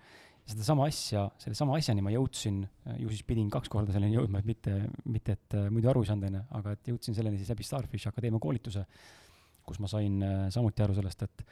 [0.48, 2.62] sedasama asja, sellesama asjani ma jõudsin,
[2.96, 6.08] ju siis pidin kaks korda selleni jõudma, et mitte, mitte et äh, muidu aru ei
[6.08, 8.84] saanud, onju, aga et jõudsin selleni siis läbi Starfish Akadeemia koolituse,
[9.68, 11.44] kus ma sain äh, samuti aru sellest, et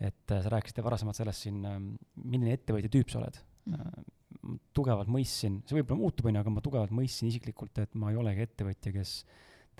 [0.00, 1.88] et äh, sa rääkisid varasemalt sellest siin, ähm,
[2.24, 3.36] milline ettevõtja tüüp sa oled
[3.68, 4.58] mm..
[4.76, 8.46] tugevalt mõistsin, see võib-olla muutub, onju, aga ma tugevalt mõistsin isiklikult, et ma ei olegi
[8.46, 9.18] ettevõtja, kes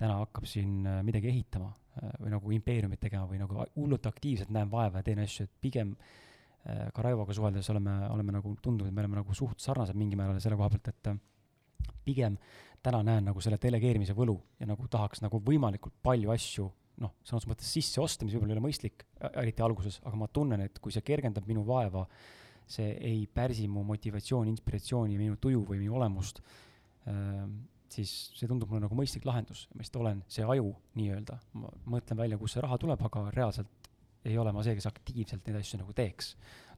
[0.01, 4.51] täna hakkab siin äh, midagi ehitama äh, või nagu impeeriumit tegema või nagu hullult aktiivselt
[4.53, 8.89] näen vaeva ja teen asju, et pigem äh, ka Raivoga suheldes oleme, oleme nagu tundnud,
[8.89, 12.37] et me oleme nagu suht sarnased mingil määral selle koha pealt, et pigem
[12.81, 16.69] täna näen nagu selle delegeerimise võlu ja nagu tahaks nagu võimalikult palju asju
[17.01, 20.61] noh, sõnas mõttes sisse osta, mis võib-olla ei ole mõistlik, eriti alguses, aga ma tunnen,
[20.65, 22.03] et kui see kergendab minu vaeva,
[22.69, 26.43] see ei pärsi mu motivatsiooni, inspiratsiooni, minu tuju või minu olemust
[27.95, 32.19] siis see tundub mulle nagu mõistlik lahendus, ma lihtsalt olen see aju nii-öelda, ma mõtlen
[32.23, 33.91] välja, kust see raha tuleb, aga reaalselt
[34.25, 36.35] ei ole ma see, kes aktiivselt neid asju nagu teeks.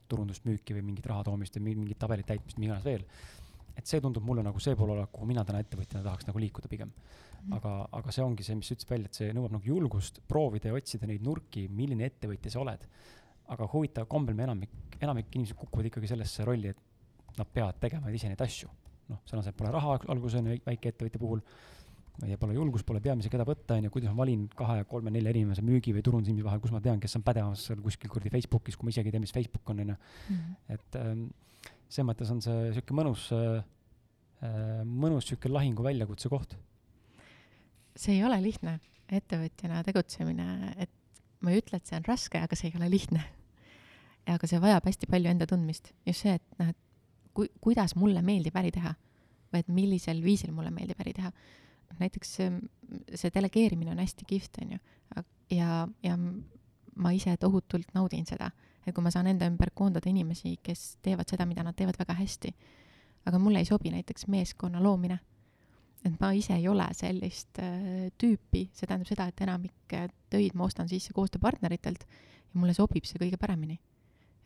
[0.08, 3.04] turundust, müüki või mingit raha toomist või mingit tabelit täitmist, mida iganes veel.
[3.76, 6.68] et see tundub mulle nagu see pool olla, kuhu mina täna ettevõtjana tahaks nagu liikuda
[6.68, 6.92] pigem
[7.52, 10.70] aga, aga see ongi see, mis sa ütlesid välja, et see nõuab nagu julgust proovida
[10.70, 12.88] ja otsida neid nurki, milline ettevõtja sa oled.
[13.44, 14.70] aga huvitaval kombel me enamik,
[15.04, 18.70] enamik inimesed kukuvad ikkagi sellesse rolli, et nad peavad tegema ise neid asju.
[19.12, 21.42] Noh, et pole raha ju väikeettevõtja puhul,
[22.30, 25.34] ja pole julgust, pole peamisi, keda võtta, on ju, kuidas ma valin kahe, kolme, nelja
[25.34, 28.78] inimese müügi või turundusinimese vahel, kus ma tean, kes on pädevam seal kuskil kuradi Facebookis,
[28.78, 29.96] kui ma isegi ei tea, mis Facebook on, on ju.
[30.28, 30.52] Mhm.
[30.76, 31.24] et ähm,
[31.88, 33.64] selles mõttes on see sihuke mõnus äh,,
[34.46, 36.56] äh, mõnus sihuke lahingu väljakutse koht
[37.98, 38.78] see ei ole lihtne
[39.14, 40.90] ettevõtjana tegutsemine, et
[41.44, 43.22] ma ei ütle, et see on raske, aga see ei ole lihtne.
[44.24, 46.78] aga see vajab hästi palju enda tundmist, just see, et noh, et
[47.34, 48.94] kui, kuidas mulle meeldib äri teha
[49.52, 51.30] või et millisel viisil mulle meeldib äri teha.
[51.98, 52.50] näiteks see,
[53.14, 54.78] see delegeerimine on hästi kihvt, on ju,
[55.54, 56.16] ja, ja
[56.96, 58.50] ma ise tohutult naudin seda,
[58.86, 62.16] et kui ma saan enda ümber koondada inimesi, kes teevad seda, mida nad teevad väga
[62.18, 62.54] hästi.
[63.24, 65.18] aga mulle ei sobi näiteks meeskonna loomine
[66.04, 70.56] et ma ise ei ole sellist äh, tüüpi, see tähendab seda, et enamik äh, töid
[70.58, 73.78] ma ostan sisse koostööpartneritelt ja mulle sobib see kõige paremini.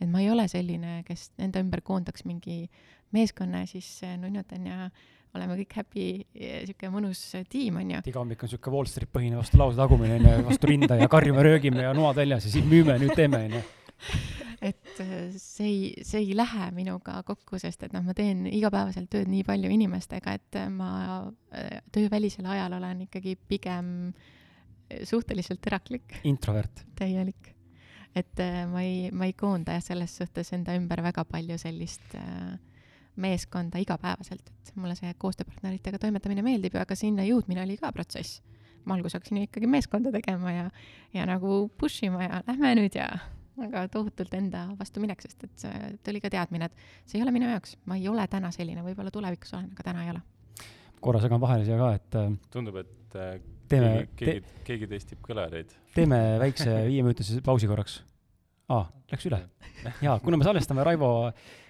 [0.01, 2.64] Et ma ei ole selline, kes enda ümber koondaks mingi
[3.14, 4.88] meeskonna ja siis äh, nunnutan ja
[5.36, 8.03] oleme kõik happy, sihuke mõnus äh, tiim, on ju.
[8.11, 11.44] iga hommik on sihuke Wall Street põhine vastu lause tagumine, onju, vastu rinda ja karjume,
[11.44, 13.62] röögime ja noad väljas ja siis müüme, nüüd teeme, onju.
[14.70, 19.11] et äh, see ei, see ei lähe minuga kokku, sest et noh, ma teen igapäevaselt
[19.12, 20.90] tööd nii palju inimestega, et ma
[21.94, 23.92] töövälisel ajal olen ikkagi pigem
[25.05, 26.84] suhteliselt eraklik, introvert.
[26.96, 27.57] täielik.
[28.16, 32.14] Et äh, ma ei, ma ei koonda jah, selles suhtes enda ümber väga palju sellist
[32.18, 32.56] äh,
[33.18, 38.42] meeskonda igapäevaselt, et mulle see koostööpartneritega toimetamine meeldib, aga sinna jõudmine oli ka protsess.
[38.88, 40.68] ma alguses hakkasin ju ikkagi meeskonda tegema ja,
[41.12, 43.09] ja nagu push ima ja lähme nüüd ja
[43.66, 47.34] aga tohutult enda vastu minek, sest et see tuli ka teadmine, et see ei ole
[47.34, 50.22] minu jaoks, ma ei ole täna selline, võib-olla tulevikus olen, aga täna ei ole.
[51.04, 53.18] korra segan vahele siia ka, et äh, tundub, et
[53.69, 55.75] teeme, keegi, keegi, keegi testib kõlareid.
[55.95, 58.01] teeme väikse viieminutise pausi korraks.
[58.75, 59.43] aa, läks üle.
[60.07, 61.12] jaa, kuna me salvestame Raivo,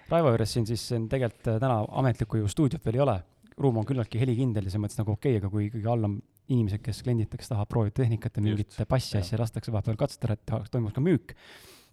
[0.09, 3.19] Raivo juures siin, siis tegelikult äh, täna ametlikku ju stuudiot veel ei ole.
[3.59, 6.21] ruum on küllaltki helikindel ja selles mõttes nagu okei okay,, aga kui ikkagi all on
[6.49, 10.71] inimesed, kes kliendid, kes tahavad proovida tehnikat ja mingit passi asja lastakse vahepeal katsetada, et
[10.73, 11.35] toimuks ka müük,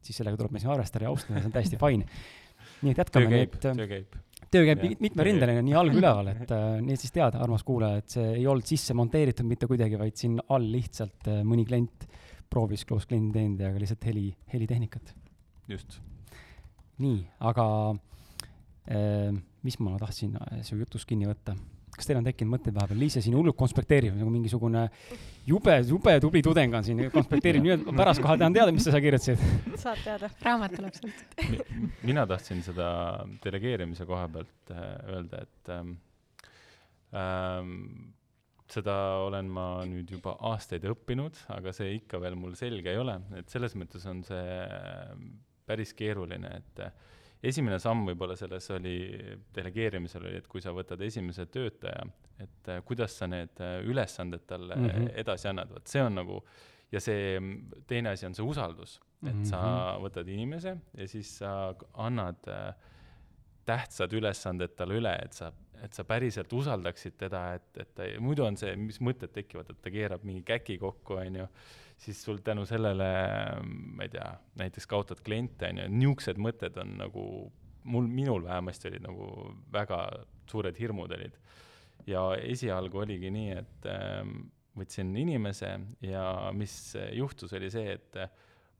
[0.06, 2.08] siis sellega tuleb meil siin arvestada ja austada ja see on täiesti fine.
[2.86, 4.20] nii et töö jätkame, nii käib, äh, töö käib.
[4.56, 8.02] Töö käib mitmerindeline, nii all kui üleval, et äh, nii et siis teada, armas kuulaja,
[8.02, 12.08] et see ei olnud sisse monteeritud mitte kuidagi, vaid siin all lihtsalt äh, mõni klient
[12.52, 15.14] proovis close kliendi teenindajaga lihtsalt heli, helitehnikat.
[15.72, 16.00] just.
[17.04, 19.32] nii, aga äh,
[19.66, 21.58] mis ma tahtsin su jutust kinni võtta?
[21.98, 24.86] Kas teil on tekkinud mõtteid vahepeal, Liise siin hullult konspekteerib nagu mingisugune
[25.48, 28.96] jube, jube tubli tudeng on siin, konspekteerib nii, et pärast kohe tahan teada, mis sa
[28.96, 29.46] seal kirjutasid.
[29.82, 30.32] saad teada.
[30.46, 31.38] raamat tuleb sealt.
[32.08, 32.90] mina tahtsin seda
[33.46, 34.84] delegeerimise koha pealt äh,
[35.16, 35.96] öelda, et ähm,
[37.16, 37.74] ähm,
[38.72, 43.20] seda olen ma nüüd juba aastaid õppinud, aga see ikka veel mul selge ei ole,
[43.40, 45.28] et selles mõttes on see ähm,
[45.66, 47.14] päris keeruline, et äh,
[47.44, 48.96] esimene samm võib-olla selles oli,
[49.56, 52.06] delegeerimisel oli, et kui sa võtad esimese töötaja,
[52.42, 54.90] et äh, kuidas sa need äh, ülesanded talle mm.
[54.90, 55.12] -hmm.
[55.24, 56.42] edasi annad, vot see on nagu
[56.92, 59.46] ja see mm, teine asi on see usaldus, et mm -hmm.
[59.50, 62.74] sa võtad inimese ja siis sa annad äh,
[63.66, 65.52] tähtsad ülesanded talle üle, et sa,
[65.84, 69.82] et sa päriselt usaldaksid teda, et, et ta muidu on see, mis mõtted tekivad, et
[69.82, 71.48] ta keerab mingi käki kokku, onju,
[71.98, 73.10] siis sul tänu sellele,
[73.66, 74.28] ma ei tea,
[74.60, 77.26] näiteks kaotad kliente, onju, niisugused mõtted on nagu
[77.86, 79.30] mul, minul vähemasti olid nagu
[79.74, 80.02] väga
[80.50, 81.38] suured hirmud olid.
[82.06, 84.36] ja esialgu oligi nii, et ähm,
[84.78, 85.72] võtsin inimese
[86.06, 88.20] ja mis juhtus, oli see, et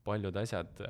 [0.06, 0.82] paljud asjad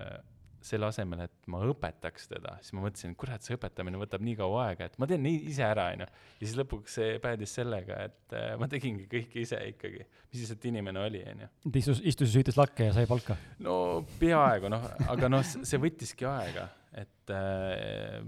[0.66, 4.36] selle asemel, et ma õpetaks teda, siis ma mõtlesin, et kurat, see õpetamine võtab nii
[4.38, 6.08] kaua aega, et ma teen nii ise ära, onju.
[6.40, 10.52] ja siis lõpuks see päädis sellega, et äh, ma tegingi kõike ise ikkagi, mis siis,
[10.56, 11.48] et inimene oli, onju.
[11.68, 13.38] ta istus, istus ja süütas lakke ja sai palka?
[13.64, 13.78] no
[14.20, 18.20] peaaegu noh, aga noh, see võttiski aega, et äh,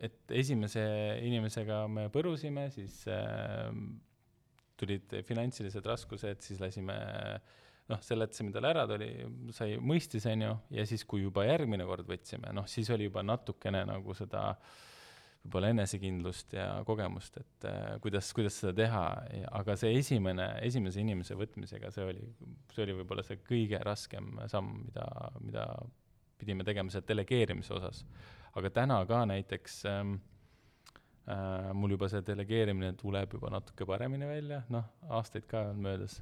[0.00, 0.82] et esimese
[1.26, 3.68] inimesega me põrusime, siis äh,
[4.80, 6.96] tulid finantsilised raskused, siis lasime
[7.90, 9.10] noh, seletasime talle ära, ta oli,
[9.56, 13.24] sai, mõistis, on ju, ja siis, kui juba järgmine kord võtsime, noh, siis oli juba
[13.26, 14.44] natukene nagu seda
[15.40, 19.04] võib-olla enesekindlust ja kogemust, et äh, kuidas, kuidas seda teha,
[19.56, 22.26] aga see esimene, esimese inimese võtmisega, see oli,
[22.74, 25.06] see oli võib-olla see kõige raskem samm, mida,
[25.40, 25.64] mida
[26.40, 28.04] pidime tegema selle delegeerimise osas.
[28.58, 30.14] aga täna ka näiteks ähm,
[31.30, 36.20] äh, mul juba see delegeerimine tuleb juba natuke paremini välja, noh, aastaid ka on möödas,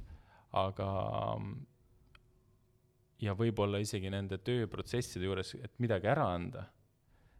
[0.57, 0.89] aga
[3.21, 6.65] ja võib-olla isegi nende tööprotsesside juures, et midagi ära anda,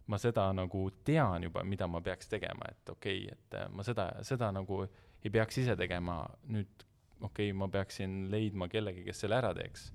[0.10, 4.10] ma seda nagu tean juba, mida ma peaks tegema, et okei okay,, et ma seda,
[4.28, 4.84] seda nagu
[5.24, 6.86] ei peaks ise tegema, nüüd
[7.22, 9.91] okei okay,, ma peaksin leidma kellegi, kes selle ära teeks.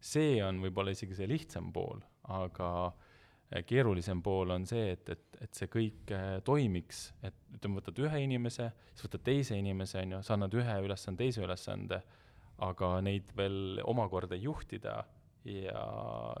[0.00, 1.98] see on võib-olla isegi see lihtsam pool,
[2.30, 3.08] aga äh,
[3.66, 8.22] keerulisem pool on see, et, et, et see kõik eh, toimiks, et ütleme, võtad ühe
[8.24, 12.02] inimese, siis võtad teise inimese, on ju, sa annad ühe ülesande, teise ülesande,
[12.64, 14.96] aga neid veel omakorda juhtida
[15.46, 15.82] ja,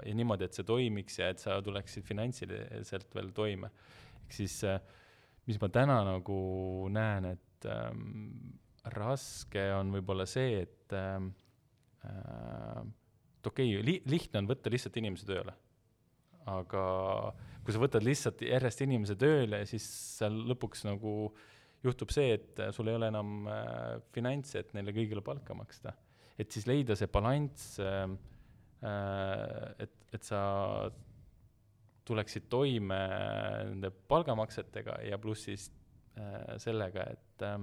[0.04, 3.70] ja niimoodi, et see toimiks ja et sa tuleksid finantsiliselt veel toime.
[4.24, 4.80] ehk siis, eh,
[5.46, 6.40] mis ma täna nagu
[6.92, 8.58] näen, et ähm,
[8.94, 11.32] raske on võib-olla see, et ähm,
[12.04, 12.82] äh,
[13.38, 15.54] et okei okay, li, lihtne on võtta lihtsalt inimese tööle
[16.48, 16.82] aga
[17.64, 19.86] kui sa võtad lihtsalt järjest inimese tööle, siis
[20.18, 21.14] seal lõpuks nagu
[21.84, 25.92] juhtub see, et sul ei ole enam äh, finantse, et neile kõigile palka maksta.
[26.38, 28.06] Et siis leida see balanss äh,,
[28.86, 30.40] äh, et, et sa
[32.08, 33.00] tuleksid toime
[33.68, 35.68] nende palgamaksetega ja pluss siis
[36.16, 37.58] äh, sellega, et äh,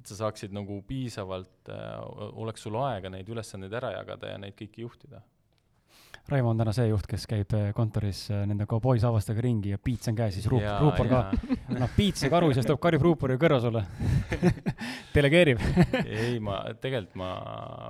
[0.00, 1.98] et sa saaksid nagu piisavalt äh,,
[2.40, 5.20] oleks sul aega neid ülesandeid ära jagada ja neid kõiki juhtida
[6.30, 10.06] Raivo on täna see juht, kes käib äh, kontoris äh, nende kauboisaavastega ringi ja piits
[10.12, 11.20] on käes, siis ruup, ruupor ka.
[11.72, 13.82] annab piitsi karu, siis tuleb karjub ruupori kõrva sulle.
[15.16, 15.62] Delegeerib.
[16.04, 17.30] Ei, ma, tegelikult ma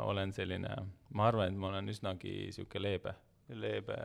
[0.09, 0.76] olen selline,
[1.12, 3.12] ma arvan, et ma olen üsnagi sihuke leebe,
[3.53, 3.99] leebe,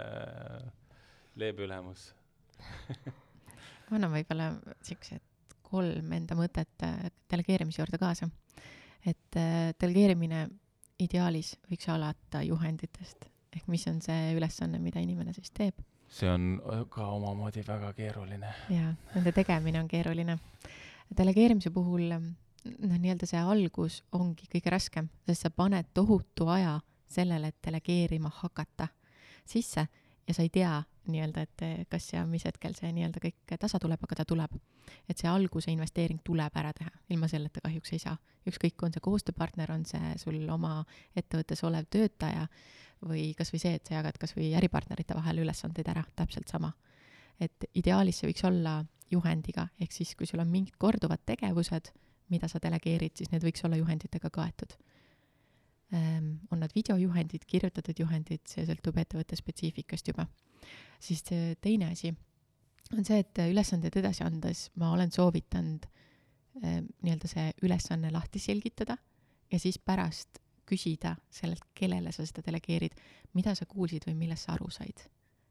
[1.39, 2.09] leebe ülemus.
[3.85, 4.49] Ma annan võib-olla
[4.83, 5.21] siuksed
[5.69, 8.27] kolm enda mõtet äh, delegeerimise juurde kaasa.
[9.05, 9.37] et
[9.79, 10.47] delegeerimine
[10.99, 15.83] ideaalis võiks alata juhenditest ehk mis on see ülesanne, mida inimene siis teeb.
[16.09, 18.53] see on äh, ka omamoodi väga keeruline.
[18.69, 20.37] jaa, nende tegemine on keeruline.
[21.17, 27.53] delegeerimise puhul noh, nii-öelda see algus ongi kõige raskem, sest sa paned tohutu aja sellele,
[27.53, 28.87] et delegeerima hakata
[29.45, 29.87] sisse
[30.27, 30.81] ja sa ei tea
[31.11, 34.55] nii-öelda, et eh, kas ja mis hetkel see nii-öelda kõik tasa tuleb, aga ta tuleb.
[35.09, 38.17] et see alguse investeering tuleb ära teha, ilma selleta kahjuks ei saa.
[38.47, 40.83] ükskõik, on see koostööpartner, on see sul oma
[41.15, 42.47] ettevõttes olev töötaja
[43.05, 46.73] või kas või see, et sa jagad kas või äripartnerite vahel ülesandeid ära, täpselt sama.
[47.39, 51.91] et ideaalis see võiks olla juhendiga, ehk siis kui sul on mingid korduvad tegevused,
[52.29, 54.77] mida sa delegeerid, siis need võiks olla juhenditega kaetud
[55.93, 60.25] on nad videojuhendid, kirjutatud juhendid, see sõltub ettevõtte spetsiifikast juba.
[60.99, 61.21] siis
[61.61, 62.09] teine asi
[62.93, 65.85] on see, et ülesandeid edasi andes ma olen soovitanud
[66.63, 68.97] ehm, nii-öelda see ülesanne lahti selgitada
[69.51, 72.95] ja siis pärast küsida sellelt, kellele sa seda delegeerid,
[73.37, 75.05] mida sa kuulsid või millest sa aru said.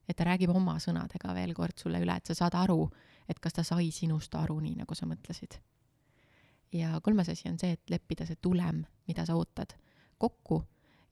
[0.09, 2.91] et ta räägib oma sõnadega veel kord sulle üle, et sa saad aru,
[3.29, 5.61] et kas ta sai sinust aru nii, nagu sa mõtlesid.
[6.73, 9.75] ja kolmas asi on see, et leppida see tulem, mida sa ootad
[10.25, 10.63] kokku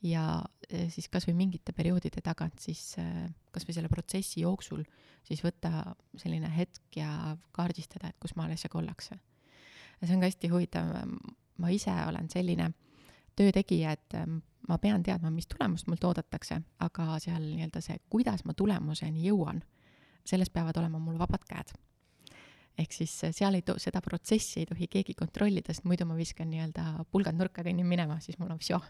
[0.02, 0.24] ja
[0.68, 4.82] eh, siis kasvõi mingite perioodide tagant siis eh, kasvõi selle protsessi jooksul
[5.26, 9.18] siis võtta selline hetk ja kaardistada, et kus maal asjaga ollakse.
[10.00, 10.88] ja see on ka hästi huvitav,
[11.62, 12.72] ma ise olen selline
[13.38, 14.16] töö tegija, et
[14.68, 19.62] ma pean teadma, mis tulemust mult oodatakse, aga seal nii-öelda see, kuidas ma tulemuseni jõuan,
[20.26, 21.72] selles peavad olema mul vabad käed
[22.78, 26.16] ehk siis äh, seal ei to-, seda protsessi ei tohi keegi kontrollida, sest muidu ma
[26.18, 28.80] viskan nii-öelda pulgad nurka, kõnnin minema, siis mul on vsjo,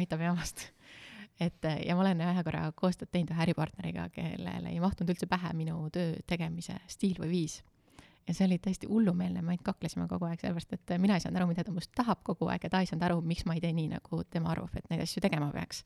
[0.00, 0.68] aitab jamast.
[1.40, 5.28] et äh, ja ma olen ühe korra koostööd teinud ühe äripartneriga, kellele ei mahtunud üldse
[5.30, 7.62] pähe minu töö tegemise stiil või viis.
[8.26, 11.24] ja see oli täiesti hullumeelne, me ainult kaklesime kogu aeg, sellepärast et äh, mina ei
[11.24, 13.56] saanud aru, mida ta must tahab kogu aeg ja ta ei saanud aru, miks ma
[13.56, 15.84] ei tee nii, nagu tema arvab, et neid asju tegema peaks.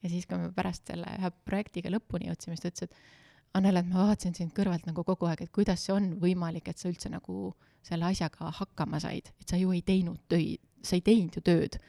[0.00, 3.18] ja siis, kui me pärast selle ühe projektiga lõpuni jõudsime, siis ta ütles, et
[3.58, 6.78] Annele, et ma vaatasin sind kõrvalt nagu kogu aeg, et kuidas see on võimalik, et
[6.78, 7.50] sa üldse nagu
[7.82, 11.80] selle asjaga hakkama said, et sa ju ei teinud töid, sa ei teinud ju tööd.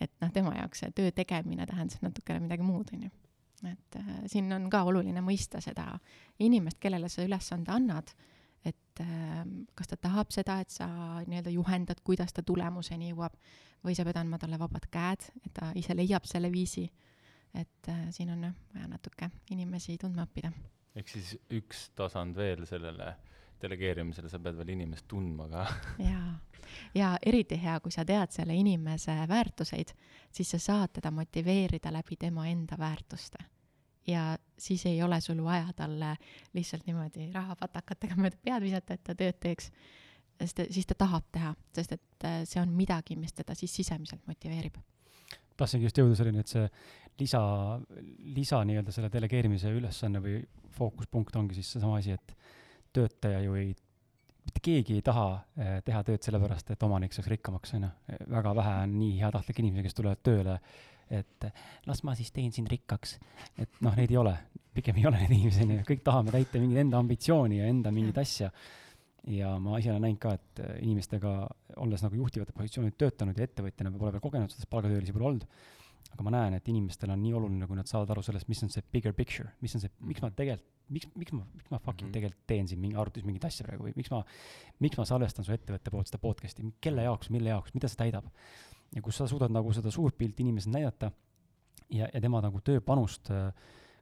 [0.00, 3.10] et noh, tema jaoks see töö tegemine tähendas natukene midagi muud, on ju.
[3.68, 5.98] et äh, siin on ka oluline mõista seda
[6.38, 8.12] inimest, kellele sa ülesande annad,
[8.64, 9.40] et äh,
[9.74, 10.88] kas ta tahab seda, et sa
[11.26, 13.38] nii-öelda juhendad, kuidas ta tulemuseni jõuab,
[13.84, 16.90] või sa pead andma talle vabad käed, et ta ise leiab selle viisi.
[17.54, 20.52] et äh, siin on jah, vaja natuke inimesi tundma õppida
[20.96, 23.14] ehk siis üks tasand veel sellele
[23.60, 25.66] delegeerimisele, sa pead veel inimest tundma ka.
[26.10, 26.32] jaa,
[26.96, 29.94] ja eriti hea, kui sa tead selle inimese väärtuseid,
[30.32, 33.44] siis sa saad teda motiveerida läbi tema enda väärtuste.
[34.06, 36.16] ja siis ei ole sul vaja talle
[36.56, 39.68] lihtsalt niimoodi rahapatakatega mööda pead visata, et ta tööd teeks,
[40.40, 44.26] sest siis ta tahab teha, sest et äh, see on midagi, mis teda siis sisemiselt
[44.26, 44.80] motiveerib
[45.60, 46.64] tahtsingi just jõuda selleni, et see
[47.20, 47.42] lisa,
[48.34, 50.40] lisa nii-öelda selle delegeerimise ülesanne või
[50.76, 52.34] fookuspunkt ongi siis seesama asi, et
[52.96, 53.72] töötaja ju ei,
[54.46, 57.90] mitte keegi ei taha eh, teha tööd sellepärast, et omanik saaks rikkamaks, on ju.
[58.36, 60.58] väga vähe on nii heatahtlikke inimesi, kes tulevad tööle,
[61.10, 61.48] et
[61.90, 63.18] las ma siis teen sind rikkaks.
[63.58, 64.36] et noh, neid ei ole,
[64.74, 67.92] pigem ei ole neid inimesi, on ju, kõik tahame täita mingit enda ambitsiooni ja enda
[67.94, 68.50] mingit asja.
[69.30, 71.34] ja ma ise olen näinud ka, et inimestega,
[71.82, 75.46] olles nagu juhtivatel positsioonidel töötanud ja ettevõtjana pole veel kogenud, sest palgatöölisi pole olnud
[76.10, 78.72] aga ma näen, et inimestel on nii oluline, kui nad saavad aru sellest, mis on
[78.72, 82.08] see bigger picture, mis on see, miks ma tegelikult, miks, miks ma, miks ma fucking
[82.08, 82.14] mm -hmm.
[82.18, 84.24] tegelikult teen siin mingi arvutis mingit asja praegu või miks ma,
[84.80, 88.26] miks ma salvestan su ettevõtte poolt seda podcast'i, kelle jaoks, mille jaoks, mida see täidab.
[88.94, 91.12] ja kus sa suudad nagu seda suurt pilti inimesele näidata
[91.90, 93.52] ja, ja tema nagu tööpanust äh,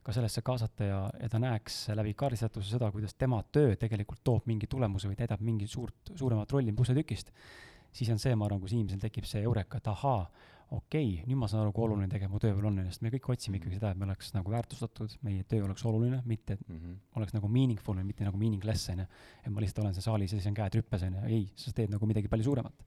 [0.09, 4.47] ka sellesse kaasata ja, ja ta näeks läbi kaardistatuse seda, kuidas tema töö tegelikult toob
[4.49, 7.33] mingi tulemuse või täidab mingi suurt, suuremat rolli pusletükist,
[7.93, 10.23] siis on see, ma arvan, kus inimesel tekib see eureka, et ahaa,
[10.69, 13.13] okei okay,, nüüd ma saan aru, kui oluline tegelikult mu töö veel on, sest me
[13.15, 16.65] kõik otsime ikkagi seda, et me oleks nagu väärtustatud, meie töö oleks oluline, mitte et
[16.67, 16.99] mm -hmm.
[17.17, 19.07] oleks nagu meaningful mitte nagu meaningless, on ju.
[19.45, 21.73] et ma lihtsalt olen seal saalis ja siis on käed rüppes, on ju, ei, sa
[21.73, 22.85] teed nagu midagi palju suuremat.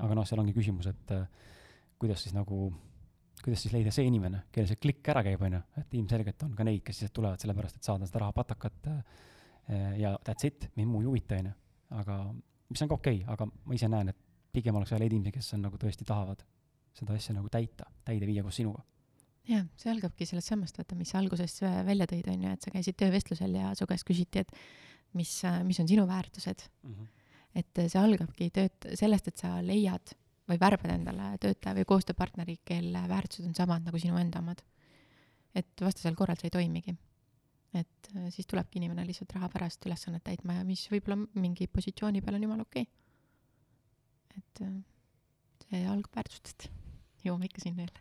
[0.00, 1.26] aga noh, seal ongi küsimus, et äh,
[1.98, 2.72] kuidas siis nagu,
[3.44, 6.54] kuidas siis leida see inimene, kellel see klikk ära käib, on ju, et ilmselgelt on
[6.54, 10.90] ka neid, kes lihtsalt tulevad sellepärast, et saada seda rahapatakat äh, ja that's it, mind
[10.90, 11.52] muu ei huvita, on ju.
[11.90, 12.34] aga,
[12.68, 14.16] mis on ka okei okay,, aga ma ise näen, et
[14.52, 16.42] pigem oleks vaja leida inimesi, kes on nagu tõesti tahavad
[16.96, 18.82] seda asja nagu täita, täide viia koos sinuga.
[19.50, 22.66] jah, see algabki sellest sammast, vaata, mis sa alguses äh, välja tõid, on ju, et
[22.66, 24.52] sa käisid töövestlusel ja su käest küsiti, et
[25.18, 26.94] mis, äh, mis on sinu väärtused mm.
[26.94, 27.28] -hmm.
[27.62, 30.14] et äh, see algabki tööt-, sellest, et sa leiad
[30.50, 34.62] või värbad endale töötaja või koostööpartneri, kelle väärtused on samad nagu sinu enda omad.
[35.54, 36.96] et vastasel korral see ei toimigi.
[37.74, 42.34] et siis tulebki inimene lihtsalt raha pärast ülesannet täitma ja mis võib-olla mingi positsiooni peal
[42.34, 44.38] on jumala okei okay..
[44.38, 44.62] et
[45.70, 46.79] see algab väärtustest
[47.24, 48.00] jõuame ikka sinna jälle.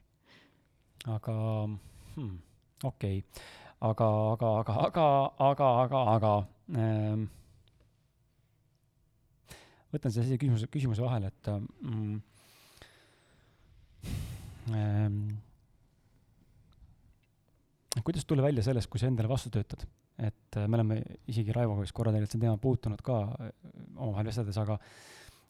[1.16, 1.36] aga
[2.16, 2.38] hmm,
[2.84, 3.44] okei okay.,
[3.82, 5.10] aga, aga, aga, aga,
[5.50, 6.34] aga, aga, aga
[6.76, 7.28] ähm,
[9.94, 12.18] võtan selle küsimuse, küsimuse vahele, et mm,
[14.76, 15.22] ähm,
[18.04, 19.88] kuidas tulla välja sellest, kui sa endale vastu töötad?
[20.20, 20.98] et äh, me oleme
[21.32, 23.54] isegi Raivoga vist korra tegelikult seda teemat puutunud ka äh,
[23.96, 24.76] omavahel vesteldes, aga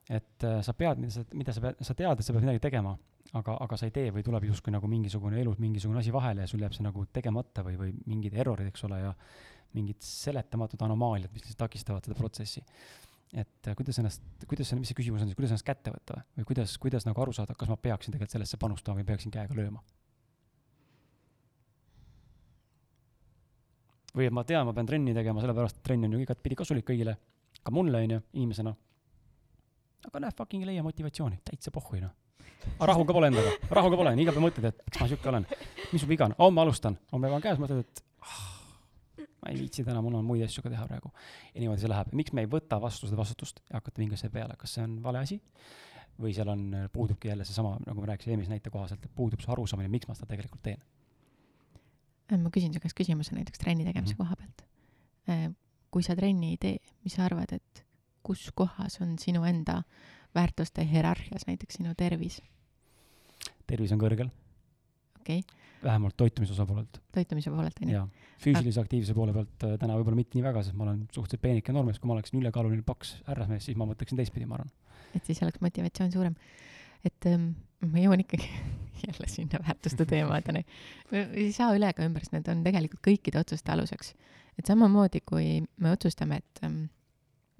[0.08, 2.96] et äh, sa pead, mida sa, pead, sa tead, et sa pead midagi tegema,
[3.38, 6.50] aga, aga sa ei tee või tuleb justkui nagu mingisugune elus mingisugune asi vahele ja
[6.50, 9.12] sul jääb see nagu tegemata või, või mingid errorid, eks ole, ja
[9.76, 12.64] mingid seletamatud anomaaliad, mis lihtsalt takistavad seda protsessi.
[13.30, 16.48] et äh, kuidas ennast, kuidas, mis see küsimus on siis, kuidas ennast kätte võtta või
[16.48, 19.82] kuidas, kuidas nagu aru saada, kas ma peaksin tegelikult sellesse panustama või peaksin käega lööma?
[24.10, 26.88] või et ma tean, ma pean trenni tegema, sellepärast et trenn on ju igatpidi kasulik
[26.88, 27.14] kõigile,
[27.62, 28.74] ka mulle, on ju, inimesena
[30.08, 32.12] aga näe, fucking ei leia motivatsiooni, täitsa pohhui noh.
[32.76, 35.46] aga rahuga pole endaga, rahuga pole, iga päev mõtled, et miks ma sihuke olen,
[35.92, 38.40] mis mu viga on, homme alustan, homme on käes, mõtled, et ah,
[39.42, 41.12] ma ei viitsi täna, mul on muid asju ka teha praegu.
[41.54, 44.56] ja niimoodi see läheb, miks me ei võta vastu seda vastutust ja hakata vingasse peale,
[44.60, 45.40] kas see on vale asi
[46.20, 49.52] või seal on, puudubki jälle seesama, nagu ma rääkisin eelmise näite kohaselt, et puudub see
[49.52, 50.82] arusaamine, miks ma seda tegelikult teen.
[52.30, 54.28] ma küsin su käest küsimuse näiteks trenni tegemise mm -hmm.
[54.28, 54.66] koha pealt.
[55.28, 55.50] Äh,
[55.90, 57.84] kui sa trenni ei tee, mis sa arvad, et
[58.22, 59.82] kus kohas on sinu enda
[60.34, 62.40] väärtuste hierarhias näiteks sinu tervis?
[63.66, 64.30] tervis on kõrgel.
[65.20, 65.58] okei okay..
[65.84, 67.00] vähemalt toitumise osa poolelt.
[67.14, 68.02] toitumise poolelt, on ju?
[68.44, 71.74] füüsilise aktiivsuse poole pealt äh, täna võib-olla mitte nii väga, sest ma olen suhteliselt peenike
[71.76, 74.70] noormees, kui ma oleksin ülekaaluline paks härrasmees, siis ma mõtleksin teistpidi, ma arvan.
[75.14, 76.36] et siis oleks motivatsioon suurem.
[77.04, 77.50] et ähm,
[77.86, 78.48] ma jõuan ikkagi
[79.06, 80.64] jälle sinna väärtuste teemadeni.
[81.12, 84.14] ei saa üle ega ümber, sest need on tegelikult kõikide otsuste aluseks.
[84.58, 86.84] et samamoodi, kui me otsustame, et ähm,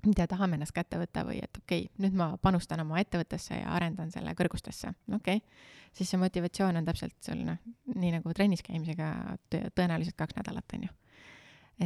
[0.07, 3.74] mida tahame ennast kätte võtta või et okei okay,, nüüd ma panustan oma ettevõttesse ja
[3.76, 7.59] arendan selle kõrgustesse, okei okay., siis see motivatsioon on täpselt sul noh,
[7.94, 9.11] nii nagu trennis käimisega
[9.51, 10.94] tõenäoliselt kaks nädalat, on ju.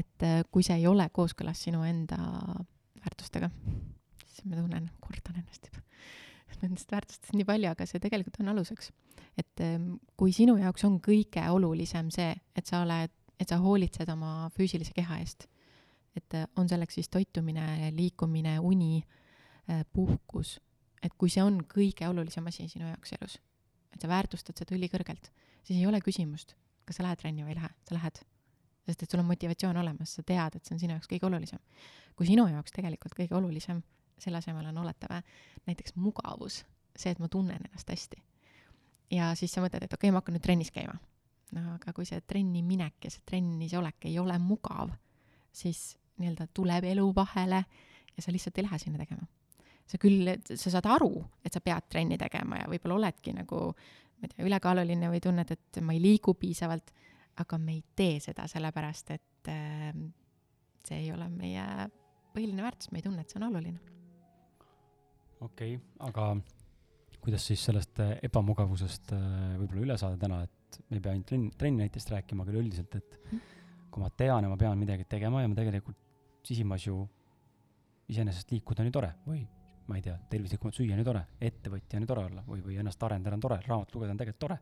[0.00, 2.18] et äh, kui see ei ole kooskõlas sinu enda
[3.00, 3.50] väärtustega,
[4.26, 5.82] siis ma tunnen, kordan ennast juba,
[6.64, 8.92] nendest väärtustest nii palju, aga see tegelikult on aluseks.
[9.40, 14.08] et ähm, kui sinu jaoks on kõige olulisem see, et sa oled, et sa hoolitsed
[14.12, 15.48] oma füüsilise keha eest,
[16.16, 19.02] et äh, on selleks siis toitumine, liikumine, uni,
[19.70, 20.58] äh, puhkus,
[21.02, 23.38] et kui see on kõige olulisem asi sinu jaoks elus,
[23.94, 25.30] et sa väärtustad seda ülikõrgelt,
[25.62, 26.54] siis ei ole küsimust,
[26.84, 28.22] kas sa lähed trenni või ei lähe, sa lähed.
[28.84, 31.58] sest et sul on motivatsioon olemas, sa tead, et see on sinu jaoks kõige olulisem.
[32.16, 33.82] kui sinu jaoks tegelikult kõige olulisem
[34.18, 35.22] selle asemel on oletame
[35.66, 36.62] näiteks mugavus,
[36.96, 38.22] see, et ma tunnen ennast hästi.
[39.10, 40.94] ja siis sa mõtled, et okei okay,, ma hakkan nüüd trennis käima.
[41.52, 44.94] no aga kui see trenni minek ja see trennis olek ei ole mugav,
[45.52, 47.64] siis nii-öelda tuleb elu vahele
[48.16, 49.26] ja sa lihtsalt ei lähe sinna tegema.
[49.86, 51.12] sa küll, sa saad aru,
[51.44, 55.50] et sa pead trenni tegema ja võib-olla oledki nagu ma ei tea, ülekaaluline või tunned,
[55.52, 56.92] et ma ei liigu piisavalt,
[57.42, 59.90] aga me ei tee seda sellepärast, et äh,
[60.86, 61.64] see ei ole meie
[62.34, 63.80] põhiline väärtus, me ei tunne, et see on oluline.
[65.40, 66.30] okei okay,, aga
[67.24, 69.26] kuidas siis sellest äh, ebamugavusest äh,
[69.58, 72.96] võib-olla üle saada täna, et me ei pea ainult trenni, trenni näitest rääkima, aga üleüldiselt,
[73.00, 73.20] et
[73.90, 76.00] kui ma tean ja ma pean midagi tegema ja ma tegelikult
[76.46, 77.02] sisimas ju
[78.08, 79.44] iseenesest liikuda on ju tore või
[79.88, 82.78] ma ei tea, tervislikumalt süüa on ju tore, ettevõtja on ju tore olla või, või
[82.80, 84.58] ennast arendada on tore, raamat lugeda on tegelikult tore.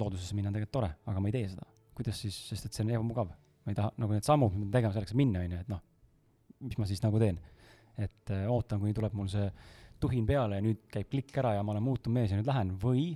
[0.00, 1.66] loodusesse minna on tegelikult tore, aga ma ei tee seda.
[1.94, 3.30] kuidas siis, sest et see on ebamugav.
[3.64, 5.70] ma ei taha, nagu need sammud, mida ma tegema selleks, et minna, on ju, et
[5.70, 5.82] noh,
[6.66, 7.40] mis ma siis nagu teen.
[7.96, 9.46] et äh, ootan, kuni tuleb mul see
[10.00, 12.72] tuhin peale ja nüüd käib klikk ära ja ma olen muutunud mees ja nüüd lähen
[12.82, 13.12] või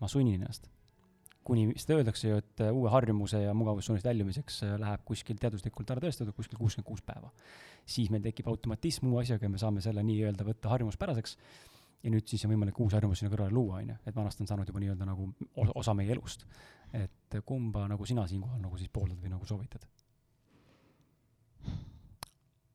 [0.00, 0.70] ma sunnin ennast.
[1.44, 5.90] Kuni, seda öeldakse ju, et äh, uue harjumuse ja mugavustsoonist väljumiseks äh, läheb kuskil teaduslikult
[5.90, 7.32] ära tõestatud kuskil kuuskümmend kuus päeva
[7.86, 11.36] siis meil tekib automatism uue asjaga ja me saame selle nii-öelda võtta harjumuspäraseks.
[12.02, 14.48] ja nüüd siis on võimalik uus harjumus sinna kõrvale luua, on ju, et vanasti on
[14.50, 15.28] saanud juba nii-öelda nagu
[15.74, 16.46] osa meie elust.
[16.92, 19.86] et kumba nagu sina siinkohal nagu siis pooldad või nagu soovitad?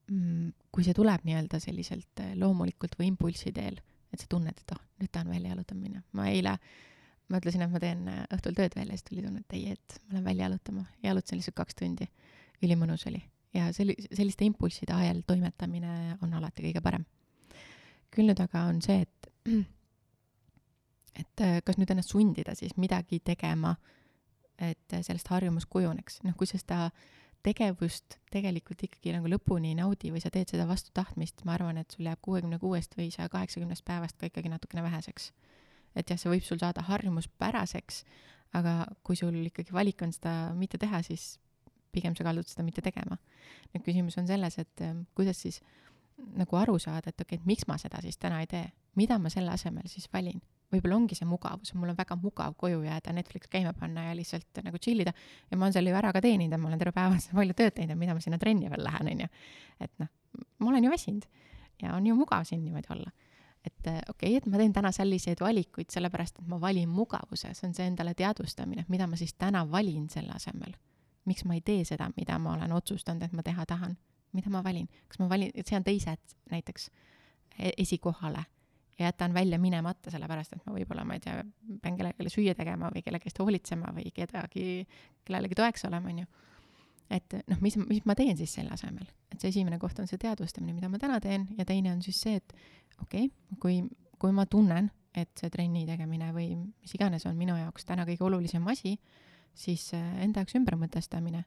[0.07, 3.81] Mm, kui see tuleb nii-öelda selliselt äh, loomulikult või impulsi teel,
[4.13, 6.03] et sa tunned, et oh, nüüd tahan välja jalutama minna.
[6.13, 6.57] ma eile
[7.33, 9.97] mõtlesin, et ma teen äh, õhtul tööd veel ja siis tuli tunne, et ei, et
[10.05, 10.85] ma lähen välja jalutama.
[11.03, 12.07] jalutasin lihtsalt kaks tundi.
[12.63, 13.21] ülimõnus oli
[13.53, 17.05] ja selli-, selliste impulsside ajel toimetamine on alati kõige parem.
[18.11, 19.29] küll nüüd aga on see, et
[21.21, 23.75] et äh, kas nüüd ennast sundida siis midagi tegema,
[24.57, 26.87] et sellest harjumus kujuneks, noh, kui sa seda
[27.45, 31.77] tegevust tegelikult ikkagi nagu lõpuni ei naudi või sa teed seda vastu tahtmist, ma arvan,
[31.81, 35.29] et sul jääb kuuekümne kuuest või saja kaheksakümnest päevast ka ikkagi natukene väheseks.
[35.97, 38.03] Et jah, see võib sul saada harjumuspäraseks,
[38.57, 41.35] aga kui sul ikkagi valik on seda mitte teha, siis
[41.95, 43.17] pigem sa kaldud seda mitte tegema.
[43.73, 45.61] nüüd küsimus on selles, et ähm, kuidas siis
[46.37, 48.65] nagu aru saada, et okei okay,, et miks ma seda siis täna ei tee,
[48.97, 50.39] mida ma selle asemel siis valin.
[50.67, 54.59] võib-olla ongi see mugavus, mul on väga mugav koju jääda, Netflix käima panna ja lihtsalt
[54.65, 56.91] nagu chill ida ja ma olen selle ju ära ka teeninud ja ma olen terve
[56.97, 59.29] päeva palju tööd teinud ja mida ma sinna trenni veel lähen, on ju.
[59.85, 60.11] et noh,
[60.59, 61.29] ma olen ju väsinud
[61.83, 63.13] ja on ju mugav siin niimoodi olla
[63.67, 67.53] et äh, okei okay,, et ma teen täna selliseid valikuid sellepärast, et ma valin mugavuse,
[67.53, 70.75] see on see endale teadvustamine, et mida ma siis täna valin selle asemel.
[71.27, 73.97] Miks ma ei tee seda, mida ma olen otsustanud, et ma teha tahan,
[74.37, 76.89] mida ma valin, kas ma valin, sean teised näiteks
[77.59, 78.45] e-, esikohale
[78.99, 81.41] ja jätan välja minemata, sellepärast et ma võib-olla, ma ei tea,
[81.81, 84.87] pean kellelegi süüa tegema või kellegi eest hoolitsema või kedagi,
[85.27, 86.29] kellelegi toeks olema, on ju.
[87.13, 90.19] Et noh, mis, mis ma teen siis selle asemel, et see esimene koht on see
[90.21, 92.53] teadvustamine, mida ma täna teen ja teine on siis see, et
[93.01, 93.79] okei okay,, kui,
[94.19, 98.27] kui ma tunnen, et see trenni tegemine või mis iganes on minu jaoks täna kõige
[98.27, 98.97] olulisem asi,
[99.57, 101.45] siis äh, enda jaoks ümbermõtestamine,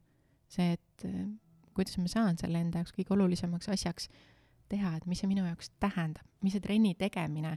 [0.50, 1.20] see, et äh,
[1.76, 4.10] kuidas ma saan selle enda jaoks kõige olulisemaks asjaks
[4.70, 7.56] teha, et mis see minu jaoks tähendab, mis see trenni tegemine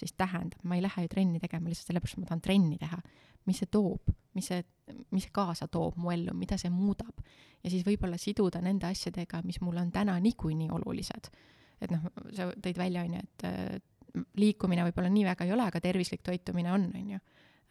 [0.00, 3.00] siis tähendab, ma ei lähe ju trenni tegema lihtsalt sellepärast, et ma tahan trenni teha.
[3.46, 4.64] Mis see toob, mis see,
[5.10, 7.22] mis see kaasa toob mu ellu, mida see muudab.
[7.62, 11.30] ja siis võib-olla siduda nende asjadega, mis mulle on täna niikuinii olulised.
[11.80, 13.78] et noh, sa tõid välja, on ju, et äh,
[14.36, 17.20] liikumine võib-olla nii väga ei ole, aga tervislik toitumine on, on ju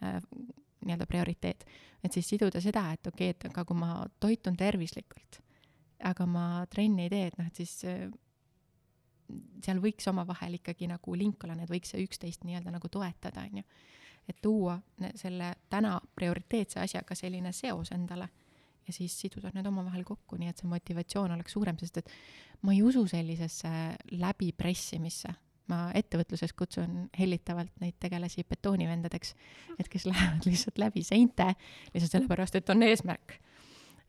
[0.00, 1.64] nii-öelda prioriteet.
[2.04, 5.40] et siis siduda seda, et okei okay,, et aga kui ma toitun tervislikult,
[6.08, 8.08] aga ma trenni ei tee, et noh, et siis äh,
[9.64, 13.66] seal võiks omavahel ikkagi nagu link olla, need võiks üksteist nii-öelda nagu toetada, on ju.
[14.28, 14.78] Et tuua
[15.18, 18.28] selle täna prioriteetse asjaga selline seos endale
[18.86, 22.10] ja siis siduda need omavahel kokku, nii et see motivatsioon oleks suurem, sest et
[22.62, 23.70] ma ei usu sellisesse
[24.18, 25.34] läbipressimisse
[25.70, 29.34] ma ettevõtluses kutsun hellitavalt neid tegelasi betoonivendadeks,
[29.78, 31.52] et kes lähevad lihtsalt läbi seinte
[31.94, 33.38] lihtsalt sellepärast, et on eesmärk.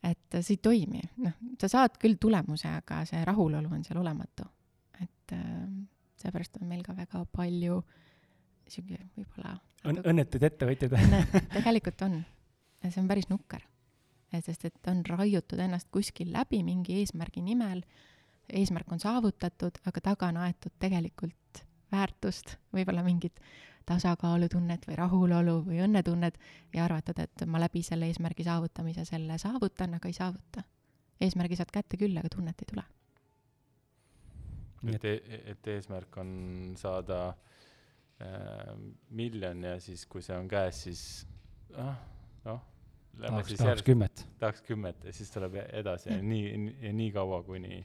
[0.02, 4.48] et see ei toimi, noh, sa saad küll tulemuse, aga see rahulolu on seal olematu.
[4.98, 5.68] et äh,
[6.18, 7.82] seepärast on meil ka väga palju
[8.72, 10.94] sihuke võib-olla Õn-, õnnetuid ettevõtjaid
[11.56, 12.20] tegelikult on.
[12.82, 13.64] ja see on päris nukker.
[14.32, 17.82] et sest et on raiutud ennast kuskil läbi mingi eesmärgi nimel,
[18.48, 23.42] eesmärk on saavutatud, aga taga on aetud tegelikult väärtust, võib-olla mingit
[23.86, 26.38] tasakaalutunnet või rahulolu või õnnetunnet
[26.72, 30.62] ja arvatud, et ma läbi selle eesmärgi saavutamise selle saavutan, aga ei saavuta.
[31.20, 32.84] eesmärgi saad kätte küll, aga tunnet ei tule.
[34.94, 35.04] et,
[35.44, 36.30] et eesmärk on
[36.78, 37.50] saada äh,
[39.10, 41.02] miljon ja siis, kui see on käes, siis
[41.78, 41.96] ah,
[42.44, 42.60] noh,
[43.20, 44.26] tahaks, tahaks kümmet.
[44.38, 47.82] tahaks kümmet ja siis tuleb edasi ja nii, nii, nii kaua, kuni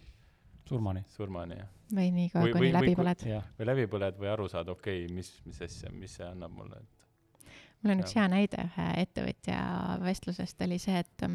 [0.68, 1.04] surmani.
[1.16, 1.74] surmani, jah.
[1.96, 3.26] või nii kaua, kuni läbi põled.
[3.60, 6.82] või läbi põled või aru saad, okei okay,, mis, mis asja, mis see annab mulle,
[6.82, 7.52] et.
[7.82, 9.62] mul on üks hea näide ühe ettevõtja
[10.04, 11.28] vestlusest oli see, et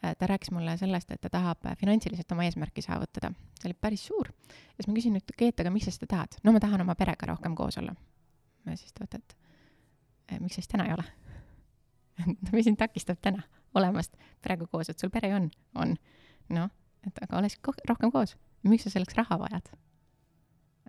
[0.00, 3.32] ta rääkis mulle sellest, et ta tahab finantsiliselt oma eesmärki saavutada.
[3.60, 4.28] see oli päris suur.
[4.28, 6.40] ja siis ma küsin, et Keet, aga miks sa seda tahad?
[6.44, 7.94] no ma tahan oma perega rohkem koos olla.
[8.66, 9.36] ja siis ta ütles,
[10.28, 11.06] et miks sa siis täna ei ole
[12.52, 13.42] mis sind takistab täna
[13.76, 15.94] olemast perega koos, et sul pere on, on.
[16.54, 16.70] noh,
[17.06, 18.36] et aga oleks ko rohkem koos.
[18.66, 19.70] miks sa selleks raha vajad?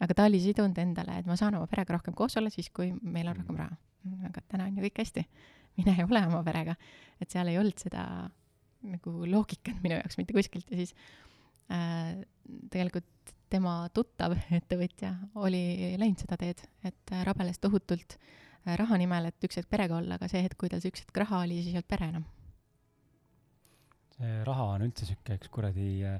[0.02, 2.92] aga ta oli sidunud endale, et ma saan oma perega rohkem koos olla siis, kui
[3.02, 3.78] meil on rohkem raha.
[4.30, 5.26] aga täna on ju kõik hästi.
[5.78, 6.76] mine ja ole oma perega.
[7.22, 8.30] et seal ei olnud seda
[8.86, 10.94] nagu loogikat minu jaoks mitte kuskilt ja siis
[11.74, 12.18] äh,
[12.72, 13.06] tegelikult
[13.48, 18.36] tema tuttav ettevõtja oli läinud seda teed, et rabeles tohutult äh,
[18.68, 21.06] Äh, raha nimel, et üks hetk perega olla, aga see hetk, kui tal see üks
[21.06, 22.26] hetk raha oli, siis ei olnud pere enam.
[24.18, 26.18] see raha on üldse sihuke üks kuradi äh,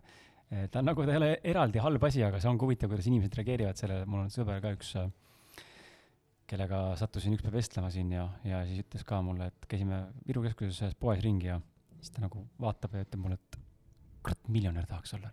[0.72, 3.10] ta on nagu, ta ei ole eraldi halb asi, aga see on ka huvitav, kuidas
[3.10, 5.10] inimesed reageerivad sellele, mul on sõber ka üks, äh,
[6.48, 10.46] kellega sattusin üks päev vestlema siin ja, ja siis ütles ka mulle, et käisime Viru
[10.46, 11.60] keskuses ühes poes ringi ja
[12.00, 13.60] siis ta nagu vaatab ja ütleb mulle, et
[14.24, 15.32] kurat, miljonär tahaks olla.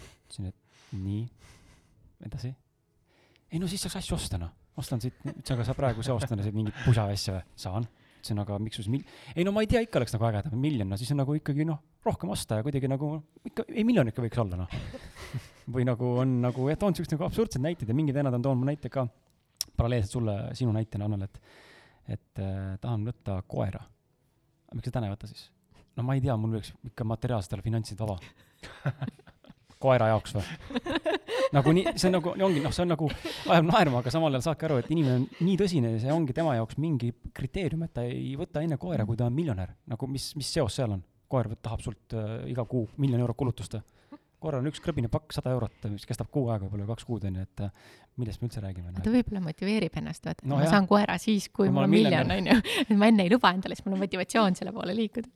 [0.00, 1.26] ütlesin, et nii,
[2.26, 2.54] edasi.
[3.50, 6.76] ei no siis saaks asju osta noh ostan siit, ütles, aga sa praegu seostad mingit
[6.84, 7.44] pusa asja või?
[7.58, 7.86] saan.
[8.20, 10.56] ütlesin, aga miks sul siis mil-, ei no ma ei tea, ikka oleks nagu ägedam,
[10.60, 13.12] miljon, no siis on nagu ikkagi noh, rohkem osta ja kuidagi nagu
[13.48, 14.76] ikka, ei miljon ikka võiks olla noh.
[15.74, 18.62] või nagu on nagu, jah, toon siukseid nagu absurdseid näiteid ja mingid vennad on toonud
[18.62, 19.06] mu näite ka,
[19.76, 21.40] paralleelselt sulle, sinu näitena, Annel, et,
[22.18, 23.82] et äh, tahan võtta koera.
[24.74, 25.48] miks sa täna ei võta siis?
[26.00, 28.16] No ma ei tea, mul võiks ikka materiaalselt olla finantsid vaba
[29.80, 30.44] koera jaoks või?
[31.56, 33.08] nagu nii, see on nagu, ongi noh, see on nagu,
[33.50, 36.36] ajab naerma, aga samal ajal saadki aru, et inimene on nii tõsine ja see ongi
[36.36, 39.74] tema jaoks mingi kriteerium, et ta ei võta enne koera, kui ta on miljonär.
[39.90, 41.06] nagu mis, mis seos seal on?
[41.30, 43.76] koer tahab sult äh, iga kuu miljon eurot kulutust.
[44.40, 47.44] korral on üks krõbine pakk, sada eurot, mis kestab kuu aega, võib-olla kaks kuud onju,
[47.44, 49.02] et äh, millest me üldse räägime no,?
[49.04, 50.74] ta võib-olla motiveerib ennast, vaata no,, ma jah.
[50.74, 52.56] saan koera siis, kui, kui mul on miljon, onju.
[52.86, 55.30] et ma enne ei luba endale, siis mul on motivatsioon selle poole liikuda.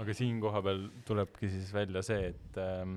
[0.00, 2.96] Aga siin kohapeal tulebki siis välja see, et ähm,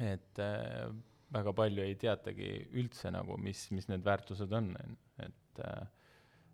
[0.00, 0.90] et äh,
[1.32, 2.50] väga palju ei teatagi
[2.80, 5.88] üldse nagu, mis, mis need väärtused on, on ju, et äh,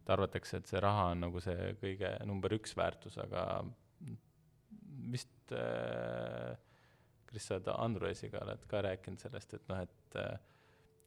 [0.07, 3.43] et arvatakse, et see raha on nagu see kõige number üks väärtus, aga
[5.11, 6.55] vist äh,
[7.27, 10.37] Kris, sa oled Androesiga oled ka rääkinud sellest, et noh, et äh,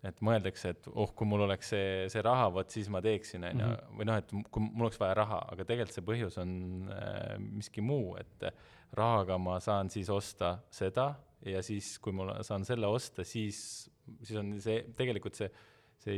[0.08, 3.64] et mõeldakse, et oh, kui mul oleks see, see raha, vot siis ma teeksin, on
[3.64, 3.96] ju, mhm.
[4.00, 6.52] või noh, et kui mul oleks vaja raha, aga tegelikult see põhjus on
[6.96, 8.48] äh, miski muu, et
[8.96, 11.12] rahaga ma saan siis osta seda
[11.46, 13.60] ja siis, kui ma saan selle osta, siis,
[14.24, 15.52] siis on see, tegelikult see,
[16.04, 16.18] see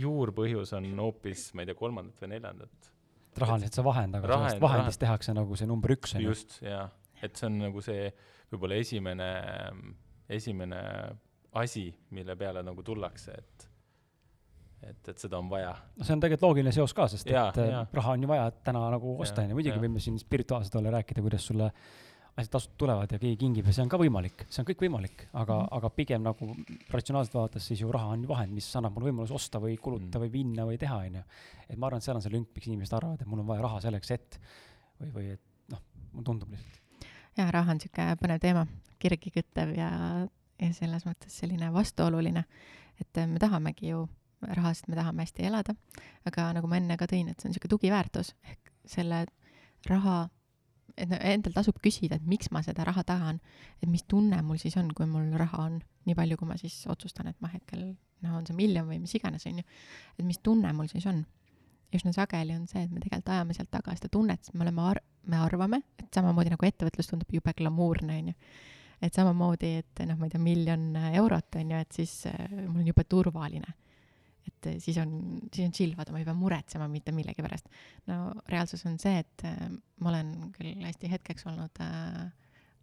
[0.00, 2.92] juurpõhjus on hoopis, ma ei tea, kolmandat või neljandat.
[3.40, 5.04] raha on lihtsalt see vahend, aga rahend, sellest vahendist rahend.
[5.06, 6.88] tehakse nagu see number üks, just, jaa.
[7.24, 8.08] et see on nagu see
[8.52, 9.30] võib-olla esimene,
[10.28, 10.82] esimene
[11.54, 13.70] asi, mille peale nagu tullakse, et
[14.84, 15.74] et, et seda on vaja.
[15.96, 17.84] no see on tegelikult loogiline seos ka, sest ja, et ja.
[17.92, 21.24] raha on ju vaja täna nagu osta, on ju, muidugi võime siin spirituaalselt olla, rääkida,
[21.24, 21.70] kuidas sulle
[22.34, 25.26] asjad tasuta tulevad ja keegi kingib ja see on ka võimalik, see on kõik võimalik,
[25.30, 25.76] aga mm, -hmm.
[25.78, 26.48] aga pigem nagu
[26.90, 30.18] ratsionaalselt vaadates siis ju raha on ju vahend, mis annab mulle võimaluse osta või kulutada
[30.18, 30.32] mm -hmm.
[30.34, 31.24] või minna või teha, on ju.
[31.68, 33.62] et ma arvan, et seal on see lünk, miks inimesed arvavad, et mul on vaja
[33.62, 34.40] raha selleks, et
[35.00, 35.82] või, või et noh,
[36.12, 37.06] mulle tundub lihtsalt.
[37.36, 38.66] jaa, raha on niisugune põnev teema,
[38.98, 39.90] kirgi küttev ja,
[40.60, 42.44] ja selles mõttes selline vastuoluline,
[43.00, 44.04] et me tahamegi ju
[44.44, 45.74] rahast, me tahame hästi elada,
[46.28, 49.24] aga nagu ma enne ka tõin, et see on niisugune tugiväärtus, ehk selle
[49.88, 50.24] raha
[50.96, 53.40] et endal tasub küsida, et miks ma seda raha tahan,
[53.82, 56.76] et mis tunne mul siis on, kui mul raha on nii palju, kui ma siis
[56.90, 57.86] otsustan, et ma hetkel,
[58.24, 59.66] noh, on see miljon või mis iganes, on ju,
[60.18, 61.24] et mis tunne mul siis on.
[61.94, 64.82] üsna sageli on see, et me tegelikult ajame sealt taga seda tunnet, sest me oleme
[64.82, 68.38] ar-, me arvame, et samamoodi nagu ettevõtlus tundub jube glamuurne, on ju.
[69.02, 70.84] Et samamoodi, et noh, ma ei tea, miljon
[71.14, 73.74] eurot, on ju, et siis äh, mul on jube turvaline
[74.44, 75.12] et eh, siis on,
[75.52, 77.68] siis on chill, vaata, ma ei pea muretsema mitte millegi pärast.
[78.10, 79.68] no reaalsus on see, et äh,
[80.02, 82.26] ma olen küll hästi hetkeks olnud äh,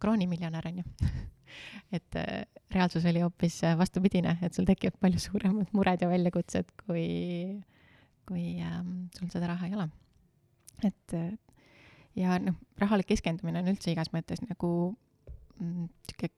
[0.02, 1.12] kroonimiljonär, on ju
[1.96, 2.42] et äh,
[2.74, 7.06] reaalsus oli hoopis vastupidine, et sul tekivad palju suuremad mured ja väljakutsed, kui,
[8.28, 8.82] kui äh,
[9.18, 9.88] sul seda raha ei ole.
[10.82, 11.32] et äh,
[12.18, 14.92] ja noh, rahale keskendumine on üldse igas mõttes nagu
[16.08, 16.30] sihuke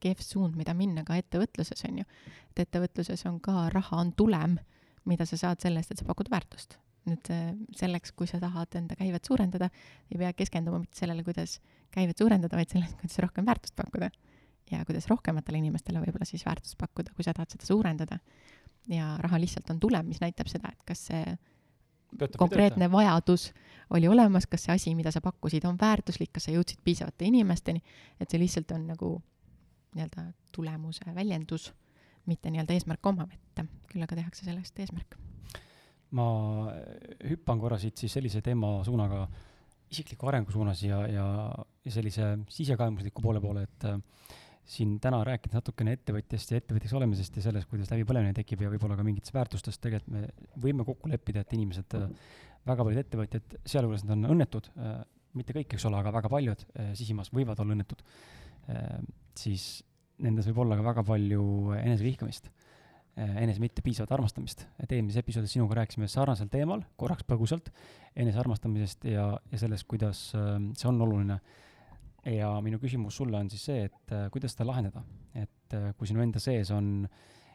[0.00, 2.06] kehv suund, mida minna ka ettevõtluses, on ju.
[2.50, 4.56] et ettevõtluses on ka raha on tulem,
[5.08, 6.78] mida sa saad selle eest, et sa pakud väärtust.
[7.08, 7.30] nüüd
[7.76, 9.70] selleks, kui sa tahad enda käivet suurendada,
[10.12, 11.56] ei pea keskenduma mitte sellele, kuidas
[11.94, 14.10] käivet suurendada, vaid sellele, kuidas rohkem väärtust pakkuda.
[14.70, 18.20] ja kuidas rohkematele inimestele võib-olla siis väärtust pakkuda, kui sa tahad seda suurendada.
[18.88, 21.38] ja raha lihtsalt on tulem, mis näitab seda, et kas see
[22.38, 23.50] konkreetne vajadus
[23.90, 27.82] oli olemas, kas see asi, mida sa pakkusid, on väärtuslik, kas sa jõudsid piisavate inimesteni,
[28.20, 29.12] et see lihtsalt on nagu
[29.96, 31.72] nii-öelda tulemuse väljendus,
[32.30, 35.18] mitte nii-öelda eesmärk omaette, küll aga tehakse sellest eesmärk.
[36.10, 36.26] ma
[37.22, 39.28] hüppan korra siit siis sellise teema suunaga
[39.90, 41.26] isikliku arengu suunas ja, ja,
[41.84, 43.86] ja sellise sisekaemusliku poole poole, et
[44.68, 48.98] siin täna rääkides natukene ettevõtjast ja ettevõtjaks olemisest ja sellest, kuidas läbipõlemine tekib ja võib-olla
[48.98, 51.96] ka mingitest väärtustest, tegelikult me võime kokku leppida, et inimesed,
[52.68, 54.70] väga paljud ettevõtjad, sealjuures nad on õnnetud,
[55.38, 56.64] mitte kõik, eks ole, aga väga paljud
[56.98, 58.02] sisimas võivad olla õnnetud,
[59.38, 59.70] siis
[60.20, 61.44] nendes võib olla ka väga palju
[61.78, 62.50] enesevihkamist,
[63.16, 64.66] enese mitte piisavat armastamist.
[64.78, 67.72] et eelmises episoodis sinuga rääkisime sarnasel teemal, korraks põgusalt,
[68.16, 71.40] enesearmastamisest ja, ja sellest, kuidas see on oluline
[72.28, 75.02] ja minu küsimus sulle on siis see, et äh, kuidas seda lahendada,
[75.34, 77.08] et äh, kui sinu enda sees on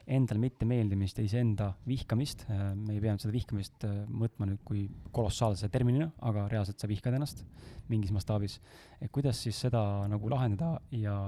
[0.05, 5.69] endal mittemeeldimist ja iseenda vihkamist äh,, me ei pea seda vihkamist mõõtma nüüd kui kolossaalse
[5.73, 7.41] terminina, aga reaalselt sa vihkad ennast
[7.89, 8.59] mingis mastaabis,
[9.01, 11.19] et kuidas siis seda nagu lahendada ja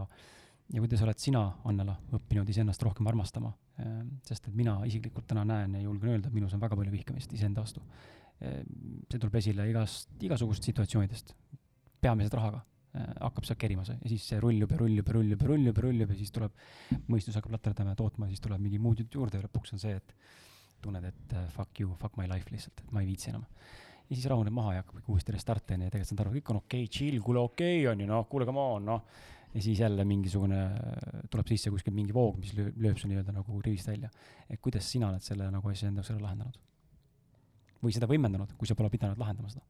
[0.67, 3.53] ja kuidas oled sina, Annela, õppinud iseennast rohkem armastama?
[4.27, 7.63] Sest et mina isiklikult täna näen ja julgen öelda, minus on väga palju vihkamist iseenda
[7.63, 7.79] vastu.
[8.41, 11.31] See tuleb esile igast, igasugustest situatsioonidest,
[12.03, 12.65] peamiselt rahaga
[13.21, 15.85] hakkab seal kerima see ja siis see rullub ja rullub ja rullub ja rullub ja
[15.85, 16.53] rullub ja siis tuleb,
[17.11, 19.81] mõistus hakkab laterdama ja tootma ja siis tuleb mingi muud jutt juurde ja lõpuks on
[19.83, 20.13] see, et
[20.83, 23.45] tunned, et uh, fuck you, fuck my life lihtsalt, et ma ei viitsi enam.
[24.07, 26.61] ja siis rahuneb maha ja hakkab uuesti restart onju ja tegelikult saad aru, kõik on
[26.61, 29.01] okei okay,, chill, kuule okei okay, on ju noh, kuule come on noh.
[29.53, 30.61] ja siis jälle mingisugune,
[31.33, 34.11] tuleb sisse kuskil mingi voog, mis lööb, lööb su nii-öelda nagu rivist välja.
[34.49, 36.61] et kuidas sina oled selle nagu asja enda jaoks ära lahendanud?
[37.83, 39.65] või seda võimendanud, kui sa pole pidanud lahendama seda?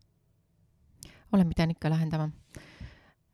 [1.34, 2.30] olen pidanud ikka lahendama
[2.60, 2.77] Äh,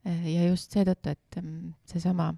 [0.04, 2.34] ja just seetõttu, et mm, seesama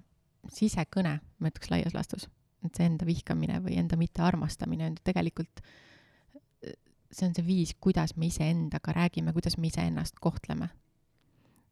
[0.52, 2.28] sisekõne, ma ütleks laias laastus,
[2.64, 6.76] et see enda vihkamine või enda mittearmastamine on tegelikult, äh,
[7.10, 10.70] see on see viis, kuidas me iseendaga räägime, kuidas me iseennast kohtleme.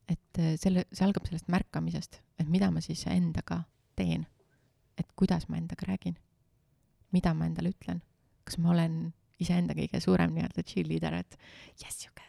[0.08, 3.62] et äh, selle, see algab sellest märkamisest, et mida ma siis endaga
[3.96, 4.26] teen.
[4.98, 6.18] et kuidas ma endaga räägin,
[7.12, 8.02] mida ma endale ütlen,
[8.44, 11.38] kas ma olen iseenda kõige suurem nii-öelda cheerleader, et
[11.80, 12.22] jess, sihuke,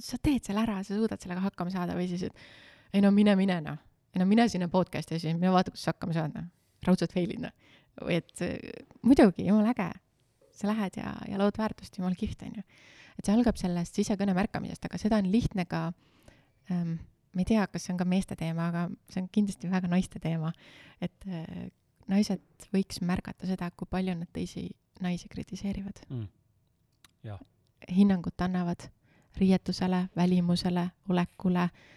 [0.00, 2.38] sa teed selle ära, sa suudad sellega hakkama saada või siis, et
[2.94, 3.78] ei no mine, mine noh,
[4.14, 6.46] ei no mine sinna podcast'i ja siis mine vaata, kus sa hakkama saad noh,
[6.86, 7.54] raudselt fail'id noh.
[8.00, 8.44] või et
[9.02, 9.88] muidugi, jumala äge,
[10.54, 12.66] sa lähed ja, ja lood väärtust, jumala kihvt on ju.
[13.18, 15.86] et see algab sellest sisekõne märkamisest, aga seda on lihtne ka
[16.70, 16.98] ähm,,
[17.34, 20.22] ma ei tea, kas see on ka meeste teema, aga see on kindlasti väga naiste
[20.22, 20.52] teema,
[21.02, 21.66] et äh,
[22.10, 24.68] naised võiks märgata seda, kui palju nad teisi
[25.02, 26.04] naisi kritiseerivad.
[26.14, 26.28] Mm..
[27.90, 28.86] hinnangut annavad
[29.40, 31.93] riietusele, välimusele, olekule äh,,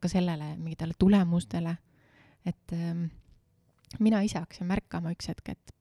[0.00, 1.76] ka sellele, mingitele tulemustele,
[2.46, 3.06] et ähm,
[4.00, 5.74] mina ise hakkasin märkama üks hetk, et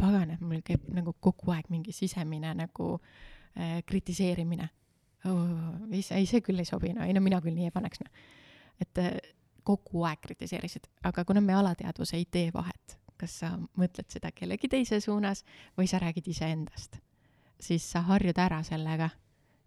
[0.00, 4.68] pagan, et mul käib nagu kogu aeg mingi sisemine nagu äh, kritiseerimine
[5.28, 5.76] oh,.
[5.92, 8.24] ei, ei see küll ei sobi, no ei no mina küll nii ei paneks, noh.
[8.80, 9.12] et äh,
[9.66, 14.70] kogu aeg kritiseerisid, aga kuna me alateadvus ei tee vahet, kas sa mõtled seda kellegi
[14.72, 15.44] teise suunas
[15.78, 16.96] või sa räägid iseendast,
[17.60, 19.10] siis sa harjud ära sellega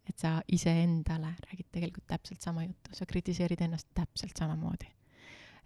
[0.10, 4.90] et sa iseendale räägid tegelikult täpselt sama juttu, sa kritiseerid ennast täpselt samamoodi.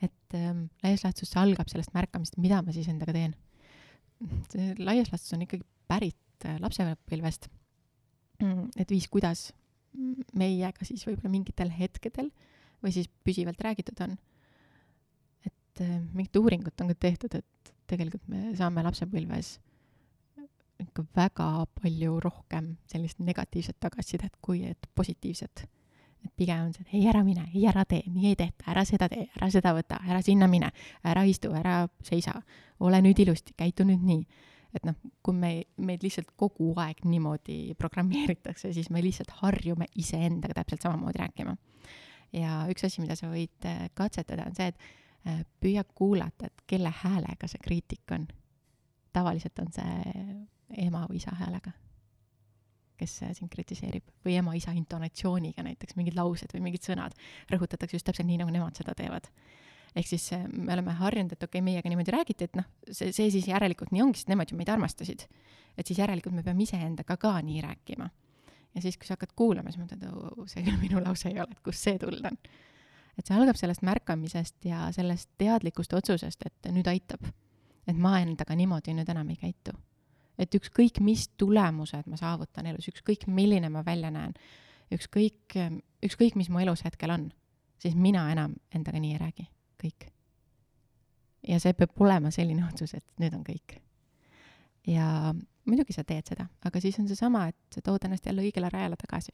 [0.02, 3.34] et ähm, laias laastus see algab sellest märkamisest, mida ma siis endaga teen.
[4.52, 7.50] see laias laastus on ikkagi pärit äh, lapsepõlvest.
[8.78, 9.48] Et viis, kuidas
[10.38, 12.30] meiega siis võib-olla mingitel hetkedel
[12.84, 14.18] või siis püsivalt räägitud on.
[15.46, 19.58] et äh, mingit uuringut on ka tehtud, et tegelikult me saame lapsepõlves
[20.84, 21.48] ikka väga
[21.82, 25.66] palju rohkem sellist negatiivset tagasisidet kui et positiivset.
[26.26, 28.84] et pigem on see, et ei, ära mine, ei, ära tee, nii ei tehta, ära
[28.90, 30.72] seda tee, ära seda võta, ära sinna mine,
[31.06, 32.34] ära istu, ära seisa,
[32.84, 34.26] ole nüüd ilusti, käitu nüüd nii.
[34.76, 40.58] et noh, kui me, meid lihtsalt kogu aeg niimoodi programmeeritakse, siis me lihtsalt harjume iseendaga
[40.60, 41.56] täpselt samamoodi rääkima.
[42.34, 46.68] ja üks asi, mida sa võid äh, katsetada, on see, et äh, püüa kuulata, et
[46.68, 48.28] kelle häälega see kriitik on.
[49.14, 51.72] tavaliselt on see ema või isa häälega,
[52.98, 57.16] kes sind kritiseerib või ema-isa intonatsiooniga näiteks mingid laused või mingid sõnad
[57.52, 59.30] rõhutatakse just täpselt nii, nagu nemad seda teevad.
[59.98, 63.12] ehk siis eh, me oleme harjunud, et okei okay,, meiega niimoodi räägiti, et noh, see,
[63.16, 65.28] see siis järelikult nii ongi, sest nemad ju meid armastasid.
[65.78, 68.10] et siis järelikult me peame iseendaga ka nii rääkima.
[68.76, 71.64] ja siis, kui sa hakkad kuulama, siis mõtled, see küll minu lause ei ole, et
[71.64, 72.40] kust see tulnud on.
[73.18, 77.30] et see algab sellest märkamisest ja sellest teadlikust otsusest, et nüüd aitab.
[77.88, 79.78] et ma endaga niimoodi nüüd enam ei käitu.
[80.38, 84.36] Et ükskõik, mis tulemused ma saavutan elus, ükskõik, milline ma välja näen,
[84.94, 85.58] ükskõik,
[86.06, 87.28] ükskõik, mis mu elus hetkel on,
[87.82, 89.48] siis mina enam endaga nii ei räägi,
[89.84, 90.08] kõik.
[91.48, 93.80] ja see peab olema selline otsus, et nüüd on kõik.
[94.88, 95.34] ja
[95.68, 99.00] muidugi sa teed seda, aga siis on seesama, et sa tood ennast jälle õigele rajale
[99.00, 99.34] tagasi.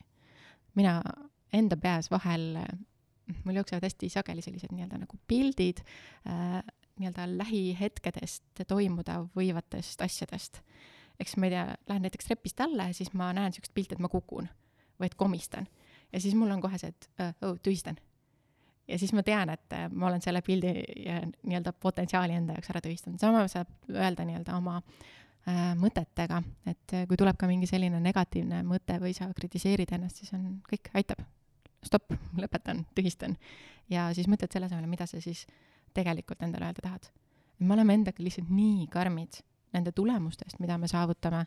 [0.76, 1.02] mina
[1.54, 2.58] enda peas vahel,
[3.44, 5.84] mul jooksevad hästi sageli sellised nii-öelda nagu pildid
[6.28, 6.64] äh,
[7.00, 10.62] nii-öelda lähihetkedest toimuda võivatest asjadest.
[11.20, 14.04] Eks ma ei tea, lähen näiteks trepist alla ja siis ma näen niisugust pilti, et
[14.04, 14.50] ma kukun
[15.00, 15.68] või et komistan.
[16.14, 17.10] ja siis mul on kohe see, et
[17.46, 17.98] oh, tühistan.
[18.88, 20.74] ja siis ma tean, et äh, ma olen selle pildi
[21.06, 26.98] ja nii-öelda potentsiaali enda jaoks ära tühistanud, sama saab öelda nii-öelda oma äh, mõtetega, et
[26.98, 30.92] äh, kui tuleb ka mingi selline negatiivne mõte või sa kritiseerid ennast, siis on kõik,
[30.94, 31.24] aitab.
[31.84, 33.38] stopp, lõpetan, tühistan.
[33.90, 35.46] ja siis mõtled selle asemel, mida sa siis
[35.94, 37.10] tegelikult endale öelda tahad.
[37.60, 39.44] me oleme endaga lihtsalt nii karmid
[39.74, 41.46] nende tulemustest, mida me saavutame,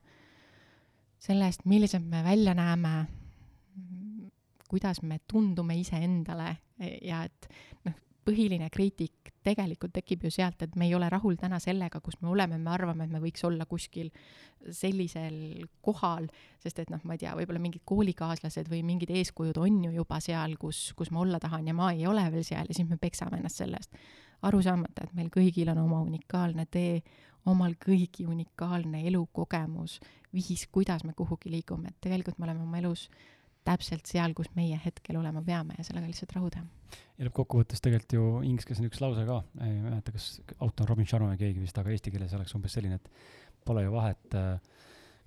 [1.18, 3.06] selle eest, millised me välja näeme,
[4.68, 6.56] kuidas me tundume iseendale
[7.02, 7.48] ja et
[7.86, 7.94] noh,
[8.26, 12.30] põhiline kriitik tegelikult tekib ju sealt, et me ei ole rahul täna sellega, kus me
[12.32, 14.10] oleme, me arvame, et me võiks olla kuskil
[14.74, 15.36] sellisel
[15.84, 16.26] kohal,
[16.62, 20.18] sest et noh, ma ei tea, võib-olla mingid koolikaaslased või mingid eeskujud on ju juba
[20.24, 22.98] seal, kus, kus ma olla tahan ja ma ei ole veel seal ja siis me
[23.00, 23.94] peksame ennast selle eest.
[24.46, 26.98] aru saamata, et meil kõigil on oma unikaalne tee,
[27.46, 30.00] omal kõigi unikaalne elukogemus,
[30.34, 33.06] viis, kuidas me kuhugi liigume, et tegelikult me oleme oma elus
[33.66, 36.64] täpselt seal, kus meie hetkel olema peame ja sellega lihtsalt rahu teha.
[37.18, 40.28] ja lõppkokkuvõttes tegelikult ju inglise keeles on üks lause ka, ei mäleta, kas
[40.60, 43.10] autor Robin Sharma või keegi vist, aga eesti keeles oleks umbes selline, et
[43.66, 44.38] pole ju vahet,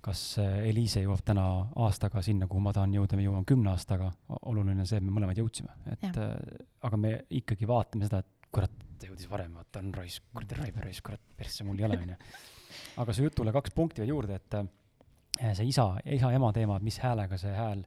[0.00, 1.44] kas Eliise jõuab täna
[1.84, 4.08] aastaga sinna, kuhu ma tahan jõuda, või jõuan kümne aastaga,
[4.48, 6.30] oluline on see, et me mõlemad jõudsime, et ja.
[6.88, 10.84] aga me ikkagi vaatame seda, et kurat, ta jõudis varem, vaata on raisk, kuradi raibe
[10.84, 12.18] raisk, kurat, persse mul ei ole, onju.
[13.02, 14.60] aga su jutule kaks punkti veel juurde, et
[15.56, 17.84] see isa, isa-ema teema, et mis häälega see hääl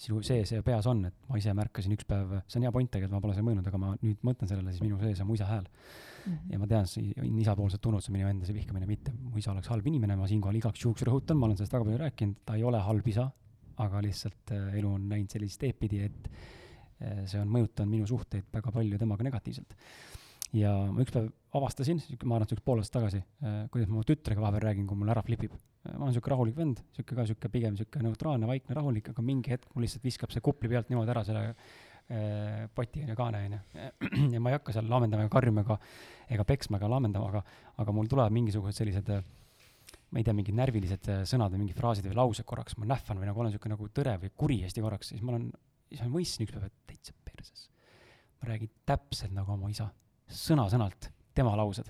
[0.00, 2.90] sinu sees ja peas on, et ma ise märkasin üks päev, see on hea point
[2.90, 5.36] tegelikult, ma pole seda mõelnud, aga ma nüüd mõtlen sellele, siis minu sees on mu
[5.38, 6.32] isa hääl mm.
[6.32, 6.50] -hmm.
[6.54, 9.70] ja ma tean, see on isapoolset tunnustust, minu enda see vihkamine mitte, mu isa oleks
[9.70, 12.66] halb inimene, ma siinkohal igaks juhuks rõhutan, ma olen sellest väga palju rääkinud, ta ei
[12.66, 13.28] ole halb isa,
[13.84, 16.63] aga lihtsalt äh, elu on läinud sellist teed pidi, et äh,
[16.98, 19.74] see on mõjutanud minu suhteid väga palju temaga negatiivselt
[20.54, 24.00] ja ma üks päev avastasin, ma arvan, et üks pool aastat tagasi, äh, kuidas ma
[24.00, 25.54] oma tütrega vahepeal räägin, kui mul ära flipib.
[25.54, 29.26] Äh, ma olen niisugune rahulik vend, niisugune ka niisugune pigem niisugune neutraalne, vaikne, rahulik, aga
[29.26, 31.48] mingi hetk mul lihtsalt viskab see kupli pealt niimoodi ära selle
[32.76, 33.58] poti on ju, kaane on ju.
[34.34, 35.78] ja ma ei hakka seal laamendama ega karjuma ega,
[36.36, 37.40] ega peksma ega laamendama, aga,
[37.80, 42.18] aga mul tulevad mingisugused sellised ma ei tea, mingid närvilised sõnad või mingid fraasid või
[42.18, 45.24] laused korraks, ma nähvan või nagu olen niisugune nagu tõre või kuri hästi korraks, siis
[45.24, 45.48] ma olen,
[45.94, 47.68] siis ma mõistsin üks päev, et täitsa perses.
[48.40, 49.88] ma räägin täpselt nagu oma isa
[50.28, 51.88] sõna-sõnalt tema laused.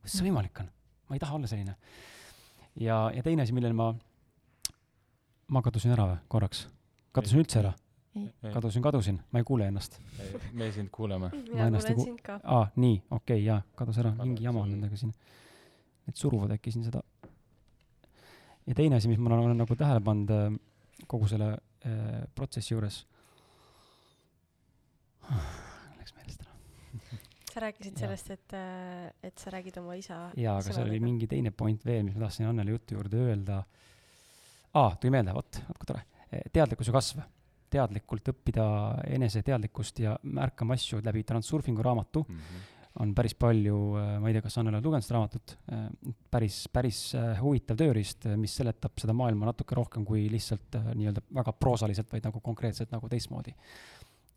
[0.00, 0.70] kuidas see võimalik on?
[1.08, 1.76] ma ei taha olla selline.
[2.80, 3.92] ja, ja teine asi, millele ma,
[5.48, 6.66] ma kadusin ära või, korraks?
[7.12, 7.74] kadusin üldse ära?
[8.54, 10.00] kadusin, kadusin, ma ei kuule ennast.
[10.52, 11.30] me sind kuuleme.
[11.52, 12.40] mina kuulen sind ka.
[12.44, 15.12] aa, nii, okei okay,, jaa, kadus ära, mingi jama on nendega siin.
[16.06, 17.02] Need suruvad äkki siin seda.
[18.66, 20.48] ja teine asi, mis ma olen nagu tähele pannud äh,
[21.06, 23.04] kogu selle äh, protsessi juures
[27.56, 31.28] sa rääkisid sellest, et, äh, et sa räägid oma isa jaa, aga seal oli mingi
[31.30, 33.62] teine point veel, mis ma tahtsin Annele jutu juurde öelda.
[34.76, 36.04] aa, tuli meelde, vot, vot kui tore.
[36.28, 37.24] Eh, teadlikkuse kasv.
[37.76, 38.64] teadlikult õppida
[39.16, 42.40] eneseteadlikkust ja märkama asju läbi Transurfingu raamatu mm.
[42.40, 46.12] -hmm on päris palju, äh, ma ei tea, kas Annele oled lugenud seda raamatut, äh,
[46.30, 47.00] päris, päris
[47.42, 52.40] huvitav tööriist, mis seletab seda maailma natuke rohkem kui lihtsalt nii-öelda väga proosaliselt, vaid nagu
[52.40, 53.52] konkreetselt nagu teistmoodi.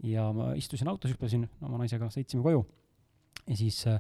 [0.04, 2.66] Ja ma istusin autos, hüppasin oma naisega, sõitsime koju
[3.50, 4.00] ja siis äh,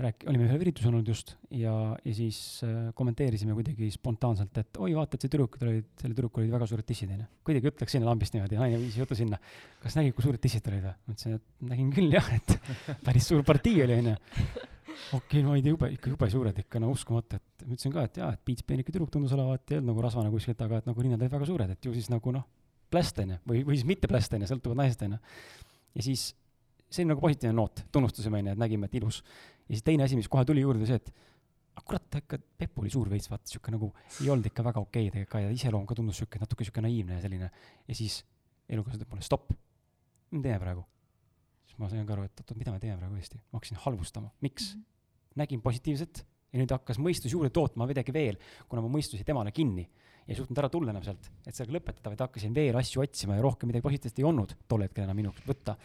[0.00, 1.72] rääk-, olime ühel üritusel olnud just ja,
[2.04, 6.16] ja siis äh, kommenteerisime kuidagi spontaanselt, et oi, vaata, et see tüdruk, tal olid, sellel
[6.16, 7.28] tüdrukul olid väga suured tissid, onju.
[7.48, 9.38] kuidagi ütleks sinna lambist niimoodi, naine viis jutu sinna.
[9.82, 10.94] kas nägid, kui suured tissid olid või?
[10.94, 12.56] ma ütlesin, et nägin küll jah, et
[13.06, 14.16] päris suur partii oli, onju.
[14.38, 17.94] okei okay,, no ei tea, jube, ikka jube suured ikka, no uskumatu, et ma ütlesin
[17.94, 20.90] ka, et jaa, et piitspeenike tüdruk tundus olevat, ei olnud nagu rasvane kuskilt, aga et
[20.90, 22.48] nagu rinnad olid väga suured, et ju siis nagu noh,
[22.92, 25.18] pläst onju, või, või siis mitte pläst onju, sõltuvalt naisest onju.
[25.96, 26.30] ja siis
[26.92, 29.22] see on nagu positiivne noot, tunnustasime onju, et nägime, et ilus.
[29.66, 31.12] ja siis teine asi, mis kohe tuli juurde, see, et
[31.72, 33.88] aga kurat, ikka Pepp oli suur veits, vaata siuke nagu
[34.20, 36.84] ei olnud ikka väga okei okay tegelikult ka ja iseloom ka tundus siuke natuke siuke
[36.84, 37.48] naiivne ja selline.
[37.88, 38.20] ja siis
[38.68, 39.54] elukaaslane ütleb mulle stopp,
[40.30, 40.84] mis me teeme praegu?
[41.66, 44.30] siis ma sain ka aru, et oot-oot, mida me teeme praegu õiesti, ma hakkasin halvustama,
[44.44, 44.80] miks mm?
[44.82, 45.40] -hmm.
[45.40, 48.36] nägin positiivset ja nüüd hakkas mõistus juurde tootma midagi veel,
[48.68, 49.88] kuna mu mõistus jäi temale kinni
[50.28, 53.44] ei suutnud ära tulla enam sealt, et sellega lõpetada, vaid hakkasin veel asju otsima ja
[53.44, 55.76] rohkem midagi positiivset ei olnud tol hetkel enam minu võtta.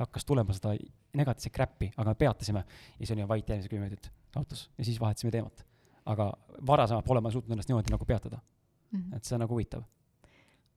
[0.00, 0.72] hakkas tulema seda
[1.18, 5.00] negatiivset crap'i, aga me peatasime ja siis oli vait järgmised kümme minutit autos ja siis
[5.00, 5.64] vahetasime teemat.
[6.06, 6.32] aga
[6.66, 8.40] varasemalt pole ma suutnud ennast niimoodi nagu peatada,
[8.92, 9.00] mm.
[9.00, 9.16] -hmm.
[9.16, 9.84] et see on nagu huvitav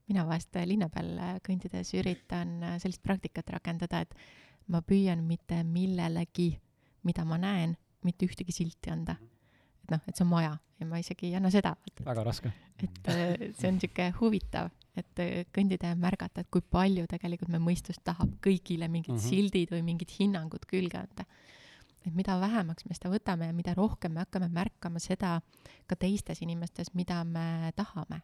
[0.07, 4.13] mina vahest linna peal kõndides üritan sellist praktikat rakendada, et
[4.67, 6.53] ma püüan mitte millelegi,
[7.03, 9.15] mida ma näen, mitte ühtegi silti anda.
[9.83, 11.75] Et noh, et see on maja ja ma isegi ei anna seda.
[12.05, 12.51] väga raske.
[12.81, 17.51] et äh, see on niisugune huvitav, et äh, kõndida ja märgata, et kui palju tegelikult
[17.53, 19.29] me mõistus tahab kõigile mingid mm -hmm.
[19.29, 21.25] sildid või mingid hinnangud külge anda.
[22.05, 25.41] et mida vähemaks me seda võtame ja mida rohkem me hakkame märkama seda
[25.87, 28.21] ka teistes inimestes, mida me tahame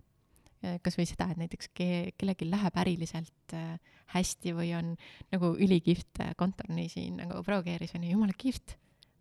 [0.84, 3.78] kas või seda, et näiteks ke-, kellelgi läheb äriliselt äh,
[4.14, 4.92] hästi või on
[5.32, 8.76] nagu ülikihvt äh, kontorni siin nagu proua Keeris on ju jumala kihvt,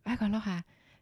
[0.09, 0.59] väga lahe.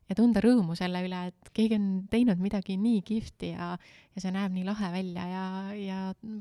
[0.06, 3.72] Ja tunda rõõmu selle üle, et keegi on teinud midagi nii kihvti ja,
[4.14, 5.44] ja see näeb nii lahe välja ja,
[5.80, 5.98] ja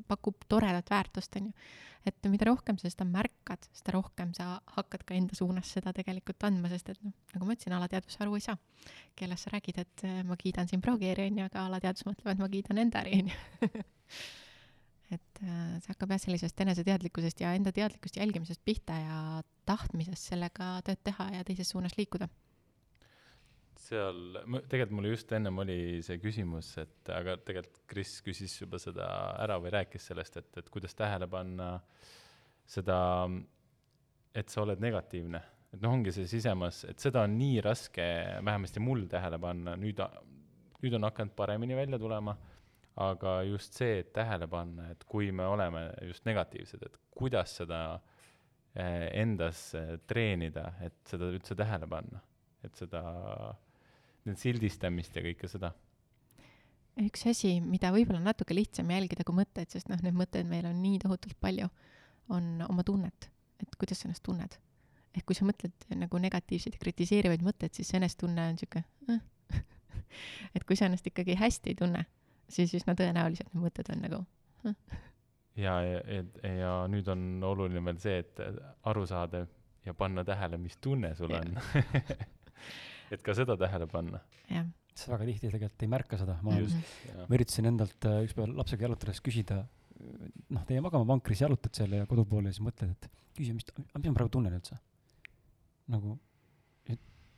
[0.09, 1.67] pakub toredat väärtust, on ju.
[2.05, 6.45] et mida rohkem sa seda märkad, seda rohkem sa hakkad ka enda suunas seda tegelikult
[6.45, 8.57] andma, sest et noh, nagu ma ütlesin, alateadvus aru ei saa.
[9.17, 12.33] kellest sa räägid, et äh, ma kiidan siin proua Keeri, on ju, aga alateadvus mõtleb,
[12.35, 13.83] et ma kiidan enda äri, on ju
[15.15, 19.19] et äh, see hakkab jah sellisest eneseteadlikkusest ja enda teadlikkust jälgimisest pihta ja
[19.69, 22.29] tahtmisest sellega tööd teha ja teises suunas liikuda.
[23.85, 24.39] Seal,
[24.69, 29.07] tegelikult mul just ennem oli see küsimus, et aga tegelikult Kris küsis juba seda
[29.43, 31.75] ära või rääkis sellest, et, et kuidas tähele panna
[32.65, 32.97] seda,
[34.33, 35.41] et sa oled negatiivne.
[35.75, 38.03] et noh, ongi see sisemas, et seda on nii raske
[38.45, 40.01] vähemasti mul tähele panna, nüüd,
[40.81, 42.35] nüüd on hakanud paremini välja tulema
[42.95, 47.79] aga just see, et tähele panna, et kui me oleme just negatiivsed, et kuidas seda
[48.75, 49.67] eh, endas
[50.07, 52.21] treenida, et seda üldse tähele panna,
[52.63, 53.03] et seda,
[54.33, 55.73] sildistamist ja kõike seda.
[57.03, 60.81] üks asi, mida võib-olla natuke lihtsam jälgida kui mõtteid, sest noh, neid mõtteid meil on
[60.81, 61.69] nii tohutult palju,
[62.33, 63.29] on oma tunnet,
[63.61, 64.57] et kuidas sa ennast tunned.
[65.15, 68.83] ehk kui sa mõtled nagu negatiivseid ja kritiseerivaid mõtteid, siis see enesetunne on sihuke
[69.13, 69.21] äh.
[70.55, 72.05] et kui sa ennast ikkagi hästi ei tunne
[72.51, 74.21] siis üsna tõenäoliselt need mõtted on nagu
[74.65, 74.75] hm.
[75.61, 76.23] ja, ja,
[76.59, 78.41] ja nüüd on oluline veel see, et
[78.89, 79.45] aru saada
[79.85, 81.41] ja panna tähele, mis tunne sul ja.
[81.41, 81.55] on
[83.13, 84.21] et ka seda tähele panna.
[84.95, 89.21] see väga tihti tegelikult ei märka seda, ma, ma üritasin endalt äh, ükspäev lapsega jalutades
[89.23, 89.61] küsida,
[90.55, 94.15] noh, teie magamavankris jalutad seal ja kodupool ja siis mõtled, et küsi, mis, mis ma
[94.15, 94.77] praegu tunnen üldse.
[95.91, 96.15] nagu,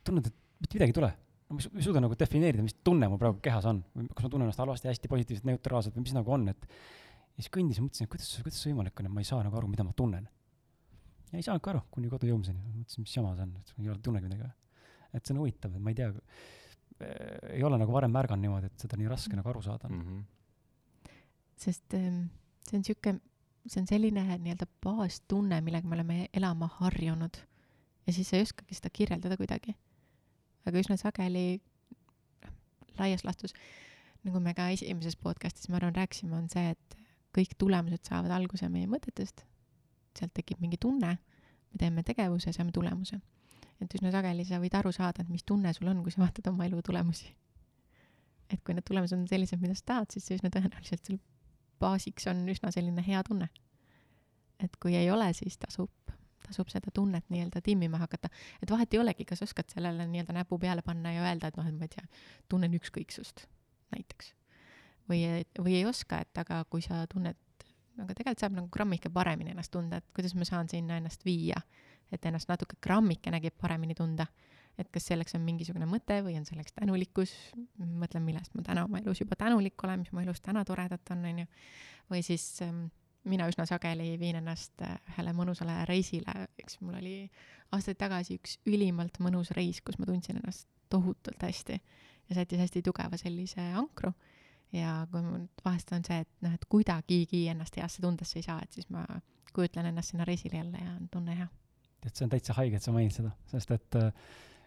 [0.06, 1.10] tunned, et mitte midagi ei tule
[1.48, 3.80] no ma ei suuda nagu defineerida, mis tunne mul praegu kehas on,
[4.12, 7.52] kas ma tunnen ennast halvasti, hästi positiivselt, neutraalselt või mis nagu on, et ja siis
[7.54, 9.86] kõndisin, mõtlesin, et kuidas, kuidas see võimalik on, et ma ei saa nagu aru, mida
[9.86, 10.28] ma tunnen.
[11.30, 14.00] ja ei saanudki aru, kuni kodu jõudmiseni, mõtlesin, mis jama see on, et ei ole,
[14.04, 14.50] tunnegi midagi.
[15.14, 16.10] Et see on huvitav, et ma ei tea,
[17.54, 20.00] ei ole nagu varem märganud niimoodi, et seda nii raske nagu aru saada mm.
[20.04, 21.10] -hmm.
[21.56, 22.24] sest ähm,
[22.66, 23.20] see on niisugune,
[23.66, 27.38] see on selline nii-öelda baastunne, millega me oleme elama harjunud
[28.06, 29.76] ja siis sa ei oskagi seda kirjeldada kuidagi
[30.68, 31.60] aga üsna sageli
[32.98, 33.54] laias laastus,
[34.26, 36.98] nagu me ka esimeses podcast'is, ma arvan, rääkisime, on see, et
[37.36, 39.44] kõik tulemused saavad alguse meie mõtetest.
[40.18, 41.12] sealt tekib mingi tunne,
[41.70, 43.20] me teeme tegevuse, saame tulemuse.
[43.82, 46.50] Et üsna sageli sa võid aru saada, et mis tunne sul on, kui sa vaatad
[46.50, 47.34] oma elu tulemusi.
[48.48, 51.18] et kui need tulemused on sellised, mida sa tahad, siis üsna tõenäoliselt sul
[51.78, 53.48] baasiks on üsna selline hea tunne.
[54.58, 55.92] et kui ei ole, siis tasub
[56.48, 58.28] tasub seda tunnet nii-öelda timmima hakata.
[58.62, 61.66] et vahet ei olegi, kas oskad sellele nii-öelda näpu peale panna ja öelda, et noh,
[61.68, 62.06] et ma ei tea,
[62.48, 63.46] tunnen ükskõiksust
[63.94, 64.32] näiteks.
[65.10, 65.22] või,
[65.58, 67.36] või ei oska, et aga kui sa tunned,
[67.98, 71.60] aga tegelikult saab nagu grammike paremini ennast tunda, et kuidas ma saan sinna ennast viia,
[72.12, 74.26] et ennast natuke grammikenegi paremini tunda.
[74.78, 77.32] et kas selleks on mingisugune mõte või on selleks tänulikkus,
[77.78, 81.24] mõtlen, millest ma täna oma elus juba tänulik olen, mis mu elus täna toredat on,
[81.26, 81.46] on ju.
[82.12, 82.84] või siis ähm,
[83.24, 87.16] mina üsna sageli viin ennast äh, ühele mõnusale reisile, eks mul oli
[87.74, 91.80] aastaid tagasi üks ülimalt mõnus reis, kus ma tundsin ennast tohutult hästi
[92.28, 94.12] ja see jättis hästi tugeva sellise ankru.
[94.72, 98.60] ja kui mul vahest on see, et noh, et kuidagigi ennast heasse tundesse ei saa,
[98.62, 99.04] et siis ma
[99.56, 101.48] kujutlen ennast sinna reisile jälle ja on tunne hea.
[102.02, 104.10] Tead, see on täitsa haige, et sa mainid seda, sest et äh,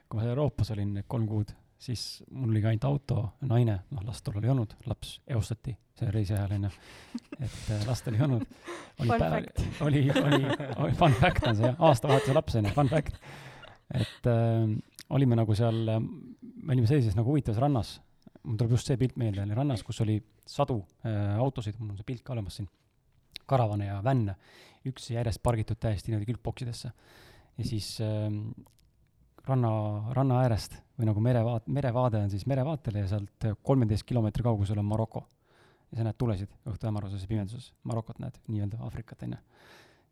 [0.10, 4.03] kui ma Euroopas olin need kolm kuud, siis mul oli ka ainult auto, naine, noh
[4.06, 6.72] last tollal ei olnud, laps eostati see reisi ajal onju,
[7.38, 8.45] et äh, last oli olnud.
[9.03, 9.49] oli päev,
[9.86, 10.41] oli, oli,
[10.76, 13.18] oli, fun fact on see jah, aastavahetuse laps onju, fun fact.
[13.98, 14.72] et äh,
[15.12, 17.95] olime nagu seal, me olime sellises nagu huvitavas rannas,
[18.44, 20.18] mul tuleb just see pilt meelde, oli rannas, kus oli
[20.48, 22.70] sadu äh, autosid, mul on see pilt ka olemas siin,
[23.52, 24.38] karavane ja vänne,
[24.88, 26.91] üks järjest pargitud täiesti niimoodi külgboksidesse.
[27.57, 28.32] ja siis äh,
[29.48, 29.73] ranna,
[30.15, 34.90] ranna äärest või nagu merevaat-, merevaade on siis merevaatele ja sealt kolmeteist kilomeetri kaugusel on
[34.90, 35.26] Maroko
[35.91, 39.40] ja sa näed tulesid õhtu hämaruses ja pimeduses, Marokot näed, nii-öelda Aafrikat, on ju.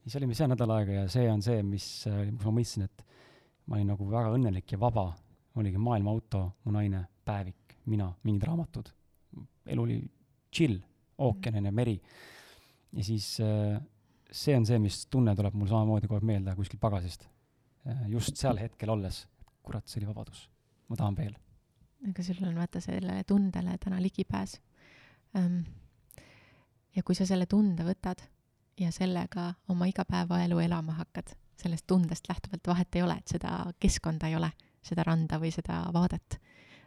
[0.03, 3.05] siis olime seal nädal aega ja see on see, mis, kus ma mõistsin, et
[3.69, 5.07] ma olin nagu väga õnnelik ja vaba,
[5.59, 8.91] oligi maailma auto, mu naine, päevik, mina, mingid raamatud,
[9.69, 9.99] elu oli
[10.51, 10.79] chill,
[11.19, 11.95] ookean on ju, meri.
[12.93, 13.77] Ja siis äh,
[14.31, 17.27] see on see, mis tunne tuleb mul samamoodi kogu aeg meelde kuskilt pagasist.
[17.87, 19.23] Äh, just seal hetkel olles,
[19.65, 20.47] kurat, see oli vabadus,
[20.89, 21.37] ma tahan veel.
[22.09, 24.53] aga sul on vaata sellele tundele täna ligipääs
[26.95, 28.21] ja kui sa selle tunde võtad
[28.79, 34.29] ja sellega oma igapäevaelu elama hakkad, sellest tundest lähtuvalt vahet ei ole, et seda keskkonda
[34.31, 34.51] ei ole,
[34.85, 36.39] seda randa või seda vaadet.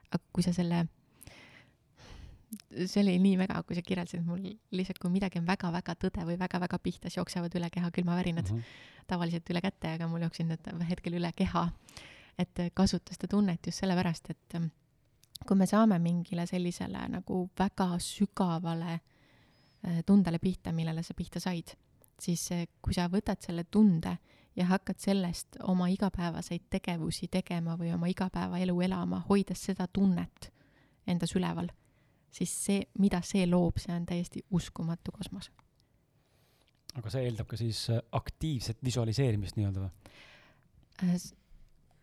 [0.09, 0.87] aga kui sa selle
[2.87, 4.43] see oli nii mega, kui sa kirjeldasid mul
[4.77, 8.59] lihtsalt, kui midagi on väga-väga tõde või väga-väga pihta, siis jooksevad üle keha külmavärinad mm.
[8.59, 9.07] -hmm.
[9.09, 11.69] tavaliselt üle käte, aga mul jooksid need hetkel üle keha.
[12.39, 14.67] et kasuta seda tunnet just sellepärast, et ähm,
[15.47, 21.75] kui me saame mingile sellisele nagu väga sügavale äh, tundele pihta, millele sa pihta said,
[22.21, 22.49] siis
[22.83, 24.17] kui sa võtad selle tunde
[24.57, 30.53] ja hakkad sellest oma igapäevaseid tegevusi tegema või oma igapäevaelu elama, hoides seda tunnet
[31.07, 31.69] endas üleval
[32.33, 35.51] siis see, mida see loob, see on täiesti uskumatu kosmos.
[36.97, 40.17] aga see eeldab ka siis äh, aktiivset visualiseerimist nii-öelda või?
[41.05, 41.15] Äh,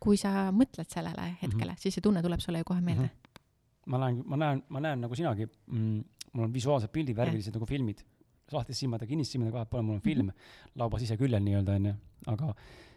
[0.02, 1.82] kui sa mõtled sellele hetkele mm, -hmm.
[1.82, 3.10] siis see tunne tuleb sulle ju kohe meelde mm.
[3.10, 3.92] -hmm.
[3.94, 6.04] ma näen, ma näen, ma näen nagu sinagi mm,,
[6.34, 8.06] mul on visuaalsed pildid, värvilised nagu filmid,
[8.52, 10.72] lahtis silmadega, kinniste silmadega vahet pole, mul on film mm -hmm.
[10.76, 11.94] lauba siseküljel nii-öelda onju,
[12.28, 12.54] aga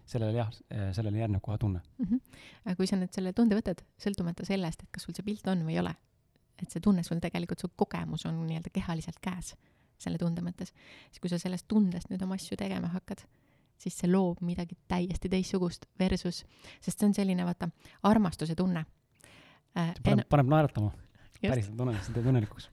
[0.07, 0.51] sellele jah,
[0.93, 2.07] sellele järgneb kohe tunne mm.
[2.07, 2.21] -hmm.
[2.65, 5.67] aga kui sa nüüd selle tunde võtad, sõltumata sellest, et kas sul see pilt on
[5.67, 5.95] või ei ole,
[6.63, 9.55] et see tunne sul tegelikult, su kogemus on nii-öelda kehaliselt käes
[10.03, 10.73] selle tunde mõttes.
[11.11, 13.25] siis kui sa sellest tundest nüüd oma asju tegema hakkad,
[13.79, 16.43] siis see loob midagi täiesti teistsugust versus,
[16.81, 17.71] sest see on selline, vaata,
[18.11, 18.85] armastuse tunne
[19.77, 19.95] äh,.
[19.97, 20.93] see paneb, paneb naeratama.
[21.41, 22.71] päriselt tunnen, see teeb õnnelikuks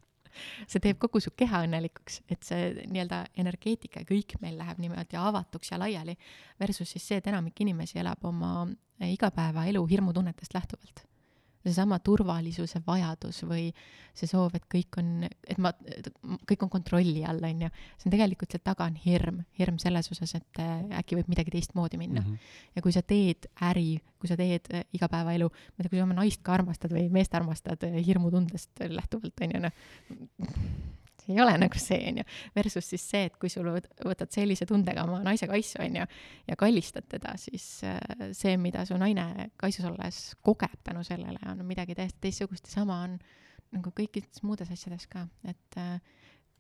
[0.70, 5.18] see teeb kogu su keha õnnelikuks, et see nii-öelda energeetika ja kõik meil läheb niimoodi
[5.20, 6.16] avatuks ja laiali,
[6.62, 8.68] versus siis see, et enamik inimesi elab oma
[9.10, 11.09] igapäevaelu hirmutunnetest lähtuvalt
[11.64, 13.70] seesama turvalisuse vajadus või
[14.16, 15.72] see soov, et kõik on, et ma,
[16.50, 17.72] kõik on kontrolli all, on ju.
[18.00, 21.54] see on tegelikult, seal taga on hirm, hirm selles osas, et äh, äkki võib midagi
[21.56, 22.28] teistmoodi minna mm.
[22.28, 22.54] -hmm.
[22.76, 26.08] ja kui sa teed äri, kui sa teed äh, igapäevaelu, ma ei tea, kui sa
[26.08, 30.98] oma naist ka armastad või meest armastad äh, hirmutundest lähtuvalt, on ju, noh
[31.30, 32.26] ei ole nagu see, onju.
[32.56, 36.06] Versus siis see, et kui sul võtad sellise tundega oma naise kaisu, onju,
[36.50, 38.00] ja kallistad teda, siis äh,
[38.38, 43.04] see, mida su naine kaisus olles kogeb tänu sellele, on midagi täiesti teistsugust ja sama
[43.08, 43.20] on
[43.76, 46.00] nagu kõikides muudes asjades ka, et äh,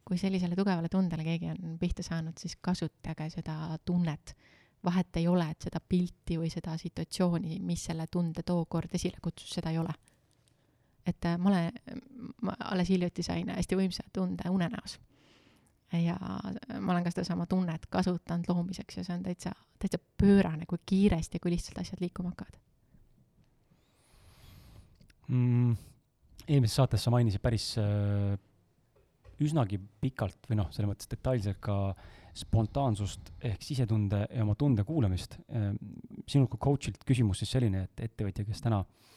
[0.05, 4.35] kui sellisele tugevale tundele keegi on pihta saanud, siis kasutage seda tunnet.
[4.79, 9.49] vahet ei ole, et seda pilti või seda situatsiooni, mis selle tunde tookord esile kutsus,
[9.57, 9.91] seda ei ole
[11.09, 11.99] et äh, ma olen,
[12.45, 14.99] ma alles hiljuti sain hästi võimsa tunde unenäos.
[15.93, 20.77] ja ma olen ka sedasama tunnet kasutanud loomiseks ja see on täitsa, täitsa pöörane, kui
[20.85, 22.59] kiiresti, kui lihtsalt asjad liikuma hakkavad
[25.27, 25.73] mm,.
[26.47, 28.37] eelmises saates sa mainisid päris äh,
[29.41, 31.79] üsnagi pikalt või noh, selles mõttes detailselt ka
[32.37, 35.71] spontaansust ehk sisetunde ja oma tunde kuulamist äh,.
[36.29, 39.09] sinult kui coach'ilt küsimus siis selline, et ettevõtja, kes täna äh,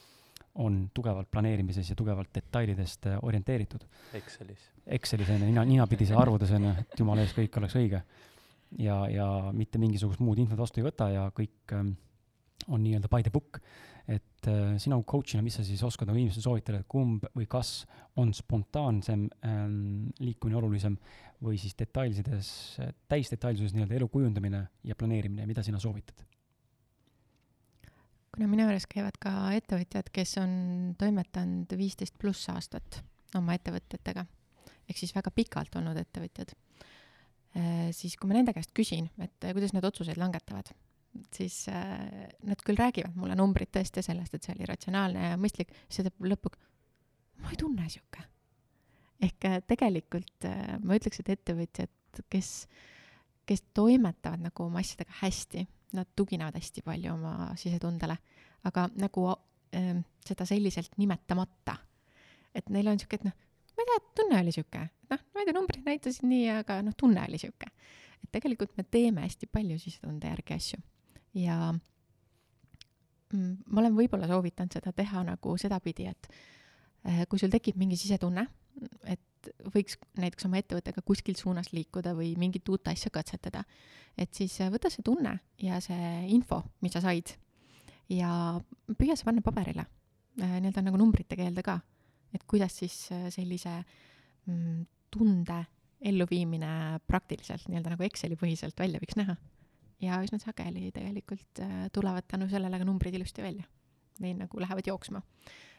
[0.54, 3.84] on tugevalt planeerimises ja tugevalt detailidest äh, orienteeritud.
[4.14, 4.68] Excelis.
[4.86, 8.02] Excelis on ju, nina, ninapidise arvudes on ju, et jumala eest kõik oleks õige.
[8.80, 11.94] ja, ja mitte mingisugust muud infot vastu ei võta ja kõik ähm,
[12.68, 13.60] on nii-öelda by the book.
[14.08, 17.84] et äh, sina coach'ina, mis sa siis oskad nagu inimestele soovitada, et kumb või kas
[18.18, 20.96] on spontaansem ähm, liikumine olulisem
[21.42, 22.50] või siis detailsides,
[23.08, 26.26] täisdetailsuses nii-öelda elu kujundamine ja planeerimine, mida sina soovitad?
[28.32, 30.52] Kuna minu juures käivad ka ettevõtjad, kes on
[31.00, 33.02] toimetanud viisteist pluss aastat
[33.36, 34.24] oma ettevõtetega,
[34.88, 36.54] ehk siis väga pikalt olnud ettevõtjad,
[37.56, 40.72] eh, siis kui ma nende käest küsin, et kuidas nad otsuseid langetavad,
[41.36, 45.74] siis äh, nad küll räägivad mulle numbrid tõesti sellest, et see oli ratsionaalne ja mõistlik,
[45.88, 46.60] siis ta lõpuks,
[47.44, 48.24] ma ei tunne sihuke.
[49.22, 50.48] ehk tegelikult
[50.82, 52.48] ma ütleks, et ettevõtjad, kes,
[53.46, 55.66] kes toimetavad nagu oma asjadega hästi
[55.96, 58.16] nad tuginevad hästi palju oma sisetundele,
[58.68, 59.94] aga nagu äh,
[60.26, 61.76] seda selliselt nimetamata.
[62.54, 63.36] et neil on sihuke, et noh,
[63.72, 66.96] ma ei tea, tunne oli sihuke, noh, ma ei tea, numbrid näitasid nii, aga noh,
[66.98, 67.70] tunne oli sihuke.
[68.22, 70.82] et tegelikult me teeme hästi palju sisetunde järgi asju
[71.34, 71.56] ja
[73.32, 76.28] mm, ma olen võib-olla soovitanud seda teha nagu sedapidi, et
[77.08, 78.46] äh, kui sul tekib mingi sisetunne,
[79.08, 79.20] et
[79.74, 83.64] võiks näiteks oma ettevõttega kuskil suunas liikuda või mingit uut asja katsetada,
[84.18, 87.34] et siis äh, võta see tunne ja see info, mis sa said
[88.12, 88.32] ja
[88.98, 89.86] püüa see panna paberile,
[90.40, 91.78] äh, nii-öelda nagu numbrite keelde ka,
[92.34, 93.78] et kuidas siis äh, sellise
[94.46, 94.82] mm,
[95.12, 95.62] tunde
[96.02, 99.36] elluviimine praktiliselt nii-öelda nagu Exceli põhiselt välja võiks näha.
[100.02, 101.60] ja üsna sageli tegelikult
[101.94, 103.62] tulevad tänu sellele ka numbrid ilusti välja.
[104.18, 105.22] Või nagu lähevad jooksma.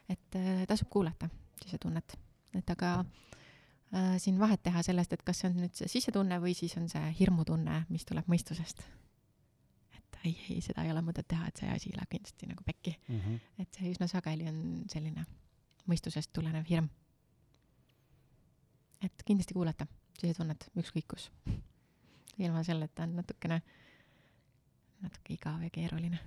[0.09, 0.37] et
[0.67, 1.27] tasub kuulata
[1.59, 2.15] sisetunnet,
[2.55, 3.33] et aga äh,
[4.17, 7.11] siin vahet teha sellest, et kas see on nüüd see sisetunne või siis on see
[7.19, 8.81] hirmutunne, mis tuleb mõistusest.
[9.97, 12.95] et ei, ei, seda ei ole mõtet teha, et see asi läheb kindlasti nagu pekki
[13.07, 13.19] mm.
[13.19, 13.39] -hmm.
[13.61, 15.25] et see üsna sageli on selline
[15.87, 16.89] mõistusest tulenev hirm.
[19.03, 19.87] et kindlasti kuulata
[20.19, 21.29] sisetunnet, ükskõik kus.
[22.37, 23.61] ilma selleta on natukene,
[25.01, 26.19] natuke igav ja keeruline.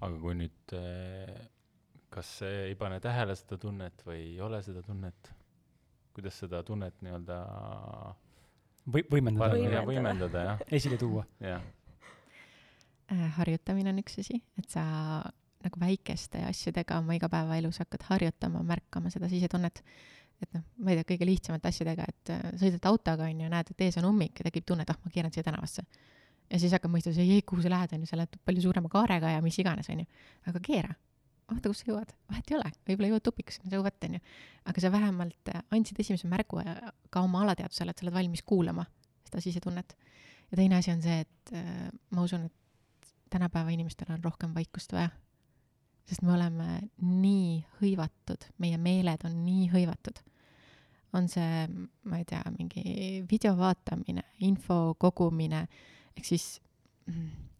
[0.00, 1.46] aga kui nüüd, eh,
[2.10, 5.34] kas see ei pane tähele seda tunnet või ei ole seda tunnet?
[6.16, 7.38] Kuidas seda tunnet nii-öelda
[8.92, 9.76] või võimendada Võimendada.
[9.76, 11.62] ja võimendada, jah, esile tuua jah.
[13.12, 14.84] Äh, harjutamine on üks asi, et sa
[15.62, 19.82] nagu väikeste asjadega oma igapäevaelus hakkad harjutama, märkama seda sisetunnet.
[20.42, 23.70] et noh, ma ei tea, kõige lihtsamate asjadega, et äh, sõidad autoga, on ju, näed,
[23.70, 25.84] et ees on ummik ja tekib tunne, et ah, ma keeran siia tänavasse.
[26.50, 28.90] ja siis hakkad mõistma, ei, ei, kuhu sa lähed, on ju, sa lähed palju suurema
[28.90, 30.08] kaarega ja mis iganes, on ju.
[30.50, 30.96] aga keera,
[31.56, 34.22] vaata, kus sa jõuad, vahet ei ole, võib-olla jõuad tupikusse, no so what, on ju.
[34.70, 36.62] aga sa vähemalt äh, andsid esimese märgu
[37.10, 38.86] ka oma alateadvusele, et sa oled valmis kuulama
[39.28, 39.96] seda sisetunnet.
[40.50, 44.92] ja teine asi on see, et äh, ma usun, et tänapäeva inimestel on rohkem vaikust
[44.92, 45.10] vaja.
[46.08, 50.20] sest me oleme nii hõivatud, meie meeled on nii hõivatud.
[51.12, 51.68] on see,
[52.08, 55.66] ma ei tea, mingi video vaatamine, info kogumine,
[56.16, 56.54] ehk siis
[57.06, 57.51] mm,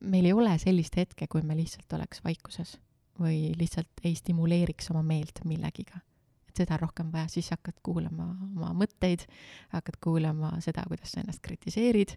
[0.00, 2.76] meil ei ole sellist hetke, kui me lihtsalt oleks vaikuses
[3.18, 6.00] või lihtsalt ei stimuleeriks oma meelt millegiga.
[6.48, 9.26] et seda on rohkem vaja, siis hakkad kuulama oma mõtteid,
[9.74, 12.14] hakkad kuulama seda, kuidas sa ennast kritiseerid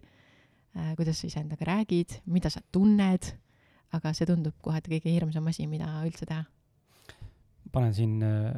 [0.76, 3.32] äh, kuidas sa iseendaga räägid, mida sa tunned,
[3.92, 6.44] aga see tundub kohati kõige hirmsam asi, mida üldse teha.
[7.72, 8.54] panen siin äh,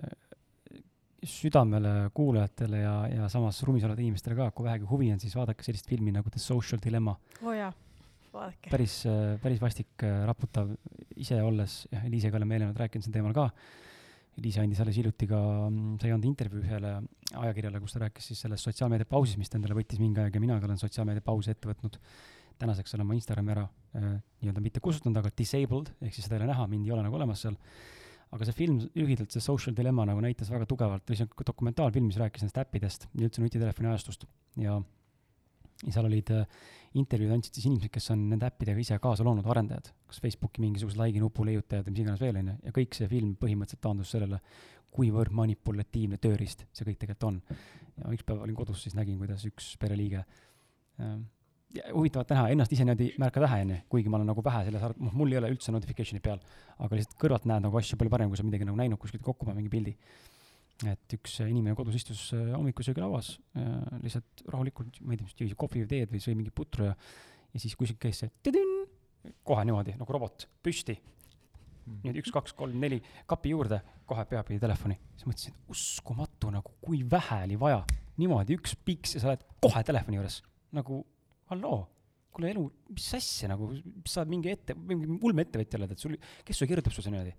[1.24, 5.64] südamele kuulajatele ja, ja samas ruumis olevatele inimestele ka, kui vähegi huvi on, siis vaadake
[5.64, 7.16] sellist filmi nagu The Social Dilemma.
[7.42, 7.54] oh
[8.34, 8.70] vaadake.
[8.72, 8.98] päris,
[9.42, 10.74] päris vastik, äh, raputav,
[11.16, 13.48] ise olles, jah, Eliisega oleme eelnevalt rääkinud sel teemal ka.
[14.34, 16.94] Eliisa andis alles hiljuti ka, mm, sai anda intervjuu ühele
[17.38, 20.42] ajakirjale, kus ta rääkis siis sellest sotsiaalmeedia pausist, mis ta endale võttis mingi aeg ja
[20.42, 22.00] mina ka olen sotsiaalmeedia pausi ette võtnud.
[22.58, 23.64] tänaseks olen ma Instagrami ära
[23.98, 24.02] äh,
[24.42, 27.16] nii-öelda mitte kustutanud, aga disabled, ehk siis seda ei ole näha, mind ei ole nagu
[27.18, 27.56] olemas seal.
[28.34, 32.06] aga see film lühidalt, see Social Dilemma nagu näitas väga tugevalt, või see on dokumentaalfilm,
[32.10, 34.26] mis rääkis nendest äppidest ja üldse nutitelefoni ajastust
[34.58, 34.80] ja
[35.82, 36.46] ja seal olid äh,
[37.00, 41.00] intervjuud andsid siis inimesed, kes on nende äppidega ise kaasa loonud, arendajad, kas Facebooki mingisugused
[41.00, 44.14] like nupu leiutajad või mis iganes veel, on ju, ja kõik see film põhimõtteliselt taandus
[44.14, 44.40] sellele,
[44.94, 47.40] kuivõrd manipulatiivne tööriist see kõik tegelikult on.
[47.98, 50.22] ja üks päev olin kodus, siis nägin, kuidas üks pereliige
[51.74, 54.62] ja huvitavat näha, ennast ise niimoodi märka tähe, on ju, kuigi ma olen nagu vähe
[54.68, 56.42] selles, noh, mul ei ole üldse notification'id peal,
[56.78, 59.48] aga lihtsalt kõrvalt näed nagu asju palju parem, kui sa midagi nagu näinud kuskilt kokku
[59.48, 59.96] paned, mingi pildi
[60.82, 63.68] et üks inimene kodus istus äh, hommikusöögilauas äh,
[64.02, 66.96] lihtsalt rahulikult, ma ei tea, mis jõi, kohvi või teed või sõi mingit putru ja
[67.54, 68.70] ja siis kuskilt käis see tüdün,
[69.46, 70.96] kohe niimoodi nagu robot, püsti.
[71.86, 72.98] niimoodi üks, kaks, kolm, neli,
[73.30, 74.98] kapi juurde, kohe peapidi telefoni.
[75.14, 77.82] siis mõtlesin, et uskumatu nagu, kui vähe oli vaja.
[78.20, 80.40] niimoodi üks piiks ja sa oled kohe telefoni juures.
[80.74, 81.04] nagu
[81.52, 81.84] halloo,
[82.34, 83.70] kuule elu, mis asja nagu,
[84.10, 87.36] sa mingi ette, mingi ulmeettevõtja oled, et sul, kes sulle kirjutab sulle niimoodi?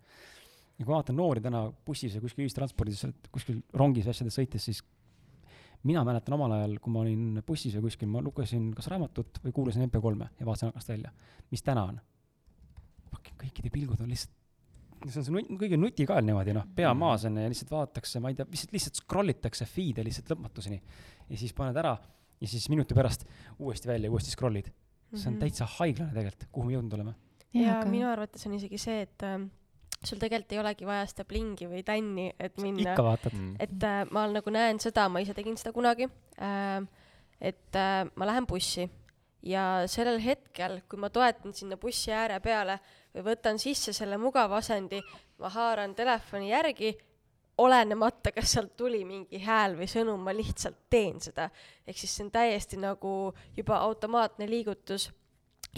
[0.76, 4.82] Ja kui ma vaatan noori täna bussis või kuskil ühistranspordis, kuskil rongis asjades sõites, siis
[5.86, 9.54] mina mäletan omal ajal, kui ma olin bussis või kuskil, ma lugesin kas raamatut või
[9.56, 11.14] kuulasin MP3-e ja vaatasin aknast välja.
[11.52, 12.02] mis täna on?
[13.36, 14.34] kõikide pilgud on lihtsalt,
[15.06, 18.32] see on see nut-, kõige nutikael niimoodi, noh, pea maas on ja lihtsalt vaadatakse, ma
[18.32, 20.80] ei tea, lihtsalt, lihtsalt scroll itakse feed'e lihtsalt lõpmatuseni.
[21.30, 21.96] ja siis paned ära
[22.42, 23.26] ja siis minuti pärast
[23.60, 24.72] uuesti välja ja uuesti scroll'id.
[25.16, 27.16] see on täitsa haiglane tegelikult, kuhu me jõudnud oleme.
[27.54, 27.92] ja aga...
[27.92, 29.40] minu arvates on isegi see, et äh,
[30.04, 32.92] sul tegelikult ei olegi vaja seda plingi või tänni, et minna.
[32.92, 33.56] ikka vaatad Mm.
[33.60, 36.10] et äh, ma nagu näen seda, ma ise tegin seda kunagi
[36.40, 36.86] äh,,
[37.42, 38.90] et äh, ma lähen bussi
[39.46, 42.80] ja sellel hetkel, kui ma toetan sinna bussi ääre peale
[43.14, 45.02] või võtan sisse selle mugava asendi,
[45.40, 46.96] ma haaran telefoni järgi,
[47.58, 51.50] olenemata, kas sealt tuli mingi hääl või sõnum, ma lihtsalt teen seda.
[51.88, 55.12] ehk siis see on täiesti nagu juba automaatne liigutus.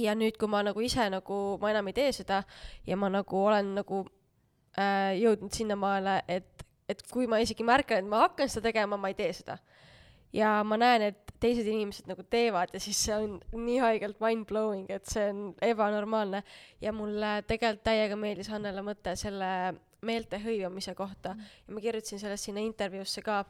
[0.01, 2.41] Ja nüüd, kui ma nagu ise nagu, ma enam ei tee seda
[2.87, 4.03] ja ma nagu olen nagu
[4.77, 9.11] äh, jõudnud sinnamaale, et, et kui ma isegi märkan, et ma hakkan seda tegema, ma
[9.11, 9.57] ei tee seda.
[10.33, 14.89] ja ma näen, et teised inimesed nagu teevad ja siis see on nii haigelt mind-blowing,
[14.89, 16.43] et see on ebanormaalne.
[16.81, 19.49] ja mulle tegelikult täiega meeldis Annele mõte selle
[20.05, 23.43] meelte hõivamise kohta ja ma kirjutasin sellest sinna intervjuusse ka,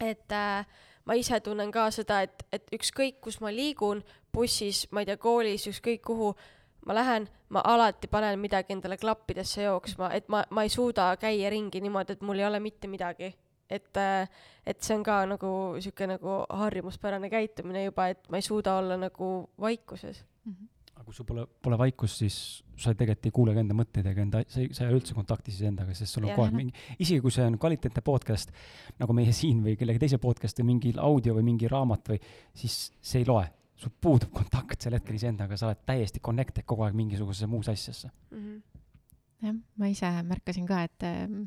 [0.00, 0.66] et äh,
[1.08, 4.02] ma ise tunnen ka seda, et, et ükskõik, kus ma liigun,
[4.32, 6.32] bussis, ma ei tea, koolis, ükskõik kuhu
[6.86, 11.50] ma lähen, ma alati panen midagi endale klappidesse jooksma, et ma, ma ei suuda käia
[11.52, 13.32] ringi niimoodi, et mul ei ole mitte midagi
[13.70, 14.00] et,
[14.66, 15.50] et see on ka nagu
[15.82, 19.28] sihuke nagu harjumuspärane käitumine juba, et ma ei suuda olla nagu
[19.60, 20.24] vaikuses.
[20.94, 22.38] aga kui sul pole, pole vaikust, siis
[22.78, 25.14] sa tegelikult ei kuule ka enda mõtteid ega enda, sa ei, sa ei ole üldse
[25.14, 28.50] kontaktis endaga, sest sul on kogu aeg mingi, isegi kui see on kvaliteetne podcast,
[28.98, 32.18] nagu meie siin või kellegi teise podcast või mingi audio või mingi raamat või,
[32.56, 33.46] siis see ei loe.
[33.78, 38.10] Sul puudub kontakt sel hetkel iseendaga, sa oled täiesti connected kogu aeg mingisugusesse muusse asjasse.
[39.42, 41.44] jah, ma ise märkasin ka, et ähm,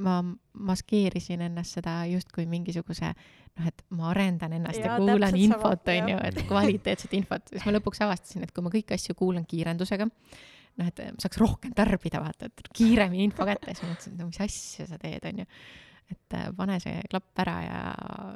[0.00, 0.20] ma
[0.68, 5.96] maskeerisin ennast seda justkui mingisuguse noh, et ma arendan ennast ja, ja kuulan infot, sama,
[5.96, 9.16] on ju jah., et kvaliteetset infot, siis ma lõpuks avastasin, et kui ma kõiki asju
[9.18, 14.16] kuulan kiirendusega, noh, et saaks rohkem tarbida, vaata, et kiiremini info kätte, siis ma mõtlesin,
[14.16, 15.48] et no mis asja sa teed, on ju.
[16.08, 17.80] et äh, pane see klapp ära ja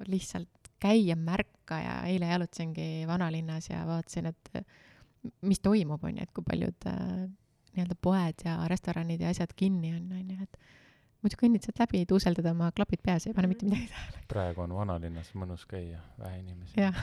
[0.08, 4.52] lihtsalt käi ja märka ja eile jalutasingi vanalinnas ja vaatasin, et
[5.46, 7.24] mis toimub, on ju, et kui paljud äh,
[7.72, 10.58] nii-öelda poed ja restoranid ja asjad kinni on, on ju, et
[11.22, 14.24] muidu kõnnid sealt läbi, tuuseldad oma klapid peas, ei pane mitte midagi tähele.
[14.30, 16.74] praegu on vanalinnas mõnus käia, vähe inimesi.
[16.80, 16.98] jah.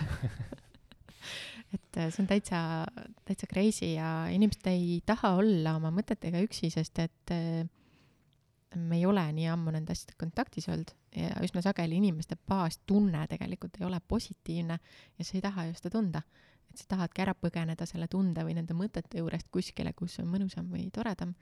[1.76, 2.62] et äh, see on täitsa,
[3.28, 7.64] täitsa crazy ja inimesed ei taha olla oma mõtetega üksi, sest et äh,
[8.76, 13.80] me ei ole nii ammu nende asjadega kontaktis olnud ja üsna sageli inimeste baastunne tegelikult
[13.80, 14.80] ei ole positiivne
[15.18, 16.22] ja sa ei taha ju seda tunda.
[16.70, 20.70] et sa tahadki ära põgeneda selle tunde või nende mõtete juurest kuskile, kus on mõnusam
[20.70, 21.34] või toredam.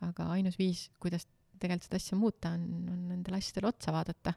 [0.00, 1.26] aga ainus viis, kuidas
[1.60, 4.32] tegelikult seda asja muuta, on, on nendele asjadele otsa vaadata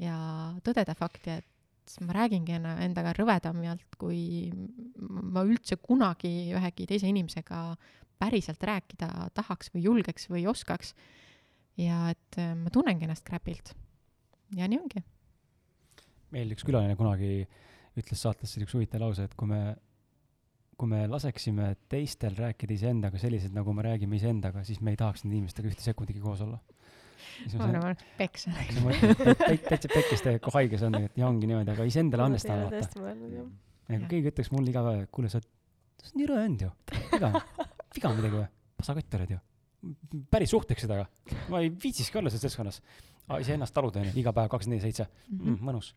[0.00, 0.16] ja
[0.64, 4.50] tõdeda fakti, et ma räägingi endaga rõvedamalt, kui
[4.98, 7.60] ma üldse kunagi ühegi teise inimesega
[8.18, 10.94] päriselt rääkida tahaks või julgeks või oskaks.
[11.76, 13.74] ja et äh, ma tunnengi ennast crap'ilt.
[14.54, 15.02] Ja nii ongi.
[16.34, 17.46] meil üks külaline kunagi
[17.96, 19.60] ütles saates sellise huvitava lause, et kui me,
[20.76, 25.24] kui me laseksime teistel rääkida iseendaga selliselt, nagu me räägime iseendaga, siis me ei tahaks
[25.24, 26.60] nende inimestega ühte sekundigi koos olla.
[27.56, 28.52] ma arvan, et peksa.
[29.70, 33.06] täitsa pekkis täiega, kui haige see on, et ja ongi niimoodi, aga iseendale annestama vaata.
[33.88, 35.50] ja kui keegi ütleks mulle iga päev, et kuule, sa oled,
[36.02, 36.72] sa oled nii rõve vend ju,
[37.14, 37.32] viga,
[37.96, 39.42] viga midagi või, pasakott oled ju.
[40.32, 41.08] päris suhtleksid, aga
[41.52, 42.82] ma ei viitsiski olla selles seltskonnas.
[43.42, 45.54] Iseennast taluda onju, iga päev kakskümmend neli seitse, Mhm.
[45.66, 45.92] mõnus.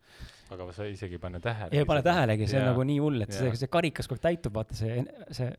[0.49, 1.69] aga sa isegi ei pane tähele.
[1.71, 4.53] ei pane tähelegi, see on nagu nii hull, et see see karikas kogu aeg täitub,
[4.53, 5.49] vaata see, see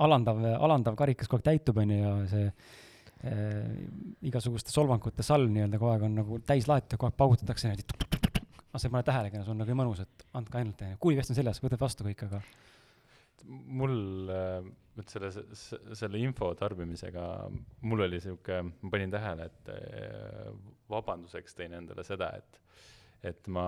[0.00, 3.74] alandav, alandav karikas kogu aeg täitub, onju, ja see äh,
[4.22, 7.84] igasuguste solvangute salv nii-öelda kogu aeg on nagu täis laetud ja kogu aeg paugutatakse niimoodi.
[8.70, 11.60] aga sa ei pane tähelegi, see on nagu mõnus, et andke ainult, kuulivest on seljas,
[11.60, 12.40] võtab vastu kõik, aga
[13.50, 14.30] mul
[14.96, 15.30] vot selle,
[15.96, 17.24] selle info tarbimisega,
[17.82, 19.70] mul oli sihuke, ma panin tähele, et
[20.90, 22.60] vabanduseks tõin endale seda, et,
[23.32, 23.66] et ma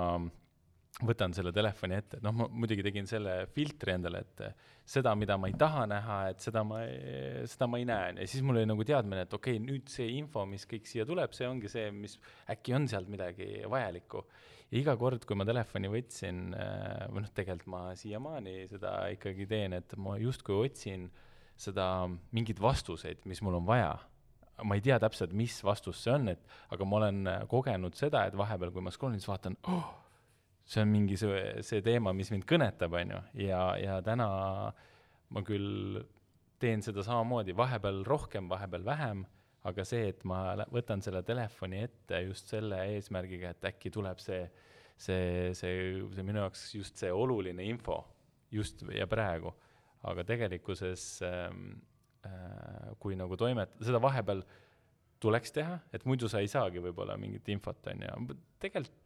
[1.00, 4.42] võtan selle telefoni ette, noh, ma muidugi tegin selle filtri endale, et
[4.92, 6.82] seda, mida ma ei taha näha, et seda ma,
[7.48, 10.10] seda ma ei näe, ja siis mul oli nagu teadmine, et okei okay,, nüüd see
[10.18, 12.18] info, mis kõik siia tuleb, see ongi see, mis
[12.52, 14.24] äkki on sealt midagi vajalikku.
[14.72, 16.44] Ja iga kord, kui ma telefoni võtsin,
[17.12, 21.08] või noh, tegelikult ma siiamaani seda ikkagi teen, et ma justkui otsin
[21.60, 21.86] seda
[22.36, 23.94] mingeid vastuseid, mis mul on vaja.
[24.62, 28.36] Ma ei tea täpselt, mis vastus see on, et aga ma olen kogenud seda, et
[28.38, 29.86] vahepeal, kui ma scroll in, siis vaatan oh,,
[30.68, 34.28] see on mingi see, see teema, mis mind kõnetab, on ju, ja, ja täna
[35.32, 36.02] ma küll
[36.62, 39.24] teen seda samamoodi, vahepeal rohkem, vahepeal vähem,
[39.66, 40.42] aga see, et ma
[40.74, 44.44] võtan selle telefoni ette just selle eesmärgiga, et äkki tuleb see,
[44.96, 48.02] see, see, see minu jaoks just see oluline info
[48.52, 49.54] just ja praegu,
[50.06, 51.91] aga tegelikkuses ähm, äh,
[53.02, 54.44] kui nagu toimet-, seda vahepeal
[55.22, 59.00] tuleks teha, et muidu sa ei saagi võib-olla mingit infot, on ju, tegelikult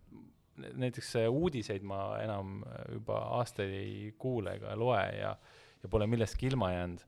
[0.57, 5.37] näiteks äh, uudiseid ma enam äh, juba aastaid ei kuule ega loe ja
[5.83, 7.03] ja pole millestki ilma jäänud,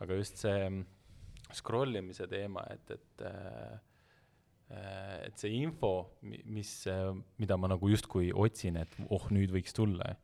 [0.00, 0.68] aga just see
[1.54, 3.74] scroll imise teema, et, et äh,
[4.72, 5.92] äh, et see info,
[6.24, 6.72] mis,
[7.38, 10.14] mida ma nagu justkui otsin, et oh, nüüd võiks tulla,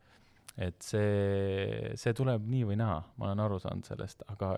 [0.58, 4.56] et see, see tuleb nii või naa, ma olen aru saanud sellest, aga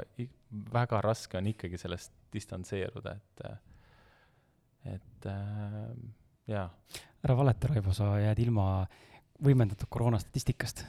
[0.73, 3.45] väga raske on ikkagi sellest distantseeruda, et
[4.93, 5.93] et äh,
[6.51, 6.67] jaa,
[7.23, 8.67] ära valeta, Raivo, sa jääd ilma
[9.43, 10.85] võimendatud koroonastatistikast.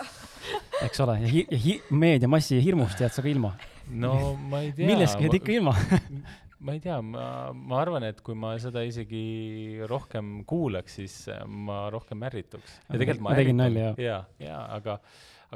[0.86, 3.54] eks ole, ja hi-, ja hi-, meediamassi hirmust jääd sa ka ilma.
[3.90, 4.88] no ma ei tea.
[4.90, 5.76] millestki jääd ikka ilma.
[6.60, 7.24] ma ei tea, ma,
[7.56, 12.76] ma arvan, et kui ma seda isegi rohkem kuulaks, siis äh, ma rohkem ärrituks.
[12.84, 13.80] ja Ma tegelikult ma tegin ärritun.
[13.80, 14.98] nalja, jaa, jaa, aga,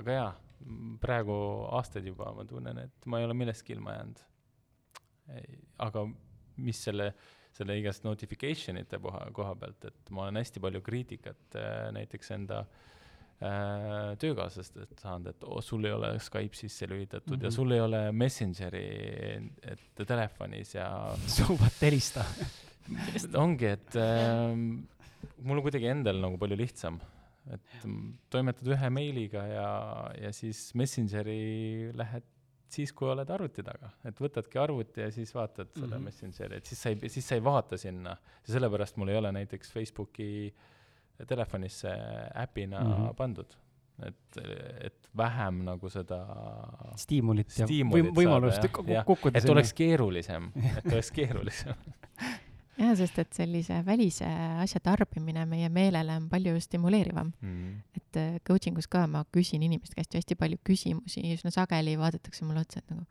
[0.01, 0.31] aga jaa,
[1.03, 1.37] praegu
[1.77, 4.25] aastaid juba ma tunnen, et ma ei ole millestki ilma jäänud.
[5.81, 6.07] aga
[6.65, 7.13] mis selle,
[7.57, 12.35] selle igast notification ite koha, koha pealt, et ma olen hästi palju kriitikat äh, näiteks
[12.37, 12.94] enda äh,
[14.21, 17.45] töökaaslastelt saanud, et oh, sul ei ole Skype sisse lülitatud mm -hmm.
[17.45, 17.55] ja Mhm.
[17.55, 18.87] sul ei ole Messengeri
[19.63, 20.89] et telefonis ja
[21.37, 22.25] suuvad helista.
[23.45, 24.55] ongi, et äh,
[25.43, 27.01] mul on kuidagi endal nagu palju lihtsam,
[27.53, 27.87] et
[28.31, 29.69] toimetad ühe meiliga ja,
[30.21, 32.25] ja siis Messengeri lähed
[32.75, 36.01] siis, kui oled arvuti taga, et võtadki arvuti ja siis vaatad selle mm.
[36.01, 36.05] -hmm.
[36.05, 38.17] Messengeri, et siis sa ei, siis sa ei vaata sinna
[38.47, 40.55] ja sellepärast mul ei ole näiteks Facebooki
[41.29, 41.91] telefonisse
[42.43, 42.93] äpina mm.
[42.93, 43.15] -hmm.
[43.15, 43.57] pandud,
[44.07, 44.39] et,
[44.81, 46.19] et vähem nagu seda
[46.97, 49.05] stiimulit ja Stiimulit võim- võimalust jah, jah.
[49.07, 51.75] kukkuda et oleks keerulisem, et oleks keerulisem.
[52.79, 54.27] jaa, sest et sellise välise
[54.63, 57.33] asja tarbimine meie meelele on palju stimuleerivam.
[57.41, 57.83] Mm.
[57.97, 61.99] et äh, coaching us ka ma küsin inimeste käest ju hästi palju küsimusi, üsna sageli
[61.99, 63.07] vaadatakse mulle otsa, et nagu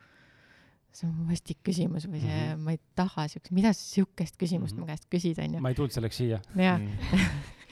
[0.94, 2.52] see on vastik küsimus või see mm.
[2.52, 2.62] -hmm.
[2.66, 4.78] ma ei taha siukest, mida sa siukest küsimust mm.
[4.78, 4.86] -hmm.
[4.86, 5.62] mu käest küsid, onju.
[5.62, 6.42] ma ei tulnud selleks siia.
[6.56, 6.98] jah, Mm.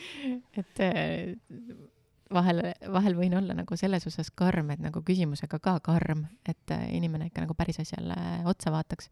[0.58, 1.36] et äh,
[2.32, 2.64] vahel,
[2.94, 7.30] vahel võin olla nagu selles osas karm, et nagu küsimusega ka karm, et äh, inimene
[7.30, 8.18] ikka nagu päris asjale
[8.50, 9.10] otsa vaataks.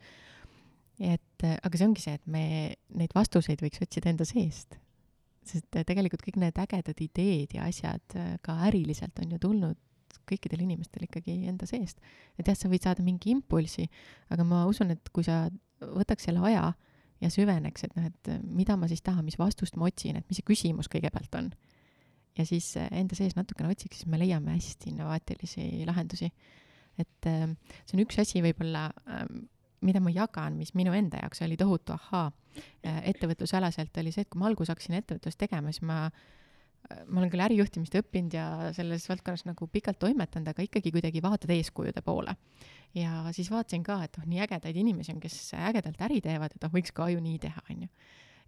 [1.00, 2.46] et äh, aga see ongi see, et me
[2.90, 4.80] neid vastuseid võiks otsida enda seest.
[5.50, 9.78] sest tegelikult kõik need ägedad ideed ja asjad ka äriliselt on ju tulnud
[10.30, 11.98] kõikidel inimestel ikkagi enda seest.
[12.38, 13.88] et jah, sa võid saada mingi impulsi,
[14.30, 15.48] aga ma usun, et kui sa
[15.80, 16.74] võtaks selle aja
[17.22, 20.40] ja süveneks, et noh, et mida ma siis tahan, mis vastust ma otsin, et mis
[20.40, 21.52] see küsimus kõigepealt on.
[22.38, 26.32] ja siis äh, enda sees natukene otsiks, siis me leiame hästi innovaatilisi lahendusi.
[26.98, 27.48] et äh,
[27.86, 28.90] see on üks asi võib-olla,
[29.86, 34.32] mida ma jagan, mis minu enda jaoks oli tohutu ahhaa äh, ettevõtlusalaselt, oli see, et
[34.32, 36.06] kui ma alguses hakkasin ettevõtlust tegema, siis ma
[36.90, 38.46] ma olen küll ärijuhtimist õppinud ja
[38.76, 42.36] selles valdkonnas nagu pikalt toimetanud, aga ikkagi kuidagi vaatad eeskujude poole.
[42.98, 46.66] ja siis vaatasin ka, et oh, nii ägedaid inimesi on, kes ägedalt äri teevad, et
[46.66, 47.90] oh, võiks ka ju nii teha, onju.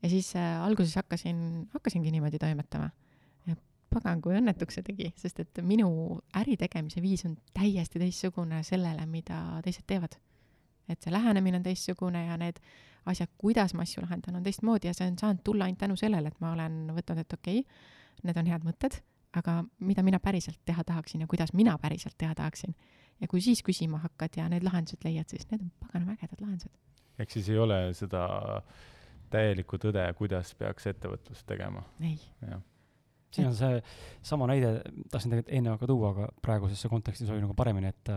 [0.01, 2.89] ja siis äh, alguses hakkasin, hakkasingi niimoodi toimetama.
[3.91, 9.05] pagan, kui õnnetuks see tegi, sest et minu äri tegemise viis on täiesti teistsugune sellele,
[9.05, 10.15] mida teised teevad.
[10.89, 12.57] et see lähenemine on teistsugune ja need
[13.05, 16.31] asjad, kuidas ma asju lahendan, on teistmoodi ja see on saanud tulla ainult tänu sellele,
[16.31, 18.97] et ma olen võtnud, et okei okay,, need on head mõtted,
[19.37, 22.75] aga mida mina päriselt teha tahaksin ja kuidas mina päriselt teha tahaksin.
[23.21, 26.73] ja kui siis küsima hakkad ja need lahendused leiad, siis need on paganama ägedad lahendused.
[27.19, 28.25] ehk siis ei ole seda
[29.31, 32.17] täielikku tõde, kuidas peaks ettevõtlust tegema, ei,
[33.31, 33.81] siin on see
[34.27, 34.81] sama näide,
[35.11, 38.11] tahtsin tegelikult enne ka tuua, aga praegusesse konteksti sobib nagu paremini, et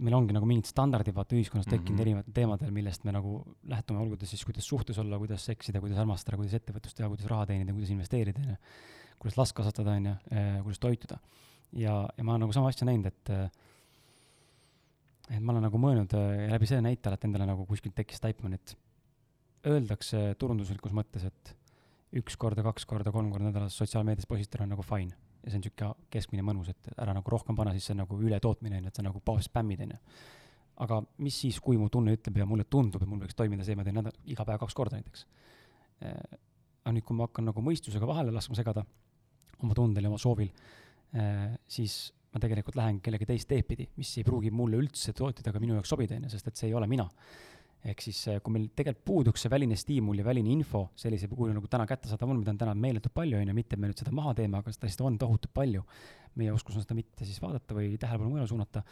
[0.00, 1.96] meil ongi nagu mingid standardid vaata ühiskonnas tekkinud mm.
[1.96, 2.04] -hmm.
[2.06, 6.00] erinevatel teemadel, millest me nagu lähtume, olgu ta siis, kuidas suhtes olla, kuidas seksida, kuidas
[6.00, 8.56] armastada, kuidas ettevõtlust teha, kuidas raha teenida, kuidas investeerida, onju.
[9.20, 10.14] kuidas last kasvatada, onju,
[10.64, 11.18] kuidas toituda.
[11.72, 13.50] ja, ja ma olen nagu sama asja näinud, et äh,
[15.30, 18.22] et ma olen nagu mõelnud äh, ja läbi selle näite alati endale nagu kuskilt tekkis
[18.22, 18.76] taipamine, et
[19.70, 21.54] öeldakse turunduslikus mõttes, et
[22.16, 25.14] üks korda, kaks korda, kolm korda nädalas sotsiaalmeedias postitada on nagu fine.
[25.44, 28.18] Ja see on sihuke keskmine mõnus, et ära nagu rohkem pane, siis see on nagu
[28.20, 29.98] ületootmine on ju, et sa nagu spämmid on ju.
[30.84, 33.76] aga mis siis, kui mu tunne ütleb ja mulle tundub, et mul võiks toimida see,
[33.76, 35.26] ma teen nädal, iga päev kaks korda näiteks.
[36.00, 38.84] aga nüüd, kui ma hakkan nagu mõistusega vahele laskma segada
[39.60, 40.48] oma tundel ja oma soovil,
[41.68, 45.60] siis ma tegelikult lähen kellegi teist teed pidi, mis ei pruugi mulle üldse tootida ega
[45.60, 47.08] minu jaoks sobida, on ju, sest et see ei ole mina
[47.80, 51.54] ehk siis eh, kui meil tegelikult puuduks see väline stiimul ja väline info sellisel kujul
[51.56, 54.12] nagu täna kättesaadav on, mida on täna meeletult palju, on ju, mitte me nüüd seda
[54.16, 55.84] maha teeme, aga seda lihtsalt on tohutult palju.
[56.38, 58.84] meie oskus on seda mitte siis vaadata või tähelepanu mujale suunata,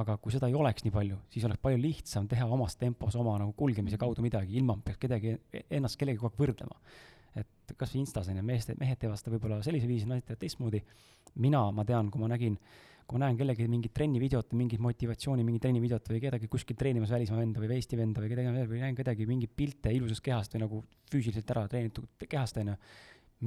[0.00, 3.36] aga kui seda ei oleks nii palju, siis oleks palju lihtsam teha omas tempos oma
[3.38, 5.36] nagu kulgemise kaudu midagi, ilma peaks kedagi,
[5.70, 6.80] ennast kellegagi kogu aeg võrdlema.
[7.38, 10.40] et kas või Instas on ju, meeste, mehed teevad seda võib-olla sellisel viisil, naised teevad
[10.42, 10.82] teistmoodi.
[11.36, 12.58] mina, ma tean, kui ma nägin
[13.10, 17.40] kui ma näen kellegi mingit trennivideot, mingit motivatsiooni, mingit trennivideot või kedagi kuskil treenimas välismaa
[17.40, 20.78] venda või Eesti venda või kedagi või näen kedagi mingeid pilte ilusast kehast või nagu
[21.10, 22.76] füüsiliselt ära treenitud kehast, onju,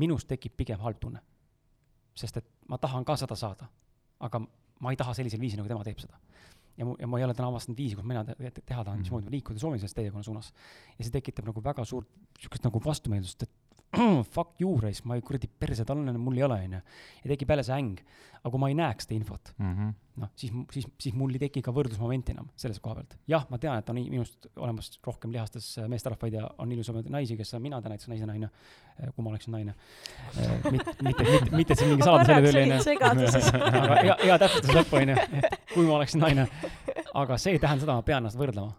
[0.04, 1.22] minus tekib pigem halb tunne.
[2.14, 3.66] sest et ma tahan ka seda saada,
[4.20, 4.44] aga
[4.84, 6.20] ma ei taha sellisel viisil, nagu tema teeb seda.
[6.78, 9.00] ja mu, ja ma ei ole täna avastanud viisi, kus mina te te teha tahan,
[9.00, 9.04] Mhm.
[9.06, 10.52] mismoodi ma liikuda soovin selles teekonna suunas.
[11.00, 12.08] ja see tekitab nagu väga suurt
[12.40, 13.50] sihukest nagu vastumeelsust, et
[14.36, 16.80] fuck you, raisk, ma ei kuradi perse talle, mul ei ole, onju.
[17.24, 18.00] ja tekib jälle see äng.
[18.44, 19.92] aga kui ma ei näeks seda infot, Mm -hmm.
[20.20, 23.16] noh, siis, siis, siis mul ei teki ka võrdlusmomenti enam selles koha pealt.
[23.28, 27.38] jah, ma tean, et on minust olemas rohkem lihastes äh, meesterahvaid ja on ilusamaid naisi,
[27.38, 28.50] kes mina tean näiteks naisena, onju,
[29.16, 29.76] kui ma oleksin naine.
[30.72, 33.78] mitte, mitte, mitte, mitte, et see mingi saladus jälle tuli, onju.
[33.84, 35.16] aga hea, hea täpsustus lõppu, onju,
[35.74, 36.48] kui ma oleksin naine.
[37.14, 38.74] aga see ei tähenda seda, ma pean ennast võrdlema.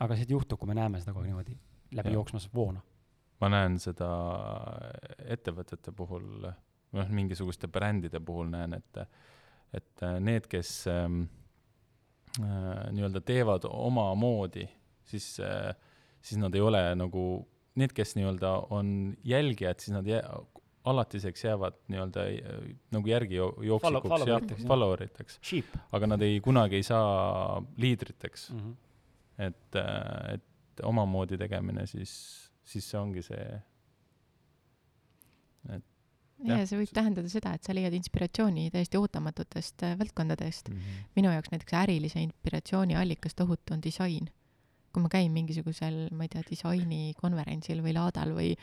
[0.00, 1.56] aga see juhtub, kui me näeme seda kogu aeg niimoodi
[1.92, 2.14] läbi Jah.
[2.14, 2.80] jooksmas voona.
[3.40, 4.10] Ma näen seda
[5.26, 6.46] ettevõtete puhul,
[6.96, 9.02] noh, mingisuguste brändide puhul näen, et,
[9.76, 11.26] et äh, need, kes ähm,
[12.40, 14.66] äh, nii-öelda teevad omamoodi,
[15.06, 15.74] siis äh,,
[16.20, 17.24] siis nad ei ole nagu,
[17.78, 20.24] need, kes nii-öelda on jälgijad, siis nad jää,
[20.86, 24.68] alatiseks jäävad nii-öelda äh, nagu järgi jo- jooksikuks follow ja iteks, jah.
[24.72, 28.60] follower iteks, Sheep aga nad ei, kunagi ei saa liidriteks mm.
[28.60, 29.46] -hmm.
[29.50, 29.80] et,
[30.34, 33.42] et omamoodi tegemine siis siis see ongi see
[36.44, 36.66] ja Jah.
[36.68, 40.68] see võib tähendada seda, et sa leiad inspiratsiooni täiesti ootamatutest äh, valdkondadest.
[40.68, 40.80] mm.
[40.80, 41.06] -hmm.
[41.16, 44.28] minu jaoks näiteks ärilise inspiratsiooni allikas tohutu on disain.
[44.92, 48.54] kui ma käin mingisugusel, ma ei tea, disainikonverentsil või laadal või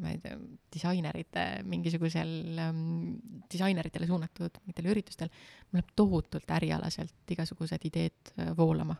[0.00, 0.38] ma ei tea,
[0.72, 3.18] disainerite mingisugusel ähm,
[3.52, 5.28] disaineritele suunatud mingitel üritustel,
[5.68, 8.96] mul läheb tohutult ärialaselt igasugused ideed äh, voolama.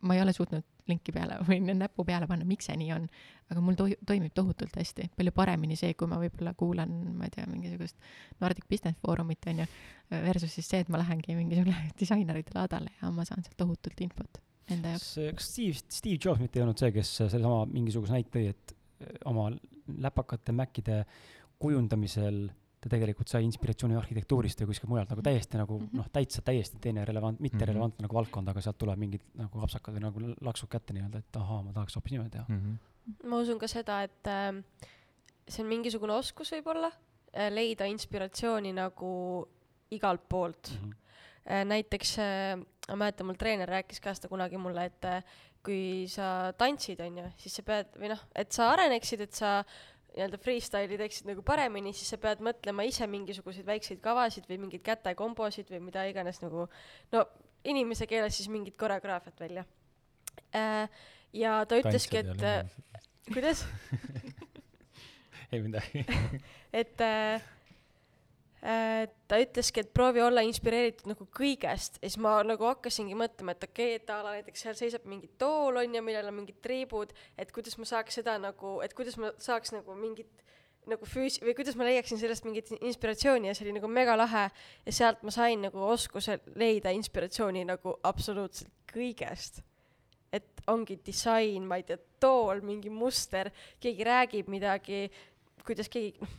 [0.00, 3.08] Ma ei ole suutnud linki peale või näpu peale panna, miks see nii on,
[3.52, 7.34] aga mul toi- toimib tohutult hästi, palju paremini see, kui ma võib-olla kuulan, ma ei
[7.34, 7.96] tea, mingisugust
[8.40, 9.66] Nordic Business Forumit onju,
[10.10, 14.40] versus siis see, et ma lähengi mingisugune disainerite laadale ja ma saan sealt tohutult infot
[14.72, 15.12] enda jaoks.
[15.36, 19.16] kas, Steve, Steve Jobs mitte ei olnud see, kes sellesama mingisuguse näite tõi, et eh,
[19.30, 19.50] oma
[20.04, 21.02] läpakate Macide
[21.60, 22.46] kujundamisel
[22.84, 25.96] ta tegelikult sai inspiratsiooni arhitektuurist või kuskilt mujalt nagu täiesti nagu Mhm.
[25.98, 27.68] noh, täitsa täiesti teine relevant, mitte Mhm.
[27.72, 31.36] relevantne nagu valdkond, aga sealt tuleb mingid nagu kapsakad või nagu laksud kätte nii-öelda, et
[31.40, 32.44] ahaa, ma tahaks hoopis niimoodi teha.
[32.48, 33.28] Mm -hmm.
[33.28, 34.62] ma usun ka seda, et äh,
[35.48, 36.90] see on mingisugune oskus võib-olla
[37.34, 39.46] äh, leida inspiratsiooni nagu
[39.90, 40.92] igalt poolt Mhm.
[41.50, 41.64] äh,.
[41.64, 42.56] näiteks äh,
[42.88, 45.22] ma mäletan, mul treener rääkis ka seda kunagi mulle, et äh,
[45.64, 49.64] kui sa tantsid, onju, siis sa pead või noh, et sa areneksid, et sa
[50.14, 54.84] nii-öelda freestyle'i teeksid nagu paremini, siis sa pead mõtlema ise mingisuguseid väikseid kavasid või mingeid
[54.86, 56.68] kätekombosid või mida iganes nagu
[57.14, 57.24] no
[57.64, 59.64] inimese keeles siis mingit koreograafiat välja
[60.54, 60.86] äh,.
[61.34, 62.62] ja ta ütleski, et äh,
[63.32, 63.64] kuidas,
[65.52, 66.04] ei midagi.
[66.82, 67.42] et äh,
[68.64, 71.98] ta ütleski, et proovi olla inspireeritud nagu kõigest.
[72.00, 75.04] Ja siis ma nagu hakkasingi mõtlema, et okei okay,, et a la näiteks seal seisab
[75.10, 78.96] mingi tool on ju, millel on mingid triibud, et kuidas ma saaks seda nagu, et
[78.96, 80.44] kuidas ma saaks nagu mingit
[80.88, 83.48] nagu füüs- või kuidas ma leiaksin sellest mingit inspiratsiooni.
[83.48, 84.46] Ja see oli nagu megalahe
[84.86, 89.62] ja sealt ma sain nagu oskuse leida inspiratsiooni nagu absoluutselt kõigest.
[90.34, 95.04] Et ongi disain, ma ei tea, tool, mingi muster, keegi räägib midagi,
[95.64, 96.32] kuidas keegi, noh,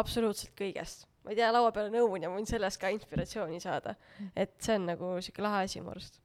[0.00, 1.04] absoluutselt kõigest.
[1.24, 3.96] Ma ei tea, laua peal on õun ja võin sellest ka inspiratsiooni saada.
[4.36, 6.20] et see on nagu sihuke lahe asi mu arust.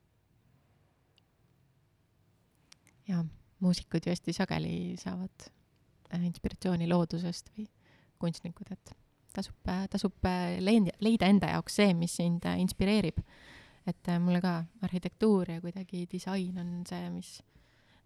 [3.07, 3.23] ja
[3.59, 5.49] muusikud ju hästi sageli saavad
[6.13, 7.69] äh, inspiratsiooni loodusest või
[8.19, 8.95] kunstnikud, et
[9.33, 13.23] tasub, tasub äh, leida, leida enda jaoks see, mis sind äh, inspireerib.
[13.87, 17.39] et äh, mulle ka arhitektuur ja kuidagi disain on see, mis,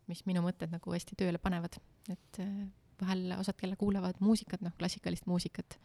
[0.08, 1.80] mis minu mõtted nagu hästi tööle panevad,
[2.10, 2.68] et äh,
[3.02, 5.78] vahel osad, kelle kuulavad muusikat, noh, klassikalist muusikat,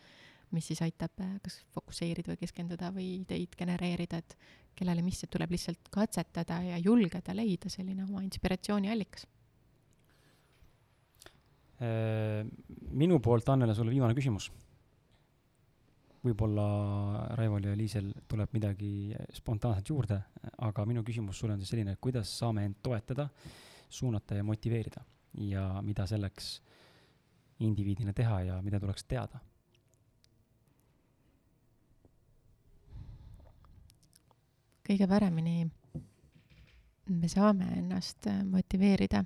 [0.56, 4.36] mis siis aitab äh, kas fokusseerida või keskenduda või ideid genereerida, et
[4.78, 9.26] kellele mis, et tuleb lihtsalt katsetada ja julgeda leida selline oma inspiratsiooniallikas.
[11.78, 12.46] Äh,
[12.90, 14.50] minu poolt, Annele, sulle viimane küsimus.
[16.18, 16.64] võib-olla
[17.38, 20.16] Raivol ja Liisel tuleb midagi spontaanselt juurde,
[20.66, 23.28] aga minu küsimus sulle on siis selline, kuidas saame end toetada,
[23.88, 25.04] suunata ja motiveerida
[25.46, 26.50] ja mida selleks
[27.60, 29.38] indiviidina teha ja mida tuleks teada?
[34.88, 35.66] Kõige paremini
[37.08, 39.24] me saame ennast äh, motiveerida,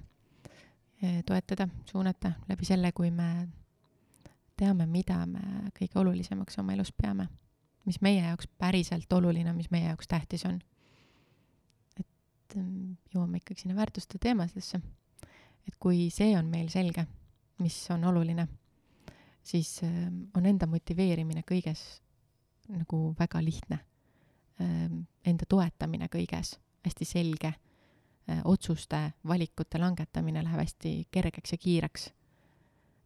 [1.27, 3.49] toetada, suunata läbi selle, kui me
[4.59, 7.27] teame, mida me kõige olulisemaks oma elus peame,
[7.89, 10.61] mis meie jaoks päriselt oluline on, mis meie jaoks tähtis on.
[11.99, 14.81] et mm, jõuame ikkagi sinna väärtuste teemadesse.
[15.67, 17.07] et kui see on meil selge,
[17.59, 18.47] mis on oluline,
[19.43, 20.07] siis äh,
[20.37, 22.03] on enda motiveerimine kõiges
[22.69, 23.92] nagu väga lihtne ähm,
[24.61, 32.11] enda toetamine kõiges, hästi selge äh, otsuste, valikute langetamine läheb hästi kergeks ja kiireks.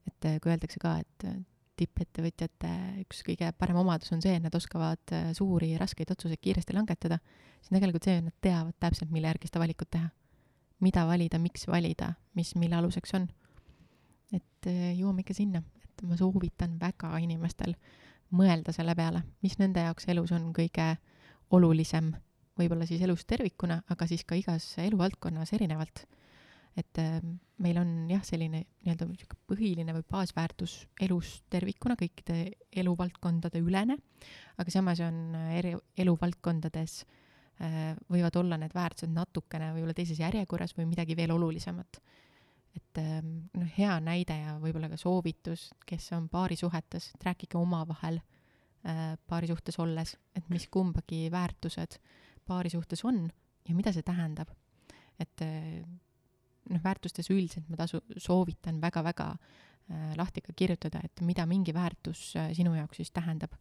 [0.07, 1.39] et äh, kui öeldakse ka, et äh,
[1.77, 2.71] tippettevõtjate
[3.03, 6.77] üks kõige parem omadus on see, et nad oskavad äh, suuri ja raskeid otsuseid kiiresti
[6.77, 7.19] langetada,
[7.61, 10.09] siis tegelikult see, nad teavad täpselt, mille järgi seda valikut teha.
[10.81, 13.29] mida valida, miks valida, mis mille aluseks on.
[14.33, 17.77] et äh, jõuame ikka sinna, et ma soovitan väga inimestel
[18.33, 20.97] mõelda selle peale, mis nende jaoks elus on kõige
[21.55, 22.11] olulisem,
[22.57, 26.07] võib-olla siis elus tervikuna, aga siis ka igas eluvaldkonnas erinevalt.
[26.77, 27.23] et äh,
[27.65, 29.07] meil on jah, selline nii-öelda
[29.49, 33.97] põhiline või baasväärtus elus tervikuna, kõikide eluvaldkondade ülene,
[34.61, 36.99] aga samas on äh, eri eluvaldkondades
[37.65, 42.03] äh, võivad olla need väärtused natukene võib-olla teises järjekorras või midagi veel olulisemat.
[42.77, 42.99] et
[43.57, 48.21] noh, hea näide ja võib-olla ka soovitus, kes on paarisuhetes, et rääkige omavahel
[49.27, 51.97] paari suhtes olles, et mis kumbagi väärtused
[52.47, 53.25] paari suhtes on
[53.69, 54.51] ja mida see tähendab.
[55.19, 55.81] et äh,
[56.71, 62.35] noh, väärtustes üldiselt ma tasu, soovitan väga-väga äh, lahti ka kirjutada, et mida mingi väärtus
[62.37, 63.57] äh, sinu jaoks siis tähendab.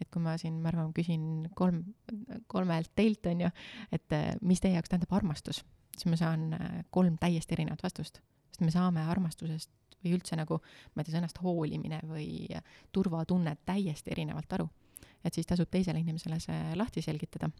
[0.00, 1.82] et kui ma siin, ma arvan, küsin kolm,
[2.48, 3.50] kolmelt teilt on ju,
[3.92, 5.64] et äh, mis teie jaoks tähendab armastus,
[5.96, 9.70] siis ma saan äh, kolm täiesti erinevat vastust, sest me saame armastusest
[10.04, 10.60] või üldse nagu,
[10.94, 12.48] ma ei tea, sõnast hoolimine või
[12.92, 14.68] turvatunne täiesti erinevalt aru.
[15.24, 17.50] et siis tasub teisele inimesele see lahti selgitada.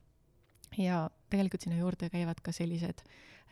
[0.79, 3.03] ja tegelikult sinna juurde käivad ka sellised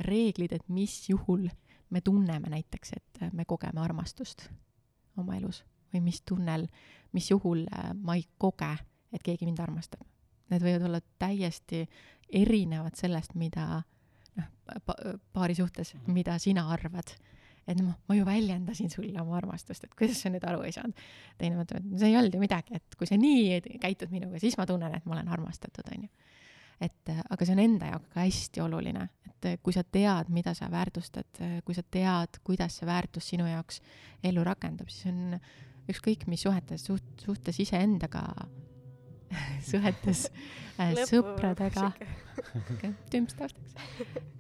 [0.01, 1.49] reeglid, et mis juhul
[1.91, 4.49] me tunneme näiteks, et me kogeme armastust
[5.17, 6.67] oma elus või mis tunnel,
[7.13, 8.77] mis juhul äh, ma ei koge,
[9.13, 10.01] et keegi mind armastab.
[10.51, 11.89] Need võivad olla täiesti
[12.33, 13.83] erinevad sellest, mida
[14.37, 14.45] noh,
[15.33, 16.13] paari suhtes, Mhm.
[16.13, 17.17] mida sina arvad.
[17.69, 21.05] Et noh, ma ju väljendasin sulle oma armastust, et kuidas sa nüüd aru ei saanud.
[21.39, 24.57] teine mõtleb, et see ei olnud ju midagi, et kui sa nii käitud minuga, siis
[24.61, 26.09] ma tunnen, et ma olen armastatud, onju.
[26.81, 30.33] et äh, aga see on enda jaoks ka hästi oluline, et äh, kui sa tead,
[30.33, 33.83] mida sa väärtustad, kui sa tead, kuidas see väärtus sinu jaoks
[34.25, 35.37] ellu rakendub, siis on
[35.89, 38.25] ükskõik mis suhetes, suht-, suhtes iseendaga
[39.71, 40.27] suhetes
[40.81, 41.91] äh, sõpradega,
[43.13, 43.77] tümps taustaks.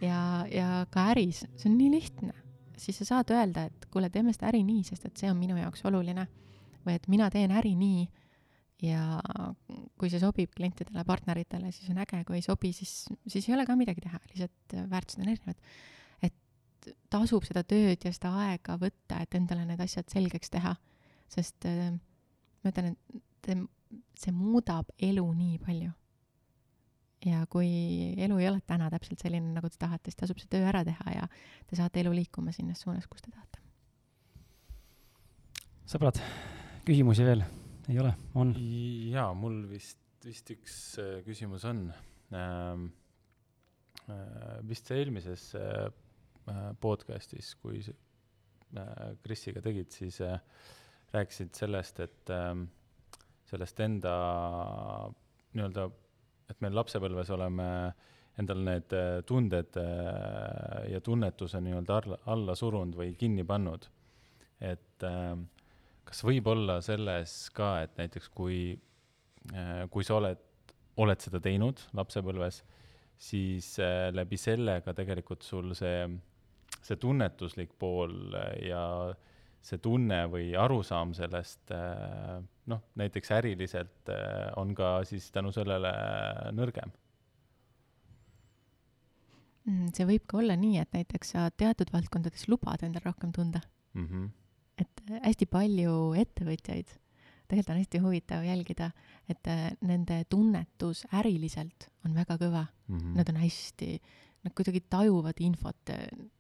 [0.02, 0.20] ja,
[0.52, 2.34] ja ka äris, see on nii lihtne.
[2.78, 5.59] Siis sa saad öelda, et kuule, teeme seda äri nii, sest et see on minu
[5.59, 6.28] jaoks oluline.
[6.86, 8.06] või et mina teen äri nii
[8.86, 9.18] ja
[9.98, 13.66] kui see sobib klientidele, partneritele, siis on äge, kui ei sobi, siis, siis ei ole
[13.66, 15.72] ka midagi teha, lihtsalt väärtused on erinevad.
[16.22, 20.76] et tasub seda tööd ja seda aega võtta, et endale need asjad selgeks teha,
[21.28, 21.90] sest äh,
[22.62, 23.52] ma ütlen, et
[24.18, 25.92] see muudab elu nii palju.
[27.27, 27.69] Ja kui
[28.20, 31.15] elu ei ole täna täpselt selline, nagu te tahate, siis tasub see töö ära teha
[31.15, 31.28] ja
[31.66, 33.62] te saate elu liikuma sinnas suunas, kus te tahate.
[35.89, 36.20] sõbrad,
[36.86, 37.43] küsimusi veel
[37.89, 38.53] ei ole, on?
[39.11, 41.89] jaa, mul vist, vist üks äh, küsimus on
[42.32, 42.90] ähm,.
[44.09, 45.90] Äh, vist eelmises äh,
[46.81, 50.39] podcast'is, kui äh, Krisiga tegid, siis äh,
[51.12, 52.55] rääkisid sellest, et äh,
[53.51, 54.15] sellest enda
[55.57, 55.89] nii-öelda,
[56.48, 57.68] et me lapsepõlves oleme
[58.38, 63.88] endal need äh, tunded äh, ja tunnetuse nii-öelda alla, alla surunud või kinni pannud.
[64.60, 65.34] et äh,
[66.08, 68.72] kas võib olla selles ka, et näiteks kui,
[69.92, 70.40] kui sa oled,
[70.96, 72.62] oled seda teinud lapsepõlves,
[73.20, 73.74] siis
[74.16, 76.06] läbi selle ka tegelikult sul see,
[76.80, 78.32] see tunnetuslik pool
[78.64, 79.12] ja
[79.60, 81.76] see tunne või arusaam sellest
[82.69, 84.11] noh, näiteks äriliselt
[84.61, 85.93] on ka siis tänu sellele
[86.57, 86.93] nõrgem?
[89.69, 93.61] Mm, see võib ka olla nii, et näiteks sa teatud valdkondades lubad endal rohkem tunda
[93.95, 94.07] mm.
[94.07, 94.28] -hmm
[94.82, 96.90] et hästi palju ettevõtjaid,
[97.49, 98.90] tegelikult on hästi huvitav jälgida,
[99.31, 102.99] et äh, nende tunnetus äriliselt on väga kõva mm.
[102.99, 103.15] -hmm.
[103.19, 104.01] Nad on hästi,
[104.47, 105.93] nad kuidagi tajuvad infot,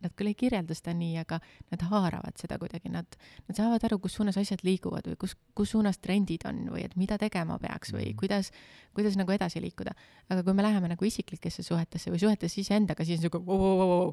[0.02, 1.40] nad küll ei kirjelda seda nii, aga
[1.72, 3.18] nad haaravad seda kuidagi, nad,
[3.48, 6.96] nad saavad aru, kus suunas asjad liiguvad või kus, kus suunas trendid on või et
[7.00, 8.52] mida tegema peaks või kuidas,
[8.96, 9.96] kuidas nagu edasi liikuda.
[10.28, 14.12] aga kui me läheme nagu isiklikesse suhetesse või suhetesse iseendaga, siis on vau, vau,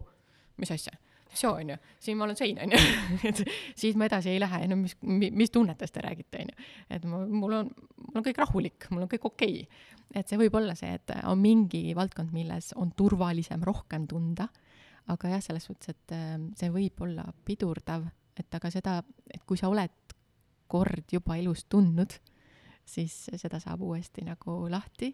[0.57, 0.97] mis asja
[1.33, 2.79] see on ju, siin ma olen sein, on ju.
[3.29, 3.41] et
[3.75, 6.69] siis ma edasi ei lähe, no mis, mis tunnetest te räägite, on ju.
[6.97, 7.71] et ma, mul on,
[8.07, 9.95] mul on kõik rahulik, mul on kõik okei okay..
[10.21, 14.47] et see võib olla see, et on mingi valdkond, milles on turvalisem rohkem tunda,
[15.11, 16.15] aga jah, selles suhtes, et
[16.57, 18.07] see võib olla pidurdav,
[18.39, 18.99] et aga seda,
[19.31, 20.15] et kui sa oled
[20.67, 22.15] kord juba elus tundnud,
[22.85, 25.11] siis seda saab uuesti nagu lahti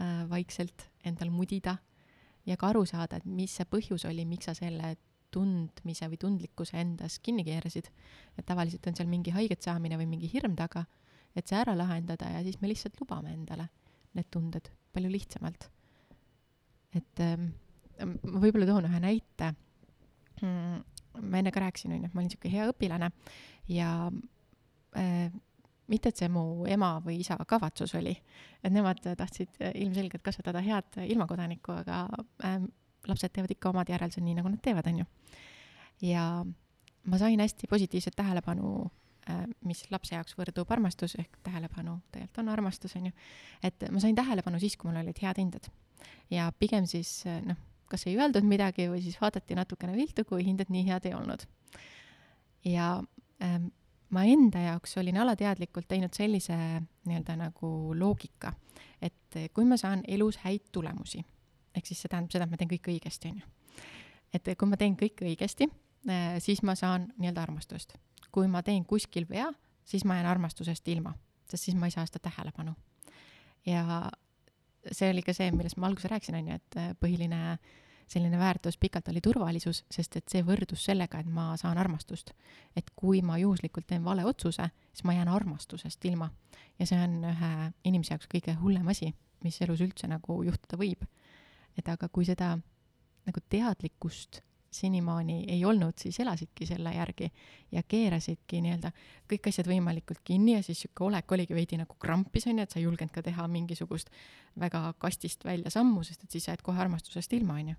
[0.00, 1.76] äh, vaikselt endal mudida
[2.46, 4.94] ja ka aru saada, et mis see põhjus oli, miks sa selle
[5.32, 7.88] tundmise või tundlikkuse endas kinni keerasid.
[8.38, 10.84] et tavaliselt on seal mingi haiget saamine või mingi hirm taga,
[11.36, 13.68] et see ära lahendada ja siis me lihtsalt lubame endale
[14.16, 15.70] need tunded palju lihtsamalt.
[16.94, 17.52] et ähm,
[18.04, 19.54] ma võib-olla toon ühe näite
[20.42, 20.82] mm,.
[21.22, 23.08] ma enne ka rääkisin, onju, et ma olin siuke hea õpilane
[23.72, 23.94] ja
[24.98, 25.32] äh,
[25.92, 28.14] mitte, et see mu ema või isa kavatsus oli,
[28.62, 32.04] et nemad tahtsid ilmselgelt kasvatada head ilmakodanikku, aga
[32.44, 32.60] äh,
[33.08, 35.06] lapsed teevad ikka omad järeldused nii, nagu nad teevad, on ju.
[36.08, 36.24] ja
[37.04, 38.86] ma sain hästi positiivset tähelepanu,
[39.64, 43.12] mis lapse jaoks võrdub armastus, ehk tähelepanu tegelikult on armastus, on ju.
[43.62, 45.68] et ma sain tähelepanu siis, kui mul olid head hinded.
[46.30, 47.58] ja pigem siis noh,
[47.90, 51.46] kas ei öeldud midagi või siis vaadati natukene viltu, kui hinded nii head ei olnud.
[52.64, 53.02] ja
[53.42, 53.70] ähm,
[54.10, 56.56] ma enda jaoks olin alateadlikult teinud sellise
[57.06, 58.52] nii-öelda nagu loogika,
[59.00, 61.22] et kui ma saan elus häid tulemusi
[61.74, 63.82] ehk siis see tähendab seda, et ma teen kõik õigesti, on ju.
[64.34, 65.68] et kui ma teen kõik õigesti,
[66.42, 67.96] siis ma saan nii-öelda armastust.
[68.32, 69.50] kui ma teen kuskil vea,
[69.84, 71.14] siis ma jään armastusest ilma,
[71.50, 72.74] sest siis ma ei saa seda tähelepanu.
[73.66, 74.10] ja
[74.92, 77.58] see oli ka see, millest ma alguses rääkisin, on ju, et põhiline
[78.12, 82.32] selline väärtus pikalt oli turvalisus, sest et see võrdus sellega, et ma saan armastust.
[82.76, 86.30] et kui ma juhuslikult teen vale otsuse, siis ma jään armastusest ilma.
[86.78, 87.52] ja see on ühe
[87.84, 91.06] inimese jaoks kõige hullem asi, mis elus üldse nagu juhtuda võib
[91.78, 92.54] et aga kui seda
[93.26, 94.42] nagu teadlikkust
[94.72, 97.28] senimaani ei olnud, siis elasidki selle järgi
[97.72, 98.90] ja keerasidki nii-öelda
[99.28, 102.80] kõik asjad võimalikult kinni ja siis sihuke olek oligi veidi nagu krampis onju, et sa
[102.80, 104.10] ei julgenud ka teha mingisugust
[104.60, 107.76] väga kastist välja sammu, sest et siis sa jääd kohe armastusest ilma onju.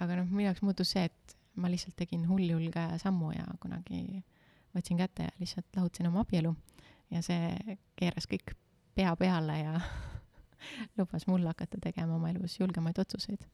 [0.00, 4.22] aga noh, minu jaoks muutus see, et ma lihtsalt tegin hulljulge sammu ja kunagi
[4.76, 6.54] võtsin kätte ja lihtsalt lahutasin oma abielu
[7.10, 8.52] ja see keeras kõik
[8.94, 9.80] pea peale ja
[10.98, 13.46] lubas mul hakata tegema oma elus julgemaid otsuseid.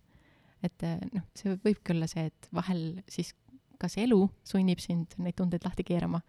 [0.65, 3.35] et eh, noh, see võibki olla see, et vahel siis
[3.81, 6.23] kas elu sunnib sind neid tundeid lahti keerama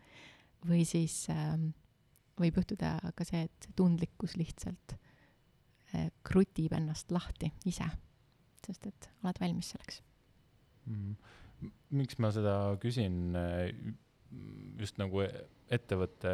[0.67, 1.55] või siis äh,
[2.37, 4.97] võib juhtuda ka see, et tundlikkus lihtsalt
[5.95, 7.87] äh, krutib ennast lahti ise,
[8.65, 10.01] sest et oled valmis selleks
[10.89, 11.15] mm..
[11.97, 13.71] miks ma seda küsin äh,
[14.79, 15.23] just nagu
[15.71, 16.33] ettevõtte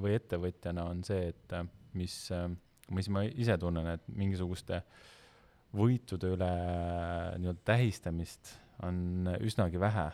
[0.00, 1.54] või ettevõtjana on see, et
[1.96, 2.48] mis äh,
[2.94, 4.82] mis ma ise tunnen, et mingisuguste
[5.76, 6.50] võitude üle
[7.40, 8.54] nii-öelda tähistamist
[8.86, 10.06] on üsnagi vähe.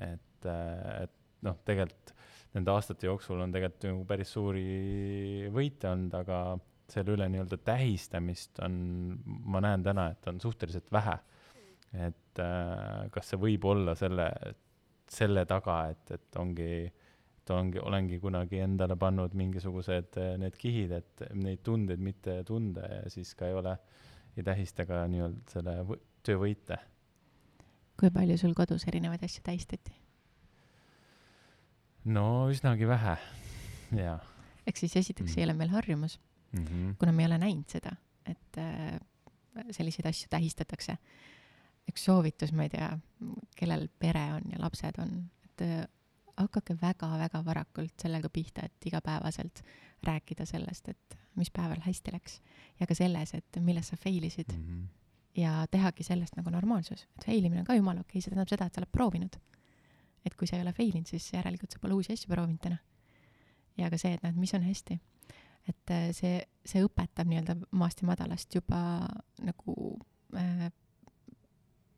[0.00, 1.12] et, et
[1.44, 2.14] noh, tegelikult
[2.54, 6.40] nende aastate jooksul on tegelikult nagu päris suuri võite olnud, aga
[6.90, 8.74] selle üle nii-öelda tähistamist on,
[9.24, 11.18] ma näen täna, et on suhteliselt vähe.
[11.94, 14.30] et äh, kas see võib olla selle,
[15.10, 17.03] selle taga, et, et ongi äh,
[17.44, 22.86] et ongi, olengi kunagi endale pannud mingisugused eh, need kihid, et neid tundeid mitte tunda
[22.88, 23.74] ja siis ka ei ole,
[24.36, 26.78] ei tähista ka nii-öelda selle võ töövõite.
[28.00, 29.92] kui palju sul kodus erinevaid asju tähistati?
[32.16, 33.16] no üsnagi vähe,
[34.00, 34.18] jaa.
[34.64, 35.38] ehk siis esiteks mm.
[35.38, 36.16] ei ole meil harjumus
[36.52, 36.94] mm, -hmm.
[36.98, 37.92] kuna me ei ole näinud seda,
[38.24, 38.96] et äh,
[39.70, 40.96] selliseid asju tähistatakse.
[41.84, 42.88] üks soovitus, ma ei tea,
[43.56, 45.10] kellel pere on ja lapsed on,
[45.44, 45.90] et
[46.36, 49.62] hakake väga-väga varakult sellega pihta, et igapäevaselt
[50.04, 52.40] rääkida sellest, et mis päeval hästi läks
[52.80, 54.64] ja ka selles, et milles sa fail isid mm.
[54.64, 54.86] -hmm.
[55.40, 58.48] ja tehagi sellest nagu normaalsus, et fail imine on ka jumala okei okay,, see tähendab
[58.48, 59.36] seda, et sa oled proovinud.
[60.24, 62.78] et kui sa ei ole fail inud, siis järelikult sa pole uusi asju proovinud täna.
[63.76, 65.00] ja ka see, et näed, mis on hästi.
[65.68, 69.08] et äh, see, see õpetab nii-öelda maast ja madalast juba
[69.40, 69.98] nagu
[70.36, 70.70] äh,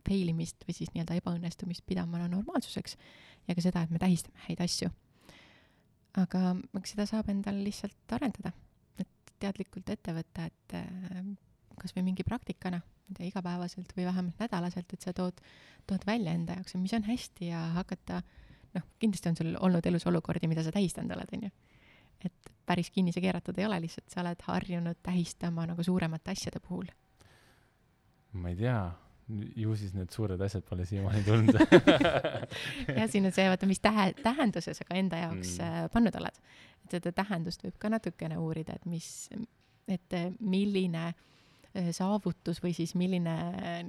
[0.06, 2.96] fail imist või siis nii-öelda ebaõnnestumist pidama normaalsuseks
[3.48, 4.90] ja ka seda, et me tähistame häid asju.
[6.16, 8.52] aga eks seda saab endal lihtsalt arendada,
[8.98, 11.20] et teadlikult ette võtta, et äh,
[11.76, 15.40] kas või mingi praktikana, ma ei tea, igapäevaselt või vähemalt nädalaselt, et sa tood,
[15.86, 18.22] tood välja enda jaoks, mis on hästi ja hakata,
[18.74, 21.52] noh, kindlasti on sul olnud elus olukordi, mida sa tähistanud oled, onju.
[22.24, 26.64] et päris kinni see keeratud ei ole, lihtsalt sa oled harjunud tähistama nagu suuremate asjade
[26.64, 26.88] puhul.
[28.32, 28.80] ma ei tea
[29.56, 31.56] ju siis need suured asjad pole siiamaani tulnud
[32.98, 35.66] jah, siin on see, vaata, mis tähe, tähenduse sa ka enda jaoks mm.
[35.66, 36.42] Äh, pannud oled.
[36.84, 39.08] et seda tähendust võib ka natukene uurida, et mis,
[39.90, 43.34] et äh, milline äh, saavutus või siis milline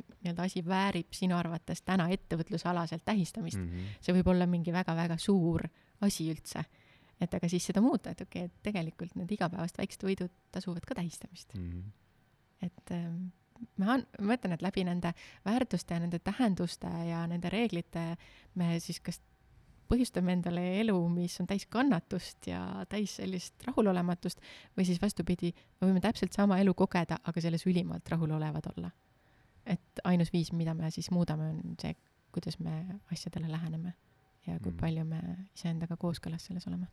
[0.01, 3.69] nii-öelda asi väärib sinu arvates täna ettevõtlusalaselt tähistamist mm.
[3.69, 3.95] -hmm.
[4.01, 5.67] see võib olla mingi väga-väga suur
[6.01, 6.65] asi üldse.
[7.21, 10.85] et aga siis seda muuta, et okei okay,, et tegelikult need igapäevased väiksed võidud tasuvad
[10.85, 11.69] ka tähistamist mm.
[11.69, 11.91] -hmm.
[12.65, 13.27] et ähm,
[13.81, 15.13] ma, mõtlen, et läbi nende
[15.45, 18.09] väärtuste ja nende tähenduste ja nende reeglite
[18.55, 19.19] me siis kas
[19.87, 22.61] põhjustame endale elu, mis on täis kannatust ja
[22.91, 24.41] täis sellist rahulolematust
[24.77, 28.91] või siis vastupidi, me võime täpselt sama elu kogeda, aga selles ülimalt rahulolevad olla.
[29.67, 31.95] et ainus viis, mida me siis muudame, on see,
[32.31, 33.93] kuidas me asjadele läheneme
[34.47, 34.77] ja kui mm.
[34.79, 35.21] palju me
[35.55, 36.87] iseendaga kooskõlas selles oleme.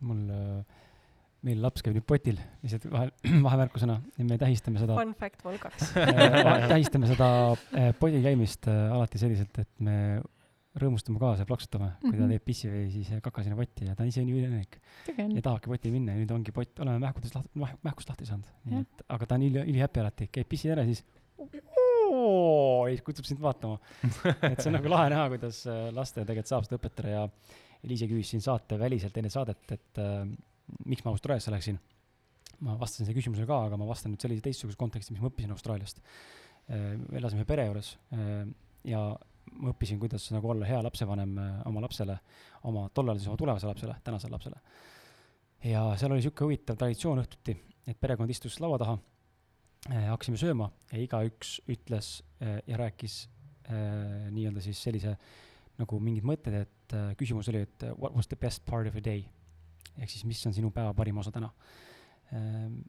[0.00, 0.84] mul äh
[1.44, 3.10] meil laps käib nüüd potil, lihtsalt vahe,
[3.46, 4.96] vahemärkusena, me tähistame seda.
[4.98, 9.96] Fun fact Volgaks äh, tähistame seda äh, potil käimist äh, alati selliselt, et me
[10.80, 12.18] rõõmustame kaasa ja plaksutame, kui mm -hmm.
[12.18, 12.32] ta mhm.
[12.34, 14.78] teeb pissi või siis kaka sinna potti ja ta on ise nii üliõnnelik.
[15.14, 17.50] ei tahagi poti minna ja nüüd ongi pott, oleme mähkudest lahti,
[17.86, 18.48] mähkust lahti saanud.
[18.64, 21.04] nii et, aga ta on üli, ülihappy alati, käib pissi ära, siis
[21.44, 23.78] ja siis kutsub sind vaatama.
[24.50, 25.62] et see on nagu lahe näha, kuidas
[25.94, 27.28] laste tegelikult saab seda õpetada ja
[27.84, 30.24] Eliise küsis siin saate väliselt enne saadet, et äh,
[30.84, 31.80] miks ma Austraaliasse läksin.
[32.64, 35.52] ma vastasin selle küsimusele ka, aga ma vastan nüüd sellise teistsuguse konteksti, mis ma õppisin
[35.52, 35.98] Austraaliast.
[36.72, 38.44] Äh, elasime pere juures äh,
[38.88, 39.00] ja
[39.58, 42.16] ma õppisin, kuidas nagu olla hea lapsevanem äh, oma lapsele,
[42.70, 44.62] oma tollal siis oma tulevasele lapsele, tänasele lapsele.
[45.64, 47.56] ja seal oli niisugune huvitav traditsioon õhtuti,
[47.90, 48.96] et perekond istus laua taha,
[50.08, 53.26] hakkasime sööma ja igaüks ütles ja rääkis
[53.68, 55.16] nii-öelda siis sellise
[55.80, 59.24] nagu mingid mõtted, et küsimus oli, et what was the best part of a day
[59.98, 61.50] ehk siis, mis on sinu päeva parim osa täna.
[62.32, 62.80] Ehm,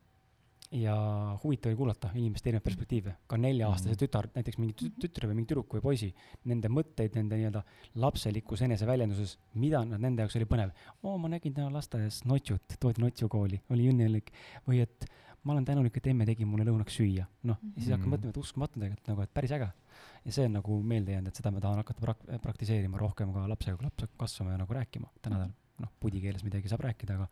[0.71, 0.95] ja
[1.43, 3.99] huvitav oli kuulata inimeste erinevaid perspektiive, ka nelja-aastase Mhm.
[4.01, 6.13] tütar, näiteks mingi tü- tütre või mingi tüdruku või poisi,
[6.45, 7.61] nende mõtteid, nende nii-öelda
[7.95, 10.71] lapselikus eneseväljenduses, mida nad, nende jaoks oli põnev.
[11.03, 14.31] oo, ma nägin täna lasteaias notšut, toodi notšu kooli, oli õnnelik.
[14.67, 15.05] või et
[15.43, 17.27] ma olen tänulik, et emme tegi mulle lõunaks süüa.
[17.43, 18.13] noh, ja siis hakkad Mhm.
[18.13, 19.71] mõtlema, et uskumatu tegelikult nagu, et päris äge.
[20.25, 23.47] ja see on nagu meelde jäänud, et seda ma tahan hakata prak-, praktiseerima rohkem ka
[23.47, 25.07] lapsega, kui laps hakkab kasvama ja nagu rääkima.
[25.21, 27.27] täna ta noh, pudikeeles midagi saab rääkida, aga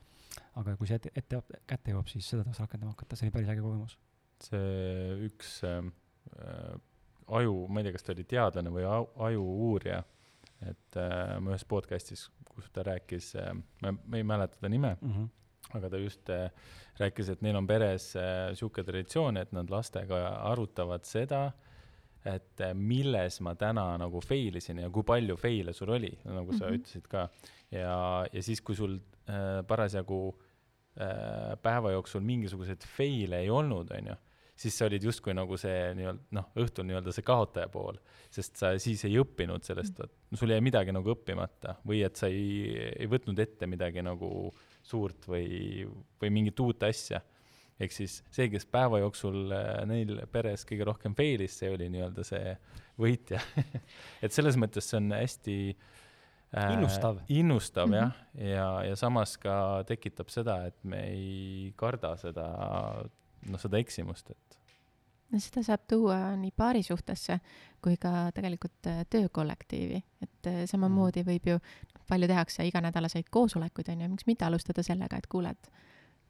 [0.59, 3.49] aga kui see ette, ette kätte jõuab, siis seda tahaks rakendama hakata, see oli päris
[3.53, 3.97] äge kogemus.
[4.43, 5.83] see üks äh,
[6.39, 6.73] äh,
[7.39, 10.03] aju, ma ei tea, kas ta oli teadlane või au- ajuuurija,
[10.67, 14.97] et äh, ma ühes podcast'is, kus ta rääkis äh,, ma, ma ei mäleta ta nime
[15.01, 15.29] Mm -hmm.
[15.77, 16.49] aga ta just äh,
[16.99, 21.51] rääkis, et neil on peres äh, sihuke traditsioon, et nad lastega arutavad seda,
[22.25, 26.53] et äh, milles ma täna nagu fail isin ja kui palju fail'e sul oli, nagu
[26.53, 26.73] sa Mhm.
[26.75, 27.29] ütlesid ka.
[27.73, 28.97] Ja, ja siis, kui sul
[29.29, 30.19] äh, parasjagu
[30.99, 34.15] äh, päeva jooksul mingisuguseid fail'e ei olnud, onju,
[34.55, 37.97] siis sa olid justkui nagu see nii-öelda noh, õhtul nii-öelda see kaotaja pool,
[38.33, 42.29] sest sa siis ei õppinud sellest, no sul jäi midagi nagu õppimata või et sa
[42.31, 44.51] ei, ei võtnud ette midagi nagu
[44.83, 45.85] suurt või,
[46.21, 47.21] või mingit uut asja.
[47.79, 52.27] ehk siis see, kes päeva jooksul äh, neil peres kõige rohkem fail'is, see oli nii-öelda
[52.27, 52.53] see
[53.01, 53.41] võitja
[54.23, 56.02] et selles mõttes see on hästi äh,
[56.53, 57.21] Innustav.
[57.29, 57.95] innustav Mhm.
[57.95, 62.47] jah, ja, ja samas ka tekitab seda, et me ei karda seda,
[63.49, 64.59] noh, seda eksimust, et
[65.33, 67.39] no seda saab tuua nii paarisuhtesse
[67.83, 71.59] kui ka tegelikult äh, töökollektiivi, et äh, samamoodi võib ju,
[72.07, 75.71] palju tehakse iganädalaseid koosolekuid, on ju, miks mitte alustada sellega, et kuule, et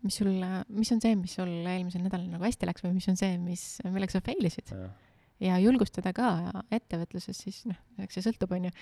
[0.04, 0.32] mis sul,
[0.70, 3.66] mis on see, mis sul eelmisel nädalal nagu hästi läks või mis on see, mis,
[3.86, 4.72] millega sa fail isid.
[5.44, 6.28] Ja julgustada ka
[6.74, 8.74] ettevõtluses siis noh, eks see sõltub, on ju,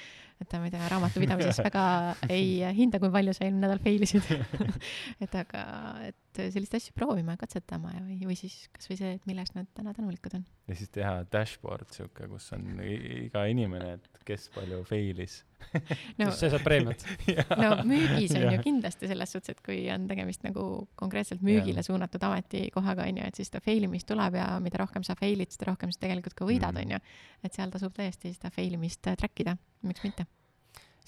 [0.43, 1.83] et ma ei tea, raamatupidamises väga
[2.29, 4.27] ei hinda, kui palju sa eelmine nädal fail isid.
[5.23, 5.61] Et aga,
[6.07, 9.69] et selliseid asju proovima ja katsetama ja, või, või siis kasvõi see, et milleks nad
[9.77, 10.45] täna tänulikud on.
[10.71, 15.41] ja siis teha dashboard sihuke, kus on iga inimene, et kes palju fail'is
[16.19, 17.05] no, see saab preemiat.
[17.63, 20.65] no müügis on ju kindlasti selles suhtes, et kui on tegemist nagu
[20.99, 25.05] konkreetselt müügile suunatud ametikohaga, on ju, et siis seda fail imist tuleb ja mida rohkem
[25.07, 26.83] sa fail'id, seda rohkem sa tegelikult ka võidad, Mhm.
[26.83, 26.99] on ju.
[27.43, 30.25] et seal tasub tõesti seda fail imist track ida, miks mitte.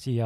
[0.03, 0.25] siia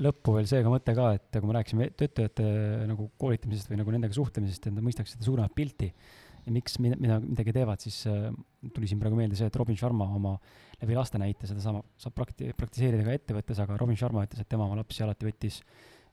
[0.00, 4.16] lõppu veel seega mõte ka, et kui me rääkisime töötajate nagu koolitamisest või nagu nendega
[4.16, 5.90] suhtlemisest, et nad mõistaks seda suuremat pilti
[6.46, 8.30] ja miks, mida, mida, midagi teevad, siis äh,
[8.74, 10.36] tuli siin praegu meelde see, et Robin Sharma oma
[10.80, 14.68] läbi laste näite sedasama saab prakti-, praktiseerida ka ettevõttes, aga Robin Sharma ütles, et tema
[14.68, 15.60] oma lapsi alati võttis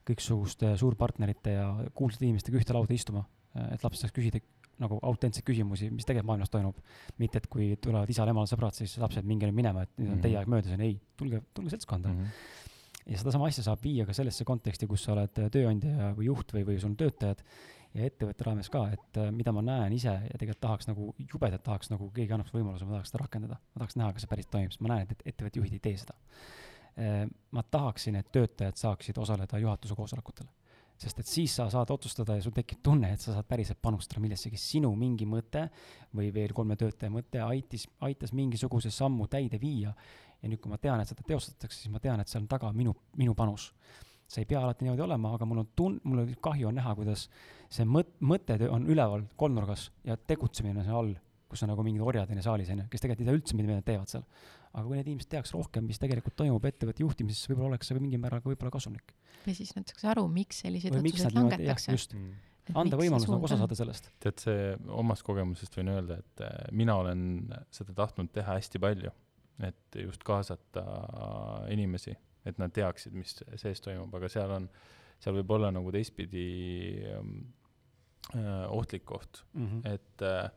[0.08, 3.24] kõiksuguste suurpartnerite ja kuulsate inimestega ühte lauda istuma,
[3.72, 4.42] et laps saaks küsida
[4.82, 6.80] nagu autentseid küsimusi, mis tegelikult maailmas toimub.
[7.22, 10.24] mitte, et kui tulevad isal-emal sõbrad, siis lapsed, minge nüüd minema, et nüüd on Mhm.
[10.26, 12.20] teie aeg möödas, on ei, tulge, tulge seltskonda mm.
[12.20, 13.12] -hmm.
[13.12, 16.66] ja sedasama asja saab viia ka sellesse konteksti, kus sa oled tööandja või juht või,
[16.66, 17.44] või sul on töötajad
[17.94, 21.64] ja ettevõtte raames ka, et äh, mida ma näen ise ja tegelikult tahaks nagu, jubedalt
[21.66, 23.60] tahaks nagu keegi annaks võimaluse, ma tahaks seda rakendada.
[23.74, 25.84] ma tahaks näha, kas see päris toimib, sest ma näen, et et ettevõtte juhid ei
[25.84, 26.18] tee seda.
[27.52, 30.48] ma tahaksin, et töötajad saaksid osaleda juhatuse koosolekutel.
[30.98, 34.22] sest et siis sa saad otsustada ja sul tekib tunne, et sa saad päriselt panustada
[34.22, 35.70] millessegi, sinu mingi mõte
[36.16, 39.94] või veel kolme töötaja mõte aitis, aitas mingisuguse sammu täide viia
[40.44, 42.72] ja nüüd, kui ma tean, et seda teostatakse, siis ma tean, et seal on taga
[42.76, 43.72] minu, minu panus.
[44.34, 46.96] See ei pea alati niimoodi olema, aga mul on tun-, mul on kahju on näha,
[46.98, 47.28] kuidas
[47.74, 51.14] see mõt-, mõte on üleval kolmnurgas ja tegutsemine on seal all,
[51.50, 53.58] kus on nagu mingid orjad on ju saalis, on ju, kes tegelikult ei tea üldse,
[53.58, 54.24] mida nad teevad seal.
[54.74, 58.00] aga kui need inimesed teaks rohkem, mis tegelikult toimub ettevõtte juhtimises, siis võib-olla oleks see
[58.00, 59.14] mingil määral ka võib-olla kasumlik.
[59.46, 61.94] või siis nad saaks aru, miks selliseid otsuseid langetakse.
[61.94, 62.80] just, Mm.
[62.80, 64.10] anda võimalus nagu osa saada sellest.
[64.24, 69.12] tead, see omast kogemusest võin öelda, et äh, mina olen seda tahtnud teha hästi palju,
[69.68, 70.84] et just kaasata
[71.70, 74.68] inimesi, et nad teaksid, mis sees toimub, aga seal on,
[75.24, 76.48] seal võib olla nagu teistpidi
[77.12, 77.38] ähm,
[78.36, 79.94] äh, ohtlik koht, Mm -hmm.
[79.94, 80.50] et äh,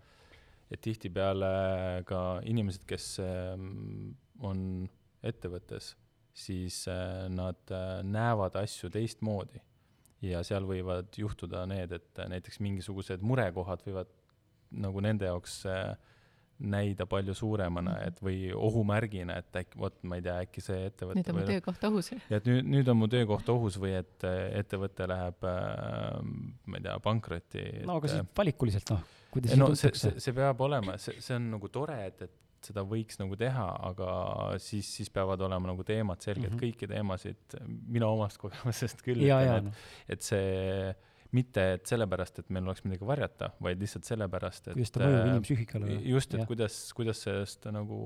[0.71, 4.89] et tihtipeale ka inimesed, kes ähm, on
[5.27, 5.95] ettevõttes,
[6.37, 9.63] siis äh, nad äh, näevad asju teistmoodi
[10.27, 14.11] ja seal võivad juhtuda need, et näiteks mingisugused murekohad võivad
[14.77, 15.95] nagu nende jaoks äh,
[16.59, 18.07] näida palju suuremana, Mhm.
[18.09, 21.43] et või ohumärgina, et äkki, vot ma ei tea, äkki see ettevõte nüüd on mu
[21.43, 22.11] või- töökoht ohus.
[22.31, 26.23] ja et nüüd, nüüd on mu töökoht ohus või et äh, ettevõte läheb äh,,
[26.67, 27.67] ma ei tea, pankrotti.
[27.85, 31.37] no aga et, siis valikuliselt noh, kuidas no see, see, see peab olema, see, see
[31.37, 34.09] on nagu tore, et, et seda võiks nagu teha, aga
[34.59, 36.57] siis, siis peavad olema nagu teemad selged mm.
[36.57, 36.63] -hmm.
[36.65, 40.95] kõiki teemasid, mina omast kogemusest küll ja, ütlen, noh, et, et see
[41.37, 45.19] mitte et sellepärast, et meil oleks midagi varjata, vaid lihtsalt sellepärast, et kuidas ta mõjub
[45.21, 46.01] äh, inimpsüühikale.
[46.07, 46.49] just, et jah.
[46.49, 48.01] kuidas, kuidas sellest nagu,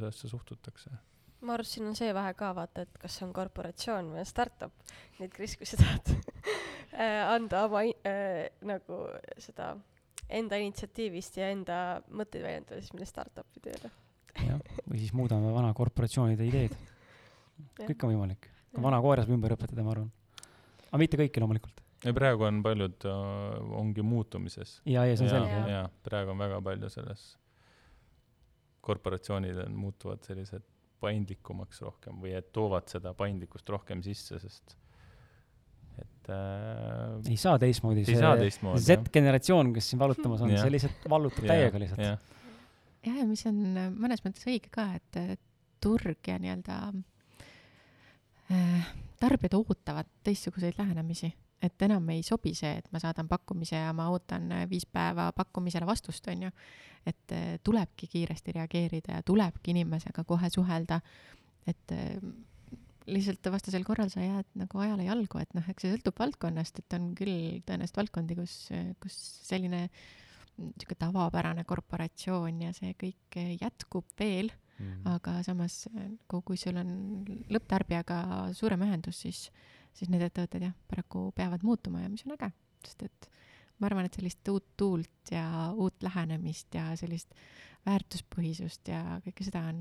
[0.00, 0.94] sellesse suhtutakse.
[1.40, 4.24] ma arvan, et siin on see vahe ka vaata, et kas see on korporatsioon või
[4.28, 4.74] startup.
[5.18, 9.04] nii et Kris, kui sa tahad äh, anda oma äh, nagu
[9.42, 9.74] seda
[10.28, 11.78] enda initsiatiivist ja enda
[12.10, 13.92] mõtteid väljendada siis minna startup'i tööle.
[14.42, 16.76] jah, või siis muudame vana korporatsioonide ideed.
[17.88, 18.50] kõik on võimalik.
[18.76, 20.12] vana koera saab ümber õpetada, ma arvan.
[20.90, 21.85] aga mitte kõiki loomulikult.
[22.04, 24.80] Ja praegu on paljud äh, ongi muutumises.
[24.84, 25.68] ja, ja see on ja, selge, jah.
[25.70, 27.26] ja praegu on väga palju selles,
[28.86, 30.66] korporatsioonid on, muutuvad sellised
[31.00, 34.76] paindlikumaks rohkem või et toovad seda paindlikkust rohkem sisse, sest
[35.96, 38.04] et äh, ei saa teistmoodi.
[38.08, 38.84] ei saa teistmoodi.
[38.84, 40.64] Z-generatsioon, kes siin valutamas on, Jah.
[40.64, 42.02] see lihtsalt vallutab täiega lihtsalt.
[42.04, 42.18] jah,
[43.06, 45.34] jah, ja mis on äh, mõnes mõttes õige ka, et äh,
[45.82, 46.78] turg ja nii-öelda
[48.52, 53.92] äh, tarbijad ootavad teistsuguseid lähenemisi, et enam ei sobi see, et ma saadan pakkumise ja
[53.96, 56.50] ma ootan äh, viis päeva pakkumisele vastust, on ju.
[57.06, 61.00] et äh, tulebki kiiresti reageerida ja tulebki inimesega kohe suhelda,
[61.66, 62.18] et äh,
[63.06, 66.98] lihtsalt vastasel korral sa jääd nagu ajale jalgu, et noh, eks see sõltub valdkonnast, et
[66.98, 68.56] on küll tõenäoliselt valdkondi, kus,
[69.02, 69.86] kus selline
[70.56, 75.06] niisugune tavapärane korporatsioon ja see kõik jätkub veel, Mm.
[75.08, 75.86] aga samas
[76.28, 76.90] kui sul on
[77.48, 78.18] lõpptarbijaga
[78.56, 79.46] suurem ühendus, siis,
[79.96, 82.50] siis need ettevõtted jah, paraku peavad muutuma ja mis on äge,
[82.84, 83.28] sest et
[83.80, 87.34] ma arvan, et sellist uut tuult ja uut lähenemist ja sellist
[87.86, 89.80] väärtuspõhisust ja kõike seda on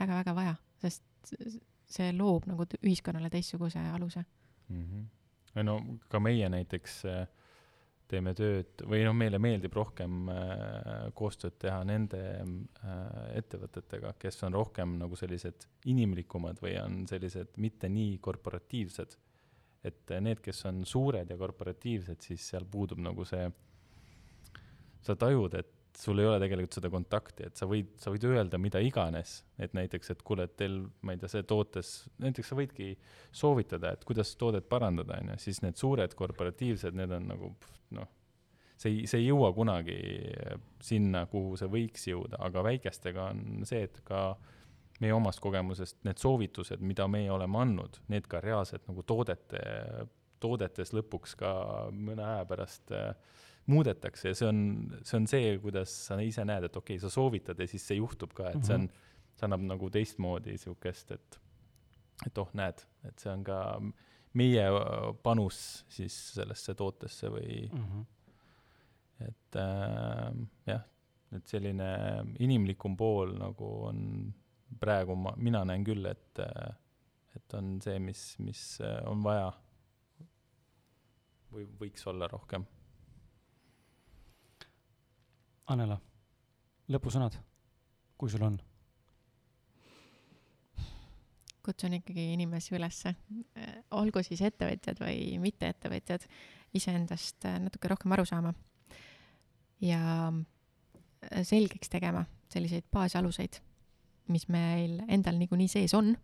[0.00, 1.34] väga-väga vaja, sest
[1.86, 4.24] see loob nagu ühiskonnale teistsuguse aluse.
[4.68, 5.04] Mhm.
[5.54, 5.74] või no
[6.10, 7.26] ka meie näiteks äh,
[8.10, 13.04] teeme tööd või noh, meile meeldib rohkem äh, koostööd teha nende äh,
[13.38, 19.16] ettevõtetega, kes on rohkem nagu sellised inimlikumad või on sellised mitte nii korporatiivsed.
[19.86, 23.48] Et äh, need, kes on suured ja korporatiivsed, siis seal puudub nagu see,
[25.06, 28.58] sa tajud, et sul ei ole tegelikult seda kontakti, et sa võid, sa võid öelda
[28.60, 31.92] mida iganes, et näiteks, et kuule, et teil, ma ei tea, see tootes,
[32.22, 32.90] näiteks sa võidki
[33.34, 37.52] soovitada, et kuidas toodet parandada, on ju, siis need suured korporatiivsed, need on nagu
[37.96, 38.10] noh,
[38.76, 39.96] see ei, see ei jõua kunagi
[40.84, 44.28] sinna, kuhu see võiks jõuda, aga väikestega on see, et ka
[45.00, 49.60] meie omast kogemusest need soovitused, mida meie oleme andnud, need ka reaalselt nagu toodete,
[50.40, 51.50] toodetes lõpuks ka
[51.92, 53.10] mõne aja pärast äh,
[53.66, 54.60] muudetakse ja see on,
[55.02, 57.98] see on see, kuidas sa ise näed, et okei okay,, sa soovitad ja siis see
[57.98, 58.88] juhtub ka, et see on,
[59.36, 61.40] see annab nagu teistmoodi niisugust, et
[62.24, 63.60] et oh, näed, et see on ka
[64.36, 68.06] meie äh, panus siis sellesse tootesse või Mhm.
[69.26, 70.32] et äh,
[70.66, 70.82] jah,
[71.36, 71.90] et selline
[72.38, 74.34] inimlikum pool nagu on
[74.80, 76.42] praegu ma, mina näen küll, et
[77.36, 78.62] et on see, mis, mis
[79.06, 79.50] on vaja
[81.52, 82.64] või võiks olla rohkem.
[85.72, 85.98] Annela,
[86.92, 87.36] lõpusõnad,
[88.16, 88.58] kui sul on?
[91.66, 93.10] kutsun ikkagi inimesi ülesse,
[93.98, 96.22] olgu siis ettevõtjad või mitteettevõtjad,
[96.78, 98.52] iseendast natuke rohkem aru saama
[99.82, 100.30] ja
[101.42, 102.22] selgeks tegema
[102.54, 103.58] selliseid baasaluseid,
[104.32, 106.14] mis meil endal niikuinii sees on,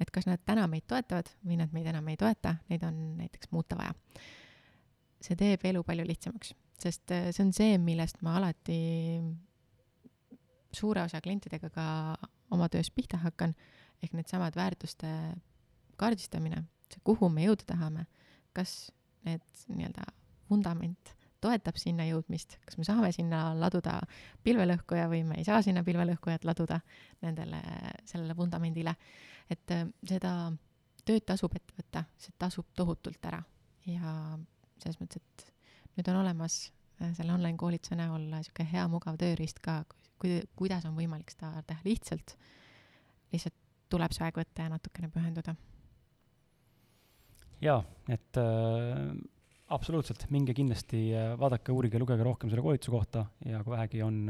[0.00, 3.52] et kas nad täna meid toetavad või nad meid enam ei toeta, neid on näiteks
[3.52, 3.94] muuta vaja.
[5.20, 8.80] see teeb elu palju lihtsamaks, sest äh, see on see, millest ma alati
[10.72, 11.86] suure osa klientidega ka
[12.50, 13.54] oma töös pihta hakkan
[14.02, 15.10] ehk needsamad väärtuste
[16.00, 18.06] kaardistamine, see, kuhu me jõuda tahame,
[18.56, 18.88] kas
[19.28, 20.06] need nii-öelda
[20.48, 23.98] vundament toetab sinna jõudmist, kas me saame sinna laduda
[24.44, 26.80] pilvelõhkuja või me ei saa sinna pilvelõhkujat laduda
[27.24, 27.60] nendele,
[28.08, 28.94] sellele vundamendile.
[29.50, 30.52] et äh, seda
[31.04, 33.40] tööd tasub ette võtta, see tasub tohutult ära
[33.88, 34.12] ja
[34.80, 36.60] selles mõttes, et nüüd on olemas
[37.00, 39.82] äh, selle online koolituse näol niisugune hea mugav tööriist ka,
[40.20, 42.36] kui, kuidas on võimalik seda teha lihtsalt,
[43.32, 43.56] lihtsalt
[43.90, 45.56] tuleb see aeg võtta ja natukene pühenduda.
[47.60, 49.10] jaa, et äh,
[49.74, 54.22] absoluutselt, minge kindlasti äh, vaadake, uurige, lugege rohkem selle koolituse kohta ja kui vähegi on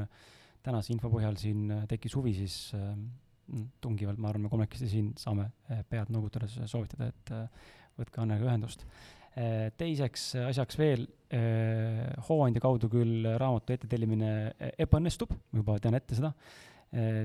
[0.65, 4.91] tänase info põhjal siin äh, tekkis huvi, siis äh, mm, tungivalt, ma arvan, me kolmekesi
[4.91, 5.51] siin saame
[5.89, 7.33] pead noogutades soovitada, et
[8.01, 8.87] võtke Annega ühendust.
[9.79, 11.05] Teiseks asjaks veel
[12.27, 14.31] Hooandja kaudu küll raamatu ettetellimine
[14.83, 16.33] ebaõnnestub, ma juba tean ette seda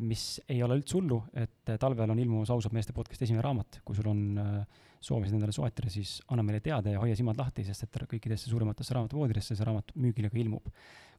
[0.02, 3.80] mis ei ole üldse hullu, et äh, talvel on ilmumas ausad meeste podcasti esimene raamat,
[3.86, 7.40] kui sul on äh, soovi seda endale soetada, siis anna meile teada ja hoia silmad
[7.40, 10.70] lahti, sest et kõikidesse suurematesse raamatupoodidesse see raamat müügile ka ilmub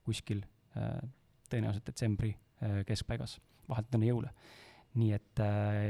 [0.06, 0.44] kuskil
[1.50, 2.32] tõenäoliselt detsembri
[2.86, 3.38] keskpaigas,
[3.70, 4.30] vahelt enne jõule.
[5.00, 5.42] nii et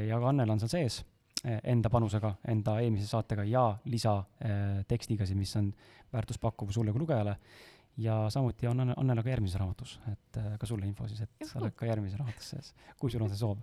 [0.08, 1.00] ja ka Annel on seal sees
[1.44, 5.70] enda panusega, enda eelmise saatega ja lisa äh, tekstiga siis, mis on
[6.12, 7.36] väärtuspakkuv sulle kui lugejale.
[7.96, 11.30] Ja samuti on Anne- Annela ka järgmises raamatus, et äh, ka sulle info siis, et
[11.42, 11.62] sa Juhuu.
[11.64, 13.58] oled ka järgmises raamatus sees, kui sul on see soov.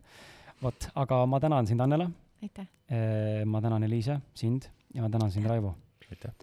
[0.63, 2.09] vot, aga ma tänan sind, Annela
[2.43, 2.67] aitäh!
[2.89, 5.75] Eh, ma tänan Eliise, sind ja ma tänan sind, Raivo.
[6.11, 6.33] aitäh.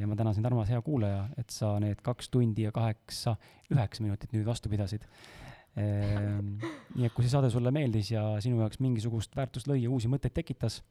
[0.00, 3.36] ja ma tänan sind, Armas, hea kuulaja, et sa need kaks tundi ja kaheksa,
[3.72, 5.06] üheksa minutit nüüd vastu pidasid.
[5.74, 10.10] nii et kui see saade sulle meeldis ja sinu jaoks mingisugust väärtust lõi ja uusi
[10.10, 10.82] mõtteid tekitas,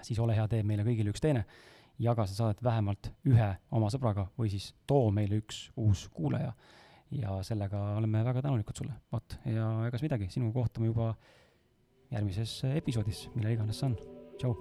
[0.00, 1.44] siis ole hea, tee meile kõigile üks teene.
[2.02, 6.52] Jaga seda saadet vähemalt ühe oma sõbraga või siis too meile üks uus kuulaja.
[7.12, 11.14] ja sellega oleme väga tänulikud sulle, vot, ja egas midagi, sinuga kohtume juba
[12.12, 13.96] järgmises episoodis, millal iganes see on.
[14.38, 14.54] tšau.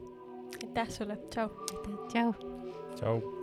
[0.66, 1.50] aitäh sulle, tšau.
[2.12, 2.34] tšau.
[2.96, 3.22] tšau.
[3.22, 3.42] tšau.